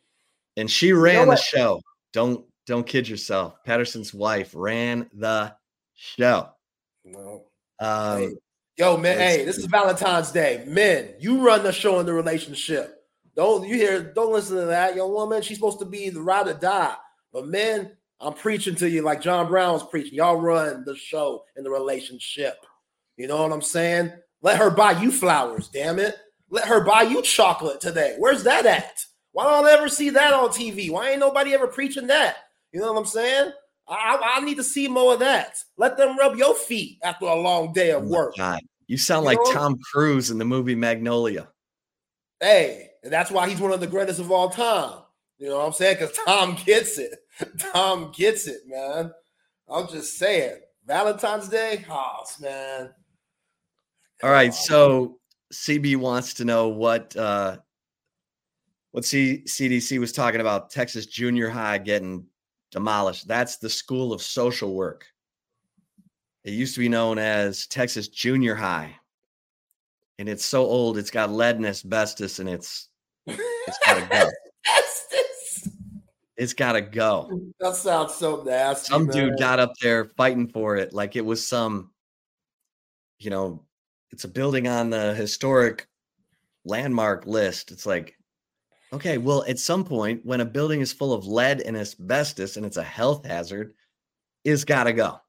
[0.57, 1.81] And she ran you know the show.
[2.13, 3.63] Don't don't kid yourself.
[3.63, 5.55] Patterson's wife ran the
[5.93, 6.49] show.
[7.03, 7.43] No.
[7.79, 8.29] Um, hey.
[8.77, 10.65] Yo, man, hey, this is Valentine's Day.
[10.67, 13.03] Men, you run the show in the relationship.
[13.35, 14.01] Don't you hear?
[14.13, 15.41] Don't listen to that young woman.
[15.41, 16.95] She's supposed to be the ride or die.
[17.31, 20.15] But men, I'm preaching to you like John Brown was preaching.
[20.15, 22.65] Y'all run the show in the relationship.
[23.17, 24.11] You know what I'm saying?
[24.41, 25.69] Let her buy you flowers.
[25.69, 26.17] Damn it.
[26.55, 28.15] Let her buy you chocolate today.
[28.17, 29.05] Where's that at?
[29.33, 30.89] Why don't I ever see that on TV?
[30.89, 32.37] Why ain't nobody ever preaching that?
[32.71, 33.51] You know what I'm saying?
[33.89, 35.57] I, I need to see more of that.
[35.77, 38.37] Let them rub your feet after a long day of oh work.
[38.37, 38.61] God.
[38.87, 39.51] You sound you like know?
[39.51, 41.49] Tom Cruise in the movie Magnolia.
[42.39, 45.01] Hey, and that's why he's one of the greatest of all time.
[45.37, 45.97] You know what I'm saying?
[45.99, 47.19] Because Tom gets it.
[47.59, 49.11] Tom gets it, man.
[49.67, 50.61] I'm just saying.
[50.87, 52.91] Valentine's Day, oh man.
[54.23, 55.17] All right, so
[55.53, 57.57] CB wants to know what uh,
[58.91, 60.69] what C- CDC was talking about.
[60.69, 62.25] Texas Junior High getting
[62.71, 63.27] demolished.
[63.27, 65.05] That's the School of Social Work.
[66.43, 68.95] It used to be known as Texas Junior High,
[70.19, 70.97] and it's so old.
[70.97, 72.89] It's got lead and asbestos, and it's
[73.27, 74.29] it's got to go.
[76.37, 77.31] It's got to go.
[77.61, 78.91] That sounds so nasty.
[78.91, 79.15] Some man.
[79.15, 81.91] dude got up there fighting for it like it was some,
[83.19, 83.63] you know,
[84.11, 85.87] it's a building on the historic
[86.65, 87.71] landmark list.
[87.71, 88.17] It's like,
[88.93, 92.65] okay, well, at some point, when a building is full of lead and asbestos and
[92.65, 93.73] it's a health hazard,
[94.43, 95.19] it's got to go.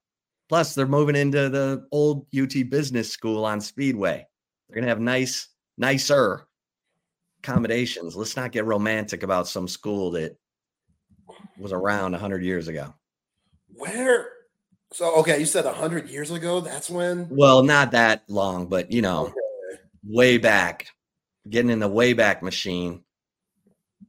[0.49, 4.25] Plus, they're moving into the old UT Business School on Speedway.
[4.67, 6.47] They're gonna have nice, nicer
[7.39, 8.15] accommodations.
[8.15, 10.37] Let's not get romantic about some school that
[11.57, 12.93] was around hundred years ago.
[13.73, 14.29] Where
[14.93, 16.59] so okay, you said hundred years ago.
[16.59, 17.27] That's when.
[17.29, 19.81] Well, not that long, but you know, okay.
[20.03, 20.87] way back,
[21.49, 23.03] getting in the way back machine,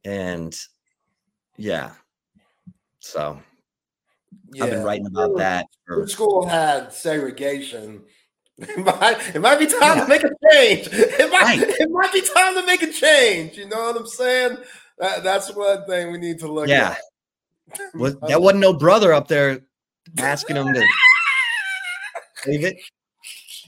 [0.04, 0.56] and
[1.56, 1.90] yeah.
[3.00, 3.40] So
[4.52, 4.64] yeah.
[4.64, 5.66] I've been writing about that.
[5.86, 8.02] For, school had segregation.
[8.60, 10.02] It might, it might be time yeah.
[10.02, 10.88] to make a change.
[10.90, 11.62] It might, right.
[11.62, 13.56] it might be time to make a change.
[13.56, 14.58] You know what I'm saying?
[14.98, 16.96] That, that's one thing we need to look yeah.
[17.70, 17.78] at.
[17.94, 18.10] Yeah.
[18.28, 19.60] that wasn't no brother up there
[20.18, 20.84] asking him to
[22.46, 22.76] leave it.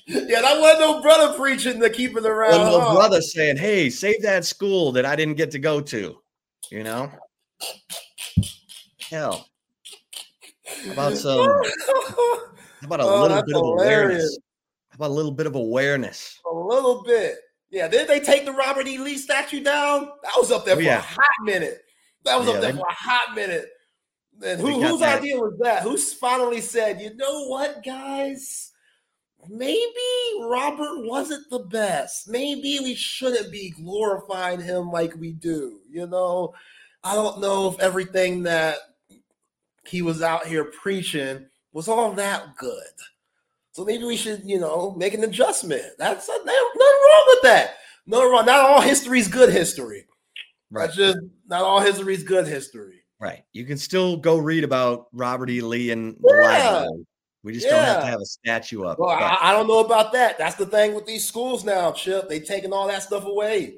[0.06, 2.60] Yeah, that wasn't no brother preaching to keep it around.
[2.60, 6.18] Wasn't no brother saying, "Hey, save that school that I didn't get to go to."
[6.70, 7.12] You know,
[9.10, 9.48] hell.
[10.86, 11.46] How about some?
[11.46, 14.38] How about a oh, little bit of awareness?
[14.90, 16.40] How about a little bit of awareness?
[16.50, 17.36] A little bit.
[17.70, 17.88] Yeah.
[17.88, 18.98] Did they take the Robert E.
[18.98, 20.08] Lee statue down?
[20.22, 20.98] That was up there oh, for yeah.
[20.98, 21.82] a hot minute.
[22.24, 23.68] That was oh, yeah, up there they, for a hot minute.
[24.44, 25.18] And who, whose that.
[25.18, 25.82] idea was that?
[25.82, 28.72] Who finally said, you know what, guys?
[29.48, 29.90] Maybe
[30.40, 32.28] Robert wasn't the best.
[32.28, 35.80] Maybe we shouldn't be glorifying him like we do.
[35.90, 36.54] You know,
[37.02, 38.76] I don't know if everything that
[39.86, 42.82] he was out here preaching was all that good.
[43.72, 45.84] So maybe we should, you know, make an adjustment.
[45.98, 47.76] That's uh, nothing wrong with that.
[48.06, 48.44] No wrong.
[48.46, 50.06] Not all history is good history.
[50.70, 50.86] Right.
[50.86, 51.18] That's just
[51.48, 52.99] not all history is good history.
[53.20, 53.44] Right.
[53.52, 55.60] You can still go read about Robert E.
[55.60, 56.48] Lee and the yeah.
[56.48, 57.06] library.
[57.42, 57.76] We just yeah.
[57.76, 58.98] don't have to have a statue up.
[58.98, 60.36] Well, I, I, don't know about that.
[60.38, 62.28] That's the thing with these schools now, Chip.
[62.28, 63.76] They taking all that stuff away.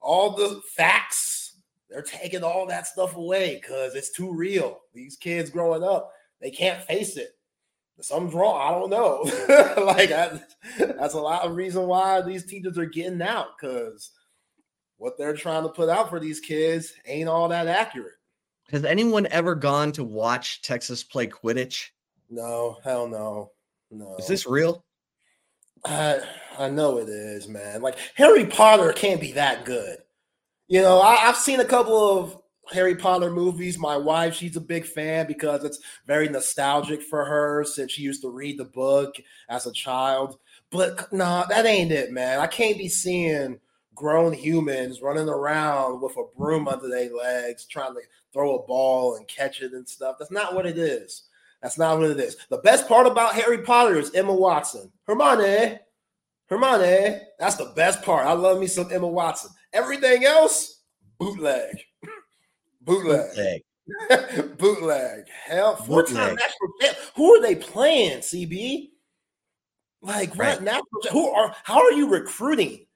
[0.00, 1.56] All the facts,
[1.90, 4.80] they're taking all that stuff away because it's too real.
[4.94, 7.36] These kids growing up, they can't face it.
[8.00, 8.58] Something's wrong.
[8.62, 9.84] I don't know.
[9.84, 14.12] like that's a lot of reason why these teachers are getting out because
[14.96, 18.14] what they're trying to put out for these kids ain't all that accurate.
[18.70, 21.88] Has anyone ever gone to watch Texas play Quidditch?
[22.28, 23.50] No, hell no.
[23.90, 24.16] No.
[24.16, 24.84] Is this real?
[25.84, 26.20] I
[26.58, 27.82] I know it is, man.
[27.82, 29.98] Like Harry Potter can't be that good.
[30.68, 32.36] You know, I, I've seen a couple of
[32.72, 33.78] Harry Potter movies.
[33.78, 38.22] My wife, she's a big fan because it's very nostalgic for her since she used
[38.22, 39.16] to read the book
[39.48, 40.38] as a child.
[40.70, 42.38] But nah, that ain't it, man.
[42.38, 43.58] I can't be seeing
[43.94, 48.00] grown humans running around with a broom under their legs trying to
[48.32, 50.16] throw a ball and catch it and stuff.
[50.18, 51.24] That's not what it is.
[51.62, 52.36] That's not what it is.
[52.48, 54.90] The best part about Harry Potter is Emma Watson.
[55.06, 55.78] Hermione,
[56.46, 57.20] Hermione.
[57.38, 58.26] That's the best part.
[58.26, 59.50] I love me some Emma Watson.
[59.72, 60.80] Everything else,
[61.18, 61.84] bootleg.
[62.82, 63.62] Bootleg.
[64.08, 64.56] Bootleg.
[64.58, 65.24] bootleg.
[65.44, 68.90] Hell, four time national Who are they playing, CB?
[70.00, 70.54] Like right.
[70.54, 72.86] what national who are how are you recruiting?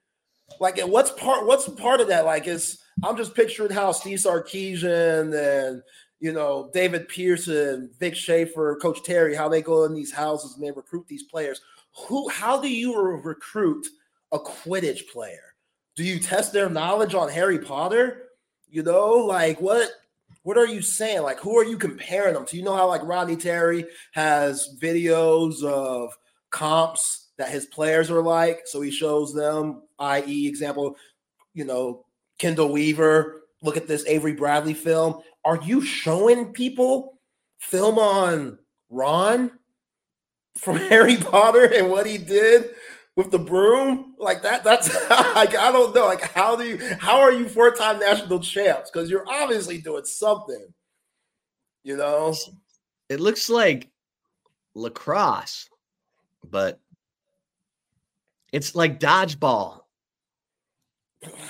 [0.59, 2.25] Like what's part what's part of that?
[2.25, 5.81] Like is I'm just picturing how Steve Sarkisian and
[6.19, 10.63] you know, David Pearson, Vic Schaefer, Coach Terry, how they go in these houses and
[10.63, 11.61] they recruit these players.
[12.07, 13.85] Who, how do you recruit
[14.31, 15.53] a Quidditch player?
[15.95, 18.29] Do you test their knowledge on Harry Potter?
[18.69, 19.89] You know, like what?
[20.43, 21.23] What are you saying?
[21.23, 22.57] Like, who are you comparing them to?
[22.57, 26.11] You know how like Rodney Terry has videos of
[26.51, 30.95] comps that his players are like, so he shows them, i.e., example,
[31.53, 32.05] you know,
[32.39, 33.41] Kendall Weaver.
[33.61, 37.19] Look at this Avery Bradley film are you showing people
[37.59, 38.57] film on
[38.89, 39.51] Ron
[40.57, 42.71] from Harry Potter and what he did
[43.15, 44.15] with the broom?
[44.17, 46.05] Like that, that's like I don't know.
[46.05, 48.89] Like, how do you how are you four-time national champs?
[48.89, 50.67] Because you're obviously doing something,
[51.83, 52.35] you know.
[53.07, 53.91] It looks like
[54.73, 55.69] lacrosse,
[56.49, 56.79] but
[58.55, 59.81] it's like dodgeball.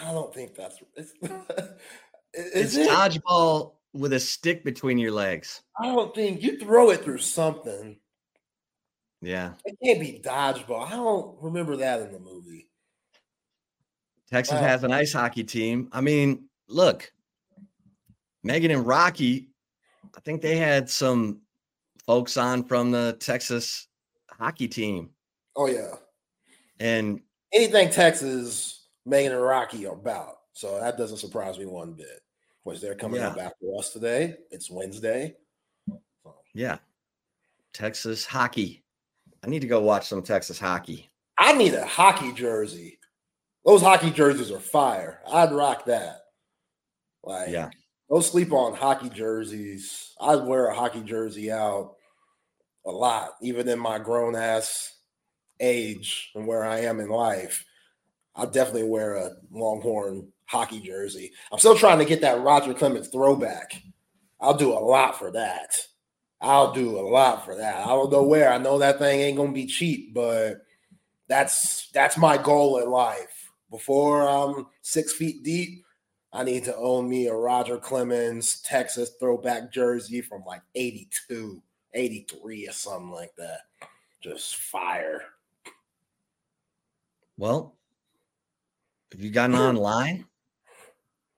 [0.04, 1.14] I don't think that's it's,
[2.34, 2.90] it's it?
[2.90, 5.62] dodgeball with a stick between your legs.
[5.80, 7.98] I don't think you throw it through something.
[9.22, 9.54] Yeah.
[9.66, 10.88] It can't be dodgeball.
[10.88, 12.70] I don't remember that in the movie.
[14.28, 14.68] Texas wow.
[14.68, 15.90] has an ice hockey team.
[15.92, 17.12] I mean, look,
[18.44, 19.50] Megan and Rocky,
[20.18, 21.42] I think they had some
[22.08, 23.88] folks on from the Texas
[24.28, 25.12] hockey team.
[25.56, 25.92] Oh, yeah.
[26.80, 27.22] And
[27.54, 30.38] anything Texas, Megan and Rocky are about.
[30.54, 32.22] So that doesn't surprise me one bit
[32.66, 33.30] was they're coming yeah.
[33.30, 34.36] up after us today.
[34.52, 35.36] It's Wednesday.
[36.54, 36.80] Yeah.
[37.74, 38.84] Texas hockey.
[39.44, 41.10] I need to go watch some Texas hockey.
[41.38, 42.98] I need a hockey jersey.
[43.66, 45.22] Those hockey jerseys are fire.
[45.32, 46.22] I'd rock that.
[47.24, 47.70] Like, yeah.
[48.10, 50.14] Don't sleep on hockey jerseys.
[50.20, 51.96] I'd wear a hockey jersey out
[52.86, 54.95] a lot, even in my grown ass
[55.60, 57.66] age and where I am in life.
[58.36, 61.32] I'll definitely wear a Longhorn hockey jersey.
[61.52, 63.82] I'm still trying to get that Roger Clemens throwback.
[64.40, 65.76] I'll do a lot for that.
[66.42, 67.78] I'll do a lot for that.
[67.78, 68.52] I don't know where.
[68.52, 70.58] I know that thing ain't gonna be cheap, but
[71.28, 73.52] that's that's my goal in life.
[73.72, 75.84] Before I'm six feet deep,
[76.32, 81.62] I need to own me a Roger Clemens Texas throwback jersey from like 82,
[81.94, 83.62] 83 or something like that.
[84.22, 85.22] Just fire.
[87.38, 87.76] Well,
[89.12, 90.26] have you gotten online?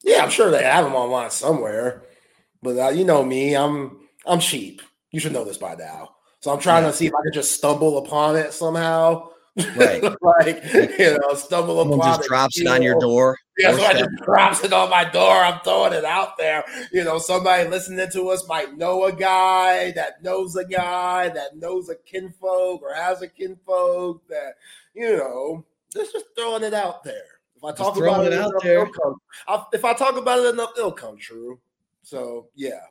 [0.03, 2.03] Yeah, I'm sure they have them online somewhere.
[2.61, 4.82] But uh, you know me, I'm I'm cheap.
[5.11, 6.15] You should know this by now.
[6.40, 6.91] So I'm trying yeah.
[6.91, 9.30] to see if I can just stumble upon it somehow.
[9.76, 10.03] Right.
[10.22, 12.28] like, you know, stumble Someone upon just it.
[12.28, 13.38] drops it on your door.
[13.57, 15.36] Yeah, so I just drops it on my door.
[15.36, 16.64] I'm throwing it out there.
[16.91, 21.57] You know, somebody listening to us might know a guy that knows a guy that
[21.57, 24.53] knows a kinfolk or has a kinfolk that,
[24.94, 27.23] you know, just just throwing it out there.
[27.55, 28.85] If I talk about it, enough, there.
[28.85, 29.15] Come,
[29.73, 31.59] if I talk about it enough, it'll come true.
[32.03, 32.81] So yeah.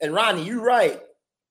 [0.00, 1.00] And Ronnie, you're right.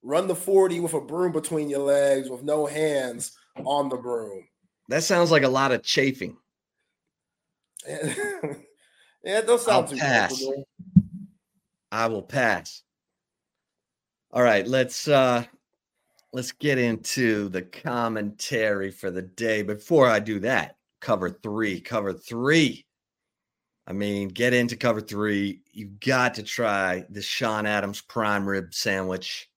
[0.01, 4.45] Run the 40 with a broom between your legs with no hands on the broom.
[4.87, 6.37] That sounds like a lot of chafing.
[7.87, 8.09] yeah,
[9.23, 10.43] it does sound I'll too pass.
[11.91, 12.83] I will pass.
[14.31, 15.43] All right, let's uh
[16.33, 19.61] let's get into the commentary for the day.
[19.63, 21.81] Before I do that, cover three.
[21.81, 22.85] Cover three.
[23.88, 25.61] I mean, get into cover three.
[25.71, 29.49] You've got to try the Sean Adams prime rib sandwich.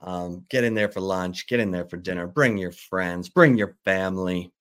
[0.00, 3.56] Um, get in there for lunch, get in there for dinner, bring your friends, bring
[3.56, 4.52] your family.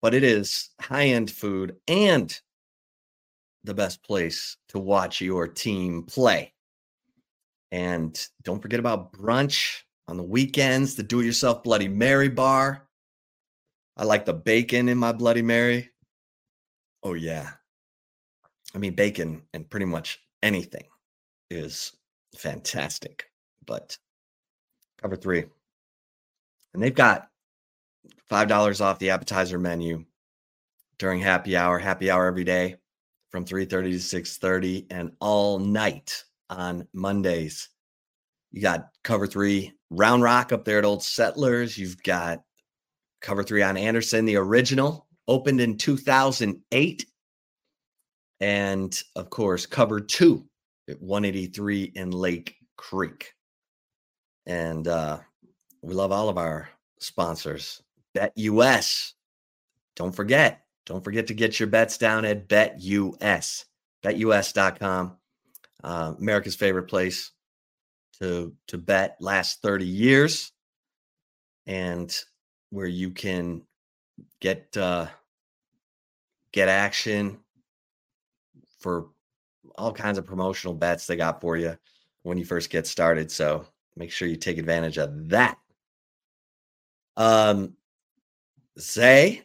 [0.00, 2.40] But it is high end food and
[3.64, 6.52] the best place to watch your team play.
[7.72, 12.86] And don't forget about brunch on the weekends, the do it yourself Bloody Mary bar.
[13.96, 15.90] I like the bacon in my Bloody Mary.
[17.02, 17.50] Oh, yeah.
[18.74, 20.84] I mean, bacon and pretty much anything
[21.50, 21.92] is
[22.36, 23.26] fantastic,
[23.66, 23.96] but
[25.00, 25.44] cover three.
[26.72, 27.28] And they've got
[28.30, 30.04] $5 off the appetizer menu
[30.98, 32.76] during happy hour, happy hour every day
[33.30, 37.68] from 3:30 to 6:30 and all night on Mondays.
[38.50, 41.76] You got cover 3 Round Rock up there at Old Settlers.
[41.76, 42.42] You've got
[43.24, 47.06] cover 3 on Anderson, the original, opened in 2008.
[48.40, 50.44] And of course, cover 2
[50.90, 53.32] at 183 in Lake Creek.
[54.46, 55.20] And uh
[55.82, 56.68] we love all of our
[56.98, 57.82] sponsors.
[58.14, 59.14] Bet US.
[59.96, 63.64] Don't forget, don't forget to get your bets down at BetUS,
[64.02, 65.16] betus.com.
[65.82, 67.30] Uh, America's favorite place
[68.20, 70.52] to to bet last 30 years
[71.66, 72.16] and
[72.70, 73.62] where you can
[74.40, 75.06] get uh
[76.52, 77.38] get action
[78.78, 79.08] for
[79.76, 81.76] all kinds of promotional bets they got for you
[82.22, 83.66] when you first get started so
[83.96, 85.58] make sure you take advantage of that.
[87.16, 87.74] Um
[88.78, 89.42] Zay,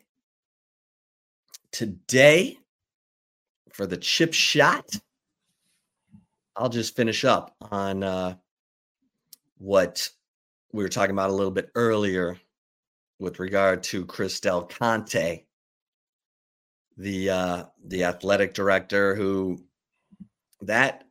[1.72, 2.58] today
[3.72, 4.90] for the chip shot,
[6.56, 8.36] I'll just finish up on uh,
[9.60, 10.10] what
[10.74, 12.38] we were talking about a little bit earlier
[13.20, 15.44] with regard to Chris Del Conte,
[16.98, 19.64] the uh, the athletic director who
[20.62, 21.04] that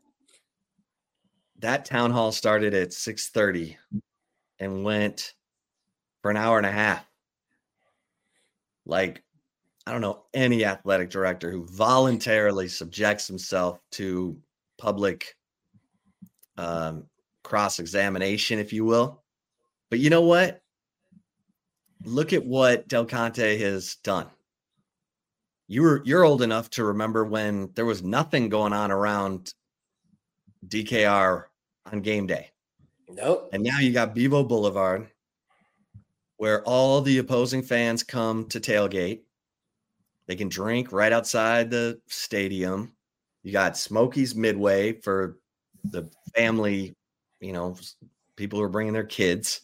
[1.59, 3.77] that town hall started at 6:30
[4.59, 5.35] and went
[6.23, 7.07] for an hour and a half.
[8.87, 9.23] Like
[9.87, 14.39] I don't know any athletic director who voluntarily subjects himself to
[14.77, 15.35] public
[16.59, 17.05] um,
[17.43, 19.23] cross examination, if you will.
[19.89, 20.61] But you know what?
[22.05, 24.27] Look at what Del Conte has done.
[25.67, 29.53] You were you're old enough to remember when there was nothing going on around
[30.67, 31.45] DKR
[31.93, 32.51] on game day.
[33.09, 33.51] Nope.
[33.53, 35.09] And now you got Bevo Boulevard,
[36.37, 39.21] where all the opposing fans come to tailgate.
[40.27, 42.93] They can drink right outside the stadium.
[43.43, 45.39] You got Smokey's Midway for
[45.85, 46.95] the family,
[47.41, 47.77] you know,
[48.37, 49.63] people who are bringing their kids.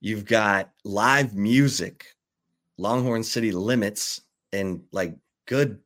[0.00, 2.06] You've got live music,
[2.76, 4.20] Longhorn City Limits,
[4.52, 5.16] and like
[5.46, 5.78] good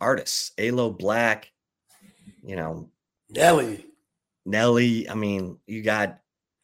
[0.00, 1.44] artists, Aloe Blacc,
[2.42, 2.88] you know,
[3.30, 3.86] Nelly,
[4.46, 5.08] Nelly.
[5.08, 6.18] I mean, you got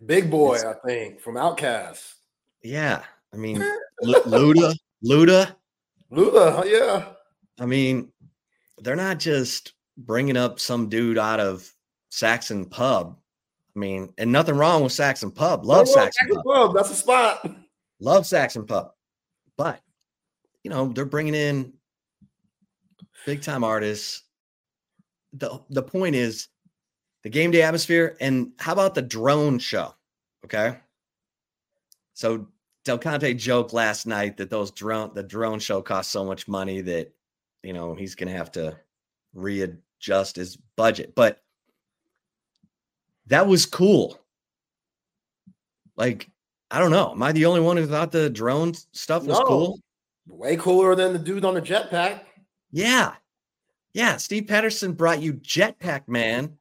[0.04, 2.14] Big Boy, I think, from OutKast.
[2.62, 3.02] yeah.
[3.32, 3.62] I mean,
[4.02, 4.74] Lu- Luda,
[5.04, 5.54] Luda.
[6.10, 7.10] Luda, yeah.
[7.60, 8.10] I mean,
[8.78, 11.72] they're not just bringing up some dude out of
[12.10, 13.16] Saxon Pub.
[13.74, 15.64] I mean, and nothing wrong with Saxon Pub.
[15.64, 16.44] Love Oh, Saxon Pub.
[16.44, 17.50] Pub, That's a spot.
[18.00, 18.92] Love Saxon Pub.
[19.56, 19.80] But,
[20.64, 21.72] you know, they're bringing in
[23.26, 24.22] big time artists.
[25.34, 26.48] The, the point is
[27.22, 28.16] the game day atmosphere.
[28.20, 29.94] And how about the drone show?
[30.44, 30.76] Okay.
[32.14, 32.48] So
[32.84, 36.80] Del Conte joked last night that those drone the drone show cost so much money
[36.80, 37.12] that
[37.62, 38.76] you know he's gonna have to
[39.34, 41.14] readjust his budget.
[41.14, 41.42] But
[43.26, 44.18] that was cool.
[45.96, 46.28] Like,
[46.70, 47.12] I don't know.
[47.12, 49.44] Am I the only one who thought the drone stuff was No.
[49.44, 49.80] cool?
[50.28, 52.20] Way cooler than the dude on the jetpack.
[52.70, 53.14] Yeah.
[53.92, 54.16] Yeah.
[54.16, 56.56] Steve Patterson brought you Jetpack Man.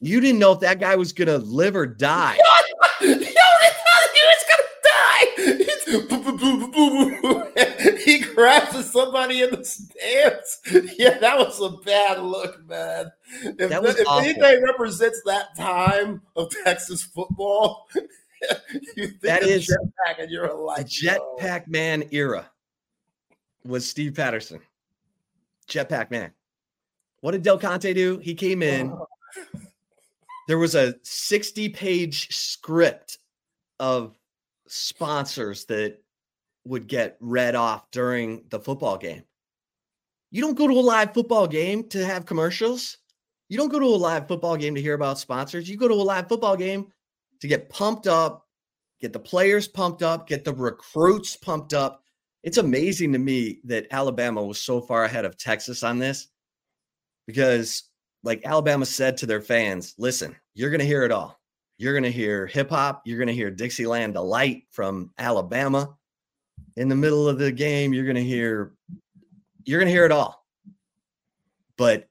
[0.00, 2.38] You didn't know if that guy was gonna live or die.
[3.00, 3.14] Thought he
[4.24, 4.68] was gonna
[6.57, 6.57] die.
[8.08, 10.94] He crashes somebody in the stands.
[10.98, 13.12] Yeah, that was a bad look, man.
[13.42, 14.24] If, That was if awful.
[14.24, 17.86] anything represents that time of Texas football,
[18.96, 22.50] you think That is jetpack and you're like Jetpack Man era
[23.64, 24.60] was Steve Patterson.
[25.68, 26.32] Jetpack Man.
[27.20, 28.18] What did Del Conte do?
[28.18, 28.90] He came in.
[28.90, 29.06] Oh.
[30.46, 33.18] There was a 60 page script
[33.78, 34.14] of
[34.66, 35.98] sponsors that
[36.64, 39.24] would get read off during the football game.
[40.30, 42.98] You don't go to a live football game to have commercials.
[43.48, 45.68] You don't go to a live football game to hear about sponsors.
[45.68, 46.92] You go to a live football game
[47.40, 48.46] to get pumped up,
[49.00, 52.02] get the players pumped up, get the recruits pumped up.
[52.42, 56.28] It's amazing to me that Alabama was so far ahead of Texas on this
[57.26, 57.84] because,
[58.22, 61.40] like Alabama said to their fans, listen, you're going to hear it all.
[61.78, 63.02] You're going to hear hip hop.
[63.06, 65.96] You're going to hear Dixieland Delight from Alabama.
[66.76, 68.72] In the middle of the game, you're going to hear
[69.64, 70.46] you're going to hear it all.
[71.76, 72.08] but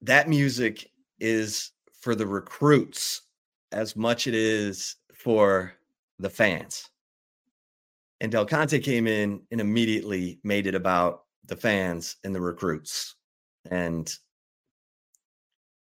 [0.00, 1.70] that music is
[2.00, 3.22] for the recruits
[3.70, 5.74] as much it is for
[6.18, 6.88] the fans.
[8.20, 13.14] And Del Conte came in and immediately made it about the fans and the recruits.
[13.70, 14.12] And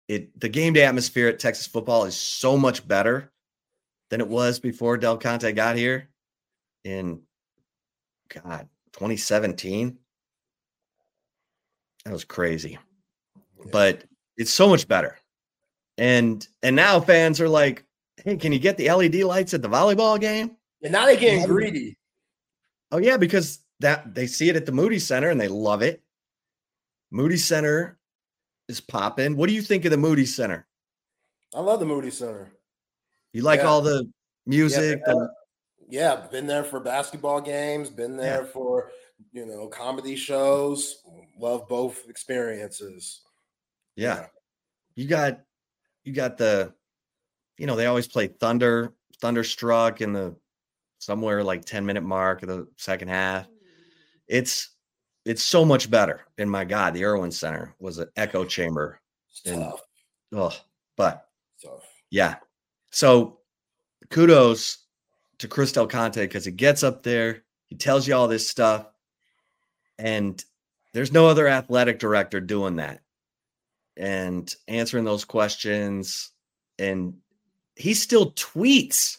[0.07, 3.31] it the game day atmosphere at Texas football is so much better
[4.09, 6.09] than it was before Del Conte got here
[6.83, 7.21] in
[8.33, 9.97] God 2017.
[12.05, 12.71] That was crazy.
[13.59, 13.65] Yeah.
[13.71, 14.03] But
[14.37, 15.17] it's so much better.
[15.97, 17.83] And and now fans are like,
[18.23, 20.55] hey, can you get the LED lights at the volleyball game?
[20.81, 21.97] And now they're getting greedy.
[22.91, 26.01] Oh yeah, because that they see it at the Moody Center and they love it.
[27.11, 27.97] Moody Center
[28.67, 29.35] is popping.
[29.35, 30.67] What do you think of the Moody Center?
[31.53, 32.51] I love the Moody Center.
[33.33, 33.67] You like Yeah.
[33.67, 34.09] all the
[34.45, 35.03] music?
[35.05, 35.29] the-
[35.89, 38.91] Yeah, been there for basketball games, been there for
[39.33, 41.01] you know comedy shows.
[41.37, 43.21] Love both experiences.
[43.95, 44.27] yeah.
[44.95, 45.39] You got
[46.03, 46.73] you got the
[47.57, 50.35] you know, they always play Thunder, Thunderstruck in the
[50.99, 53.47] somewhere like 10 minute mark of the second half.
[54.27, 54.75] It's
[55.25, 56.25] it's so much better.
[56.37, 59.01] And my God, the Irwin Center was an echo chamber.
[59.45, 59.81] And- tough.
[60.33, 60.55] Oh,
[60.97, 61.25] but
[61.63, 61.83] tough.
[62.11, 62.35] Yeah.
[62.91, 63.39] So
[64.09, 64.85] kudos
[65.39, 68.87] to Chris Del Conte because he gets up there, he tells you all this stuff,
[69.97, 70.43] and
[70.93, 73.01] there's no other athletic director doing that
[73.97, 76.31] and answering those questions.
[76.77, 77.15] And
[77.75, 79.17] he still tweets.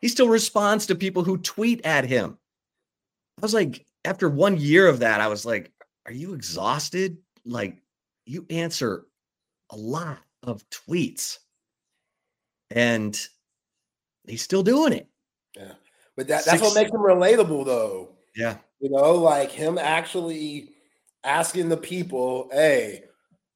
[0.00, 2.38] He still responds to people who tweet at him.
[3.38, 5.72] I was like, after one year of that, I was like,
[6.06, 7.18] are you exhausted?
[7.44, 7.82] Like,
[8.24, 9.06] you answer
[9.70, 11.38] a lot of tweets
[12.70, 13.18] and
[14.26, 15.08] he's still doing it.
[16.16, 18.10] But that, that's what makes him relatable, though.
[18.34, 18.56] Yeah.
[18.80, 20.70] You know, like him actually
[21.24, 23.04] asking the people, hey,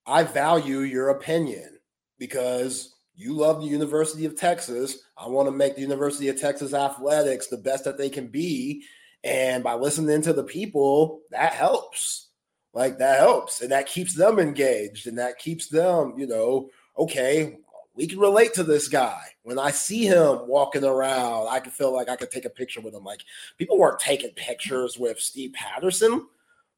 [0.07, 1.79] I value your opinion
[2.19, 4.99] because you love the University of Texas.
[5.16, 8.85] I want to make the University of Texas athletics the best that they can be.
[9.24, 12.29] And by listening to the people, that helps.
[12.74, 13.61] Like that helps.
[13.61, 17.59] And that keeps them engaged and that keeps them, you know, okay,
[17.94, 19.23] we can relate to this guy.
[19.43, 22.81] When I see him walking around, I can feel like I could take a picture
[22.81, 23.05] with him.
[23.05, 23.23] Like
[23.59, 26.27] people weren't taking pictures with Steve Patterson.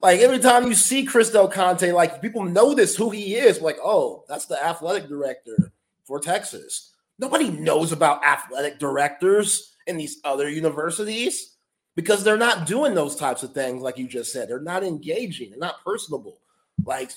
[0.01, 3.61] Like every time you see Chris Del Conte, like people notice who he is.
[3.61, 5.73] Like, oh, that's the athletic director
[6.05, 6.93] for Texas.
[7.19, 11.57] Nobody knows about athletic directors in these other universities
[11.95, 14.49] because they're not doing those types of things, like you just said.
[14.49, 16.41] They're not engaging, they're not personable.
[16.85, 17.13] Like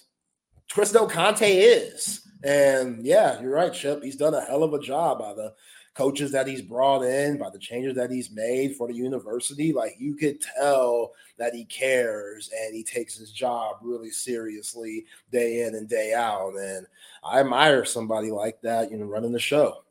[0.71, 2.21] Chris Del Conte is.
[2.43, 4.03] And yeah, you're right, Chip.
[4.03, 5.53] He's done a hell of a job by the
[5.95, 9.73] coaches that he's brought in, by the changes that he's made for the university.
[9.73, 15.63] Like you could tell that he cares and he takes his job really seriously day
[15.63, 16.53] in and day out.
[16.53, 16.85] And
[17.23, 19.83] I admire somebody like that, you know, running the show.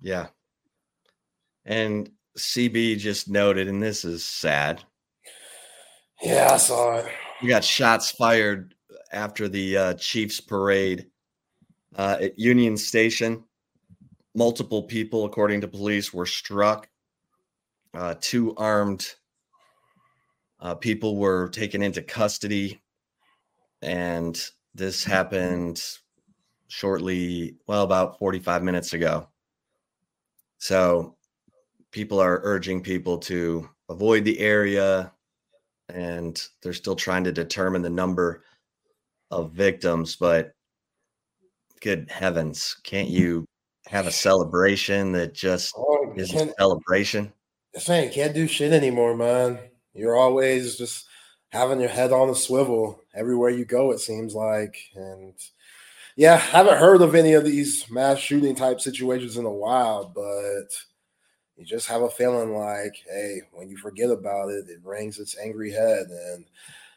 [0.00, 0.28] Yeah.
[1.66, 4.82] And CB just noted, and this is sad.
[6.22, 7.06] Yeah, I saw it.
[7.42, 8.74] We got shots fired
[9.16, 11.06] after the uh, Chiefs parade
[11.96, 13.42] uh, at Union Station.
[14.34, 16.88] Multiple people, according to police, were struck.
[17.94, 19.14] Uh, two armed
[20.60, 22.80] uh, people were taken into custody.
[23.80, 24.38] And
[24.74, 25.82] this happened
[26.68, 29.28] shortly, well, about 45 minutes ago.
[30.58, 31.16] So
[31.90, 35.12] people are urging people to avoid the area
[35.88, 38.42] and they're still trying to determine the number
[39.30, 40.52] of victims but
[41.80, 43.44] good heavens can't you
[43.86, 47.32] have a celebration that just Oh, is a celebration
[47.78, 49.58] saying can't do shit anymore, man.
[49.94, 51.06] You're always just
[51.50, 54.76] having your head on a swivel everywhere you go, it seems like.
[54.94, 55.34] And
[56.16, 60.10] yeah, I haven't heard of any of these mass shooting type situations in a while,
[60.14, 60.68] but
[61.56, 65.36] you just have a feeling like, hey, when you forget about it, it rings its
[65.38, 66.06] angry head.
[66.08, 66.44] And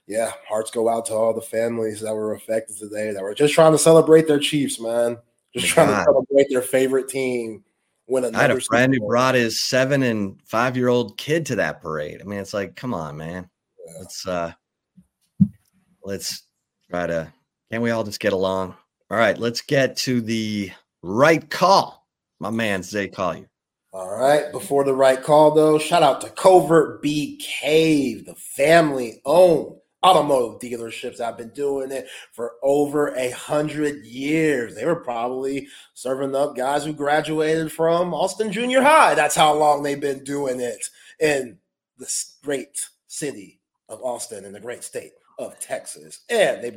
[0.10, 3.54] yeah, hearts go out to all the families that were affected today that were just
[3.54, 5.20] trying to celebrate their Chiefs, man.
[5.56, 5.98] Just My trying God.
[6.00, 7.64] to celebrate their favorite team.
[8.08, 11.56] Win i had a friend who brought his seven and five year old kid to
[11.58, 13.48] that parade i mean it's like come on man
[13.86, 13.94] Yeah.
[14.00, 14.52] let's uh
[16.04, 16.42] let's
[16.90, 17.32] try to
[17.72, 18.76] can we all just get along
[19.12, 20.72] all right let's get to the
[21.04, 22.08] right call
[22.40, 23.48] my man zay Collier.
[23.92, 24.52] All right.
[24.52, 30.60] Before the right call, though, shout out to Covert Bee Cave, the family owned automotive
[30.60, 34.76] dealerships have been doing it for over a hundred years.
[34.76, 39.16] They were probably serving up guys who graduated from Austin Junior High.
[39.16, 40.86] That's how long they've been doing it
[41.20, 41.58] in
[41.98, 42.10] the
[42.44, 43.60] great city
[43.90, 46.22] of Austin in the great state of Texas.
[46.30, 46.72] And they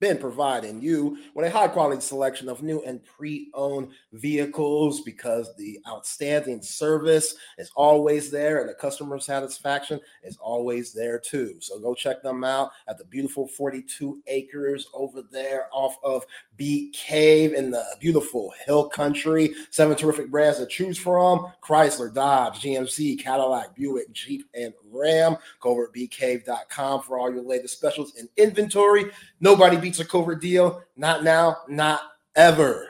[0.00, 5.54] been providing you with a high quality selection of new and pre owned vehicles because
[5.56, 11.56] the outstanding service is always there and the customer satisfaction is always there too.
[11.60, 16.24] So go check them out at the beautiful 42 acres over there off of
[16.56, 19.54] Bee Cave in the beautiful hill country.
[19.70, 25.36] Seven terrific brands to choose from Chrysler, Dodge, GMC, Cadillac, Buick, Jeep, and Ram.
[25.60, 29.06] Go over at beecave.com for all your latest specials and inventory.
[29.40, 30.82] Nobody beats a covert deal.
[30.96, 32.00] Not now, not
[32.34, 32.88] ever.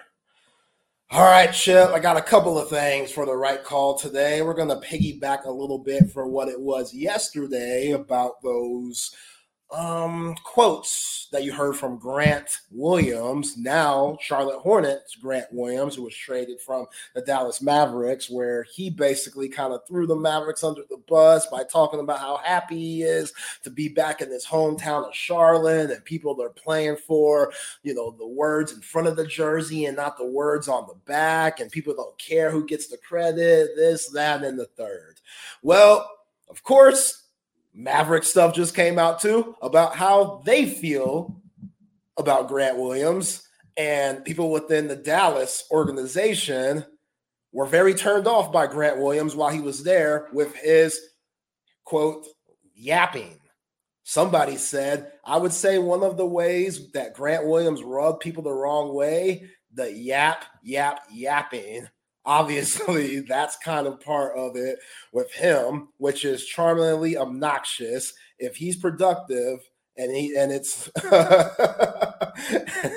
[1.10, 4.42] All right, Chip, I got a couple of things for the right call today.
[4.42, 9.12] We're going to piggyback a little bit for what it was yesterday about those
[9.74, 16.14] um, quotes that you heard from Grant Williams, now Charlotte Hornets Grant Williams, who was
[16.14, 20.98] traded from the Dallas Mavericks, where he basically kind of threw the Mavericks under the
[21.08, 23.32] bus by talking about how happy he is
[23.64, 27.52] to be back in his hometown of Charlotte and people they're playing for,
[27.82, 30.94] you know, the words in front of the jersey and not the words on the
[31.04, 35.20] back, and people don't care who gets the credit, this, that, and the third.
[35.62, 36.08] Well,
[36.48, 37.23] of course,
[37.74, 41.40] Maverick stuff just came out too about how they feel
[42.16, 43.48] about Grant Williams.
[43.76, 46.84] And people within the Dallas organization
[47.52, 51.00] were very turned off by Grant Williams while he was there with his
[51.84, 52.26] quote,
[52.74, 53.38] yapping.
[54.04, 58.52] Somebody said, I would say one of the ways that Grant Williams rubbed people the
[58.52, 61.88] wrong way, the yap, yap, yapping
[62.24, 64.78] obviously that's kind of part of it
[65.12, 68.14] with him which is charmingly obnoxious.
[68.38, 69.60] If he's productive
[69.96, 70.90] and he and it's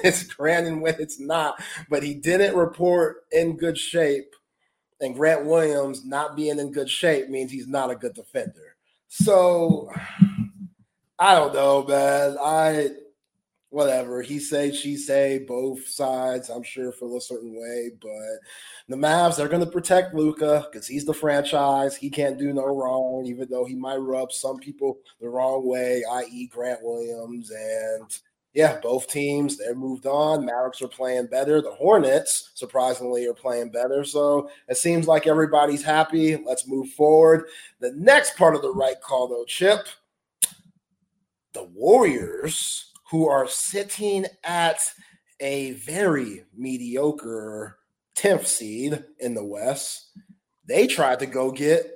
[0.04, 4.34] it's grand when it's not but he didn't report in good shape
[5.00, 8.76] and grant williams not being in good shape means he's not a good defender.
[9.08, 9.92] So
[11.20, 12.38] i don't know man.
[12.42, 12.90] I
[13.78, 14.24] whatever.
[14.24, 18.40] He say she say both sides i'm sure feel a certain way but
[18.90, 21.96] the Mavs they're going to protect Luka because he's the franchise.
[21.96, 26.02] He can't do no wrong even though he might rub some people the wrong way
[26.12, 28.20] i.e grant williams and
[28.56, 30.44] yeah both teams they're moved on.
[30.44, 31.62] Mavericks are playing better.
[31.62, 34.04] The hornets surprisingly are playing better.
[34.04, 36.36] So it seems like everybody's happy.
[36.36, 37.46] Let's move forward.
[37.80, 39.88] The next part of the right call though chip
[41.54, 44.80] the warriors who are sitting at
[45.40, 47.78] a very mediocre
[48.16, 50.12] 10th seed in the West.
[50.68, 51.90] They tried to go get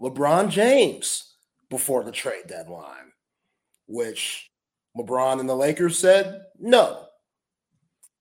[0.00, 1.34] LeBron James
[1.70, 3.12] before the trade deadline,
[3.86, 4.50] which
[4.96, 7.06] LeBron and the Lakers said no.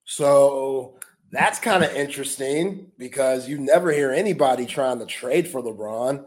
[0.04, 1.00] So
[1.32, 6.26] that's kind of interesting because you never hear anybody trying to trade for LeBron.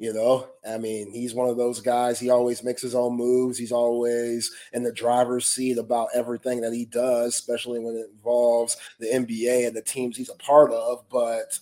[0.00, 2.18] You know, I mean, he's one of those guys.
[2.18, 3.58] He always makes his own moves.
[3.58, 8.78] He's always in the driver's seat about everything that he does, especially when it involves
[8.98, 11.04] the NBA and the teams he's a part of.
[11.10, 11.58] But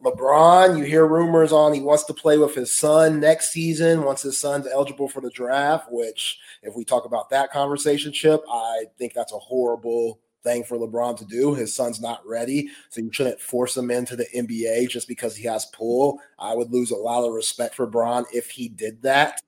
[0.00, 4.22] LeBron, you hear rumors on he wants to play with his son next season once
[4.22, 8.84] his son's eligible for the draft, which, if we talk about that conversation, Chip, I
[8.96, 11.54] think that's a horrible thing for LeBron to do.
[11.54, 15.44] His son's not ready, so you shouldn't force him into the NBA just because he
[15.46, 16.20] has pull.
[16.38, 19.40] I would lose a lot of respect for Bron if he did that.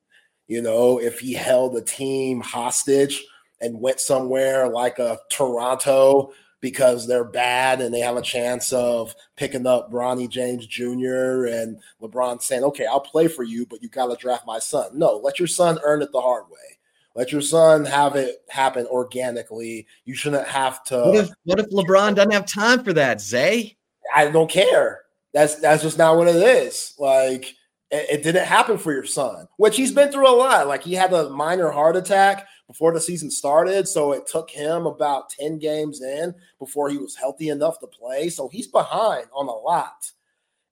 [0.46, 3.24] You know, if he held a team hostage
[3.60, 9.14] and went somewhere like a Toronto because they're bad and they have a chance of
[9.36, 11.44] picking up Bronny James Jr.
[11.44, 14.98] and LeBron saying, "Okay, I'll play for you, but you got to draft my son."
[14.98, 16.78] No, let your son earn it the hard way.
[17.14, 19.86] Let your son have it happen organically.
[20.04, 20.98] You shouldn't have to.
[20.98, 23.76] What if what if LeBron doesn't have time for that, Zay?
[24.14, 25.02] I don't care.
[25.32, 26.94] That's that's just not what it is.
[26.98, 27.54] Like
[27.90, 30.66] it, it, didn't happen for your son, which he's been through a lot.
[30.66, 34.86] Like he had a minor heart attack before the season started, so it took him
[34.86, 38.28] about ten games in before he was healthy enough to play.
[38.28, 40.10] So he's behind on a lot,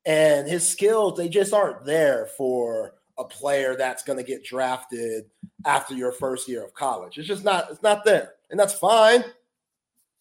[0.05, 5.25] and his skills they just aren't there for a player that's going to get drafted
[5.65, 7.19] after your first year of college.
[7.19, 8.35] It's just not it's not there.
[8.51, 9.25] And that's fine.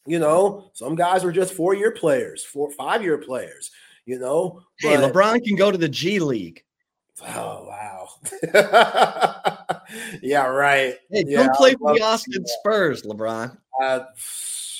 [0.06, 3.72] You know, some guys are just four-year players, four five-year players,
[4.06, 4.62] you know.
[4.80, 6.64] Hey, but, LeBron can go to the G League.
[7.28, 8.08] Oh wow.
[10.22, 10.96] yeah, right.
[11.12, 13.56] Hey, yeah, come play for the Austin Spurs, LeBron.
[13.82, 14.00] Uh,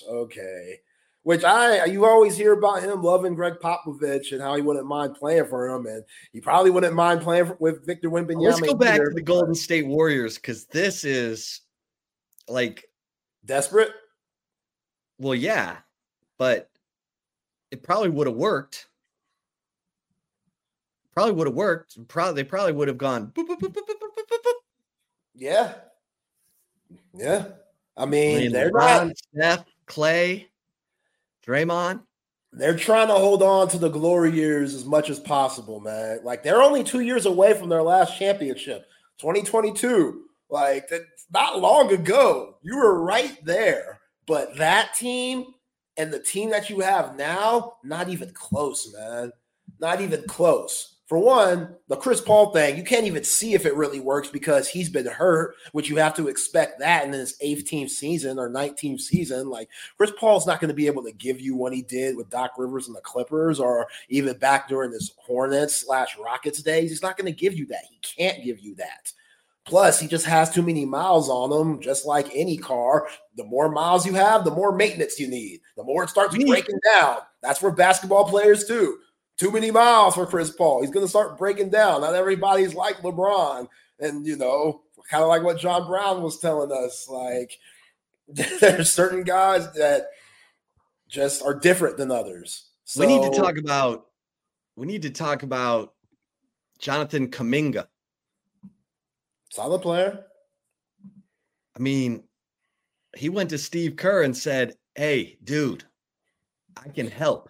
[0.10, 0.80] okay
[1.24, 5.16] which I you always hear about him loving Gregg Popovich and how he wouldn't mind
[5.16, 6.04] playing for him, and
[6.34, 8.42] he probably wouldn't mind playing for, with Victor Wembanyama.
[8.42, 9.10] Let's go back either.
[9.10, 11.62] to the Golden State Warriors because this is
[12.48, 12.86] like
[13.46, 13.92] desperate.
[15.20, 15.78] Well, yeah,
[16.38, 16.70] but
[17.70, 18.88] it probably would have worked.
[21.14, 22.08] Probably would have worked.
[22.08, 23.32] Probably they probably would have gone.
[23.36, 23.76] Boop, boop, boop,
[25.36, 25.74] yeah,
[27.14, 27.46] yeah.
[27.98, 29.18] I mean, I mean, they're LeBron, not.
[29.18, 30.51] Steph, Clay,
[31.46, 32.02] Draymond.
[32.54, 36.20] They're trying to hold on to the glory years as much as possible, man.
[36.24, 38.86] Like they're only two years away from their last championship,
[39.20, 40.26] 2022.
[40.50, 40.92] Like
[41.34, 42.58] not long ago.
[42.62, 44.00] You were right there.
[44.28, 45.46] But that team
[45.98, 49.32] and the team that you have now, not even close, man.
[49.80, 50.91] Not even close.
[51.12, 54.70] For one, the Chris Paul thing, you can't even see if it really works because
[54.70, 59.02] he's been hurt, which you have to expect that in his 18th season or 19th
[59.02, 59.50] season.
[59.50, 59.68] Like
[59.98, 62.52] Chris Paul's not going to be able to give you what he did with Doc
[62.58, 66.92] Rivers and the Clippers, or even back during his Hornets slash Rockets days.
[66.92, 67.84] He's not going to give you that.
[67.90, 69.12] He can't give you that.
[69.66, 73.10] Plus, he just has too many miles on him, just like any car.
[73.36, 75.60] The more miles you have, the more maintenance you need.
[75.76, 77.18] The more it starts breaking down.
[77.42, 79.00] That's for basketball players too.
[79.42, 80.82] Too many miles for Chris Paul.
[80.82, 82.02] He's going to start breaking down.
[82.02, 83.68] Not everybody's like LeBron.
[84.00, 87.10] And, you know, kind of like what John Brown was telling us.
[87.10, 87.58] Like,
[88.28, 90.10] there's certain guys that
[91.08, 92.70] just are different than others.
[92.84, 94.06] So, we need to talk about
[94.76, 95.96] we need to talk about
[96.78, 97.88] Jonathan Kuminga.
[99.50, 100.24] Solid player.
[101.76, 102.26] I mean,
[103.18, 105.84] he went to Steve Kerr and said, Hey, dude,
[106.78, 107.50] I can help.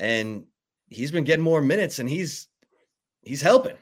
[0.00, 0.44] And
[0.88, 2.48] he's been getting more minutes and he's
[3.22, 3.76] he's helping.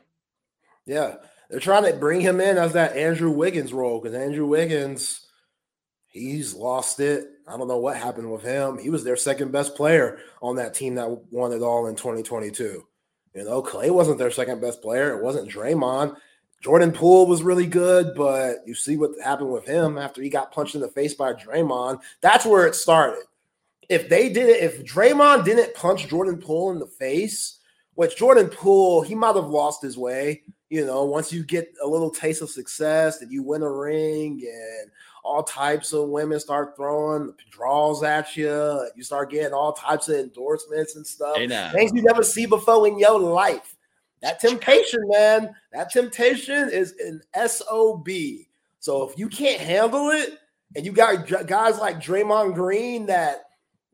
[0.86, 1.16] Yeah.
[1.50, 5.26] They're trying to bring him in as that Andrew Wiggins role because Andrew Wiggins,
[6.06, 7.26] he's lost it.
[7.46, 8.78] I don't know what happened with him.
[8.78, 12.86] He was their second best player on that team that won it all in 2022.
[13.34, 15.16] You know, Clay wasn't their second best player.
[15.16, 16.16] It wasn't Draymond.
[16.62, 20.52] Jordan Poole was really good, but you see what happened with him after he got
[20.52, 22.00] punched in the face by Draymond.
[22.20, 23.24] That's where it started.
[23.92, 27.58] If they did it, if Draymond didn't punch Jordan Poole in the face,
[27.94, 30.42] which Jordan Poole, he might have lost his way.
[30.70, 34.42] You know, once you get a little taste of success and you win a ring
[34.42, 34.90] and
[35.22, 40.16] all types of women start throwing draws at you, you start getting all types of
[40.16, 41.36] endorsements and stuff.
[41.36, 41.46] Hey.
[41.74, 43.76] Things you never see before in your life.
[44.22, 48.08] That temptation, man, that temptation is an SOB.
[48.78, 50.38] So if you can't handle it,
[50.74, 53.42] and you got guys like Draymond Green that,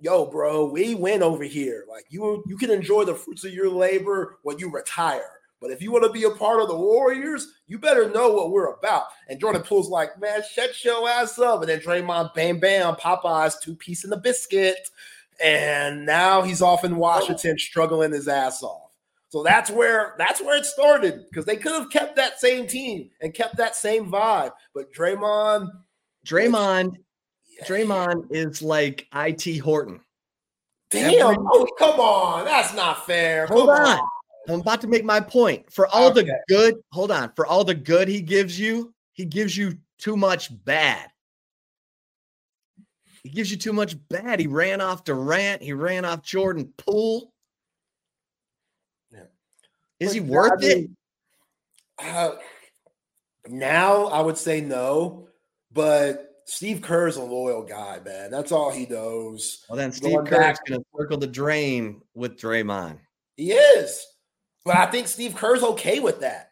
[0.00, 1.84] yo, bro, we win over here.
[1.88, 5.30] Like you, you can enjoy the fruits of your labor when you retire.
[5.60, 8.52] But if you want to be a part of the Warriors, you better know what
[8.52, 9.06] we're about.
[9.28, 11.60] And Jordan Poole's like, man, shut your ass up.
[11.60, 14.88] And then Draymond, bam, bam, Popeyes, two piece in the biscuit.
[15.42, 18.88] And now he's off in Washington struggling his ass off.
[19.30, 23.10] So that's where that's where it started because they could have kept that same team
[23.20, 24.52] and kept that same vibe.
[24.74, 25.68] But Draymond,
[26.26, 26.94] Draymond,
[27.64, 30.00] Draymond is like IT Horton.
[30.90, 33.46] Damn, oh, come on, that's not fair.
[33.46, 33.98] Hold Come on.
[34.48, 35.70] I'm about to make my point.
[35.70, 36.22] For all Okay.
[36.22, 37.30] the good, hold on.
[37.36, 41.10] For all the good he gives you, he gives you too much bad.
[43.22, 44.40] He gives you too much bad.
[44.40, 45.60] He ran off Durant.
[45.60, 47.30] He ran off Jordan Poole.
[49.10, 49.24] Yeah.
[50.00, 50.90] Is he worth I it?
[51.98, 52.30] uh,
[53.48, 55.28] now I would say no,
[55.72, 58.30] but Steve Kerr's a loyal guy, man.
[58.30, 59.64] That's all he knows.
[59.68, 62.98] Well, then Steve going Kerr's back- going to circle the drain with Draymond.
[63.36, 64.02] He is.
[64.64, 66.50] But I think Steve Kerr's okay with that.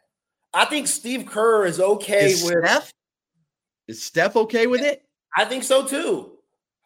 [0.53, 2.93] I think Steve Kerr is okay Is with Steph?
[3.87, 5.01] Is Steph okay with it?
[5.35, 6.33] I think so too.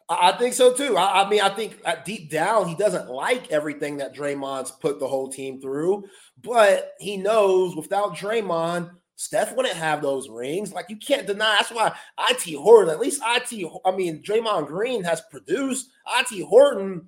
[0.08, 0.96] I I think so too.
[0.96, 4.98] I, I mean, I think uh, deep down he doesn't like everything that Draymond's put
[4.98, 6.04] the whole team through,
[6.42, 8.90] but he knows without Draymond,
[9.22, 10.72] Steph wouldn't have those rings.
[10.72, 11.54] Like you can't deny.
[11.56, 11.94] That's why
[12.28, 15.90] It Horton, at least It, I mean Draymond Green has produced.
[16.32, 17.06] It Horton,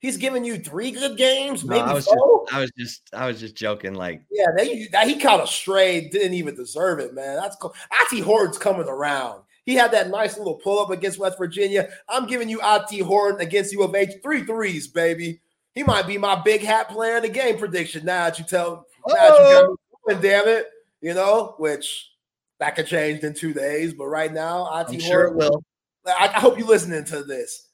[0.00, 2.46] he's given you three good games, No, maybe I was four.
[2.46, 3.94] just, I was just, I was just joking.
[3.94, 7.36] Like, Yeah, they, that he kind of strayed, didn't even deserve it, man.
[7.36, 7.72] That's cool.
[8.12, 9.42] It Horton's coming around.
[9.64, 11.88] He had that nice little pull up against West Virginia.
[12.08, 15.40] I'm giving you It Horton against U of H three threes, baby.
[15.76, 18.04] He might be my big hat player in the game prediction.
[18.04, 19.76] Now that you tell, now that you got oh!
[20.08, 20.66] me going, damn it,
[21.02, 22.10] you know, which
[22.58, 23.92] that could change in two days.
[23.92, 25.62] But right now, It I'm sure it will.
[26.06, 27.68] I, I hope you're listening to this.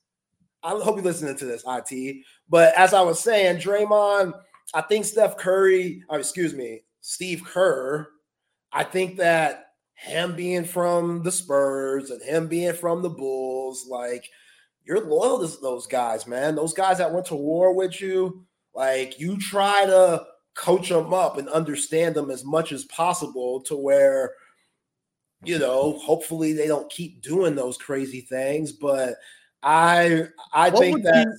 [0.63, 2.25] I hope you're listening to this, IT.
[2.49, 4.33] But as I was saying, Draymond,
[4.75, 8.09] I think Steph Curry, oh, excuse me, Steve Kerr,
[8.73, 14.29] I think that him being from the Spurs and him being from the Bulls, like
[14.85, 16.55] you're loyal to those guys, man.
[16.55, 18.45] Those guys that went to war with you,
[18.75, 20.25] like you try to
[20.59, 24.33] coach them up and understand them as much as possible to where
[25.45, 28.73] you know, hopefully they don't keep doing those crazy things.
[28.73, 29.15] But
[29.63, 31.33] I I What think that be-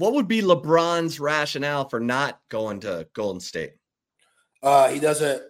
[0.00, 3.72] What would be LeBron's rationale for not going to Golden State?
[4.62, 5.42] uh, he doesn't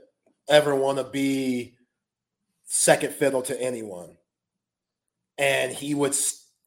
[0.48, 1.74] ever want to be
[2.64, 4.16] second fiddle to anyone.
[5.38, 6.14] and he would.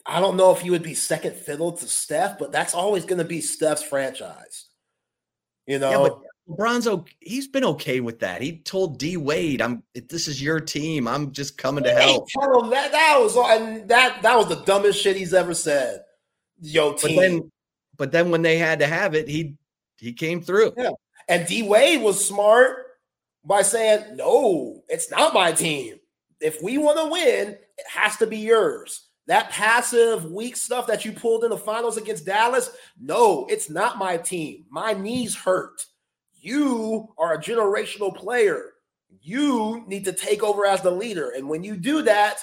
[0.05, 3.17] I don't know if he would be second fiddle to Steph, but that's always going
[3.17, 4.65] to be Steph's franchise.
[5.69, 6.19] You know, Yeah, but
[6.49, 7.13] LeBron's okay.
[7.19, 8.41] He's been okay with that.
[8.41, 9.83] He told D Wade, "I'm.
[9.93, 11.07] This is your team.
[11.07, 14.63] I'm just coming to help." tell him that that was and that that was the
[14.65, 16.01] dumbest shit he's ever said.
[16.59, 17.15] Yo, But team.
[17.19, 17.51] then,
[17.97, 19.57] but then when they had to have it, he
[19.99, 20.73] he came through.
[20.75, 20.89] Yeah.
[21.27, 22.77] and D Wade was smart
[23.45, 25.99] by saying, "No, it's not my team.
[26.41, 31.05] If we want to win, it has to be yours." That passive, weak stuff that
[31.05, 34.65] you pulled in the finals against Dallas, no, it's not my team.
[34.71, 35.85] My knees hurt.
[36.33, 38.73] You are a generational player.
[39.21, 41.33] You need to take over as the leader.
[41.37, 42.39] And when you do that,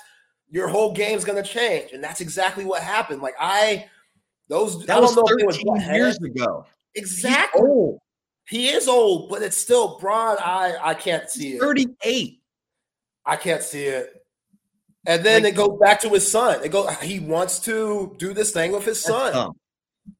[0.48, 1.90] your whole game's going to change.
[1.90, 3.20] And that's exactly what happened.
[3.20, 3.86] Like, I,
[4.48, 6.66] those, That was don't know if it was 13 what years ago.
[6.94, 7.62] Exactly.
[7.62, 7.98] old.
[8.48, 10.36] He is old, but it's still Bron.
[10.38, 11.60] I I can't see it.
[11.60, 12.40] 38.
[13.24, 14.24] I can't see it.
[15.06, 16.62] And then Like- it goes back to his son.
[16.64, 16.90] It goes.
[17.00, 19.32] He wants to do this thing with his son.
[19.32, 19.60] dumb.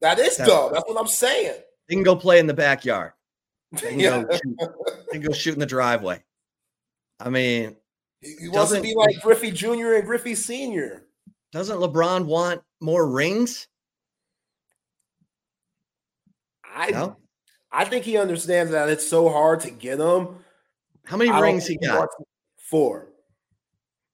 [0.01, 0.73] That is That's dumb.
[0.73, 1.61] That's what I'm saying.
[1.89, 3.13] They can go play in the backyard.
[3.73, 4.23] They can, Yeah.
[4.23, 4.57] go, shoot,
[5.13, 6.23] they can go shoot in the driveway.
[7.21, 7.77] I mean,
[8.21, 9.95] He he wants to be like Griffey Jr.
[9.95, 11.05] and Griffey Sr.
[11.53, 13.67] doesn't LeBron want more rings?
[16.65, 17.17] I No.
[17.73, 20.45] I think he understands that it's so hard to get them.
[21.05, 22.09] How many I rings he got?
[22.59, 23.09] Four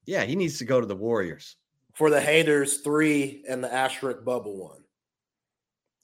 [0.04, 1.56] Yeah, he needs to go to the Warriors.
[1.94, 4.80] for the haters, three, and the asterisk bubble one.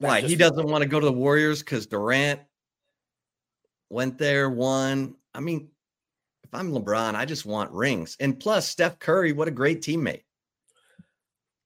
[0.01, 0.29] That's Why?
[0.29, 2.41] He doesn't want to go to the Warriors because Durant
[3.91, 5.15] went there, won.
[5.35, 5.71] I mean,
[6.45, 8.17] if I'm LeBron, I just want rings.
[8.21, 10.23] And plus, Steph Curry, what a great teammate.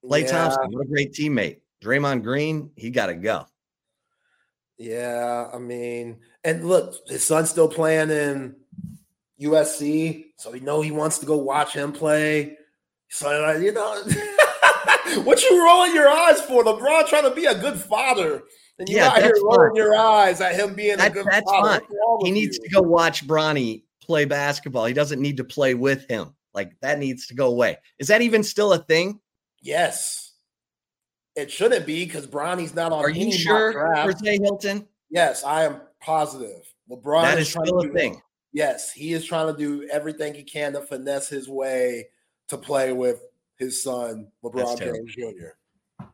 [0.06, 0.28] Clay Yeah.
[0.28, 1.60] Thompson, what a great teammate.
[1.84, 3.46] Draymond Green, he got to go.
[4.78, 8.56] Yeah, I mean, and look, his son's still playing in
[9.42, 12.56] USC, so we know he wants to go watch him play.
[13.10, 14.02] So you know,
[15.24, 16.64] what you rolling your eyes for?
[16.64, 18.42] LeBron trying to be a good father,
[18.78, 21.50] and you're Yeah, out here rolling your eyes at him being That- a good that's
[21.50, 21.80] father.
[21.80, 21.88] fine.
[22.24, 22.64] He needs you?
[22.68, 24.86] to go watch Bronny play basketball.
[24.86, 26.34] He doesn't need to play with him.
[26.54, 27.78] Like that needs to go away.
[27.98, 29.20] Is that even still a thing?
[29.62, 30.32] Yes,
[31.36, 32.98] it shouldn't be because Bronny's not on.
[33.04, 33.94] Are you sure.
[33.96, 34.86] Jose Hilton?
[35.10, 36.60] Yes, I am positive.
[36.90, 38.20] LeBron That is is trying still a thing.
[38.52, 42.08] Yes, he is trying to do everything he can to finesse his way
[42.48, 43.22] to play with
[43.56, 44.78] his son, LeBron.
[44.78, 46.04] James Jr.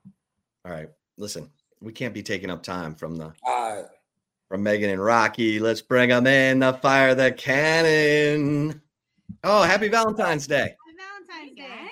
[0.64, 0.88] All right.
[1.16, 1.50] Listen,
[1.80, 3.82] we can't be taking up time from the Uh,
[4.48, 5.58] from Megan and Rocky.
[5.58, 8.80] Let's bring them in the fire the cannon.
[9.44, 10.74] Oh, happy Valentine's Day.
[11.28, 11.88] Valentine's Day.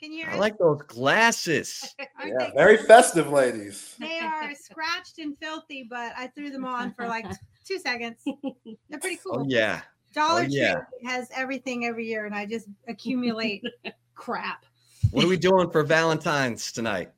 [0.00, 0.40] Can you hear I us?
[0.40, 1.94] like those glasses.
[2.24, 3.96] Yeah, very festive, ladies.
[3.98, 7.26] They are scratched and filthy, but I threw them on for like
[7.64, 8.22] two seconds.
[8.88, 9.40] They're pretty cool.
[9.40, 9.82] Oh yeah.
[10.12, 10.74] Dollar Oh, yeah.
[10.74, 13.62] Tree has everything every year, and I just accumulate
[14.14, 14.66] crap.
[15.10, 17.10] What are we doing for Valentine's tonight?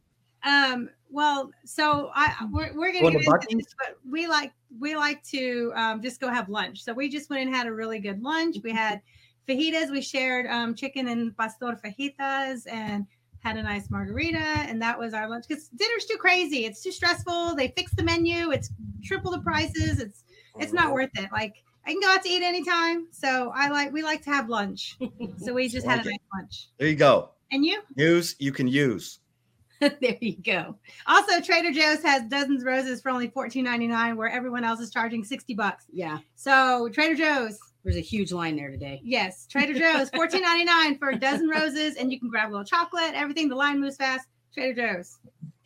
[0.44, 4.96] Um, well, so I we're, we're gonna Going get into this, but we like we
[4.96, 6.82] like to um, just go have lunch.
[6.82, 8.56] So we just went and had a really good lunch.
[8.62, 9.00] We had
[9.48, 9.90] fajitas.
[9.90, 13.06] We shared um, chicken and pastor fajitas and
[13.40, 15.44] had a nice margarita, and that was our lunch.
[15.48, 16.64] Because dinner's too crazy.
[16.64, 17.54] It's too stressful.
[17.54, 18.50] They fix the menu.
[18.50, 18.70] It's
[19.02, 20.00] triple the prices.
[20.00, 20.24] It's
[20.58, 21.30] it's not worth it.
[21.32, 23.08] Like I can go out to eat anytime.
[23.10, 24.96] So I like we like to have lunch.
[25.38, 26.68] So we just had a nice lunch.
[26.78, 27.30] There you go.
[27.52, 27.82] And you?
[27.96, 29.18] News you can use.
[29.80, 30.76] there you go.
[31.06, 35.24] Also, Trader Joe's has dozens of roses for only $14.99, where everyone else is charging
[35.24, 35.84] 60 bucks.
[35.92, 39.00] Yeah, So Trader Joe's, there's a huge line there today.
[39.04, 43.12] yes, Trader Joe's, $14.99 for a dozen roses, and you can grab a little chocolate,
[43.14, 43.48] everything.
[43.48, 44.26] The line moves fast.
[44.54, 45.18] Trader Joe's.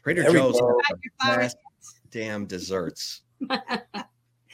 [0.03, 0.67] Trader There Joe's go.
[0.89, 1.55] Buy your flowers.
[1.55, 3.21] last damn desserts.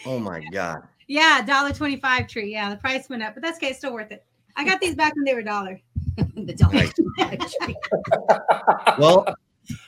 [0.06, 0.82] Oh my god.
[1.06, 2.50] Yeah, $1.25 tree.
[2.52, 3.68] Yeah, the price went up, but that's okay.
[3.68, 4.24] It's still worth it.
[4.56, 5.80] I got these back when they were a dollar.
[6.34, 6.84] the dollar.
[8.98, 9.26] Well,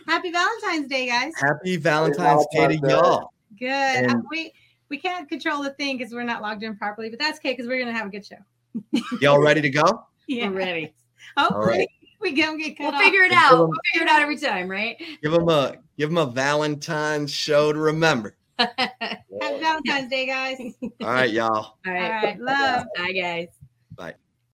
[0.08, 1.32] Happy Valentine's Day, guys.
[1.40, 3.32] happy Valentine's Day to y'all.
[3.58, 3.68] Good.
[4.06, 4.52] Uh, And- we
[4.88, 7.66] we can't control the thing because we're not logged in properly, but that's okay because
[7.66, 8.36] we're gonna have a good show.
[9.20, 10.06] Y'all ready to go?
[10.28, 10.48] Yeah.
[10.48, 10.94] We're ready.
[11.36, 11.88] Hopefully right.
[12.20, 13.02] we don't get cut We'll off.
[13.02, 13.52] figure it out.
[13.52, 13.52] out.
[13.54, 14.96] 'em- We'll figure it out every time, right?
[15.22, 18.36] Give them a give them a Valentine's show to remember.
[18.58, 20.58] Happy Valentine's Day, guys.
[21.02, 21.50] All right, y'all.
[21.54, 22.86] All All right, love.
[22.96, 23.48] Bye, guys.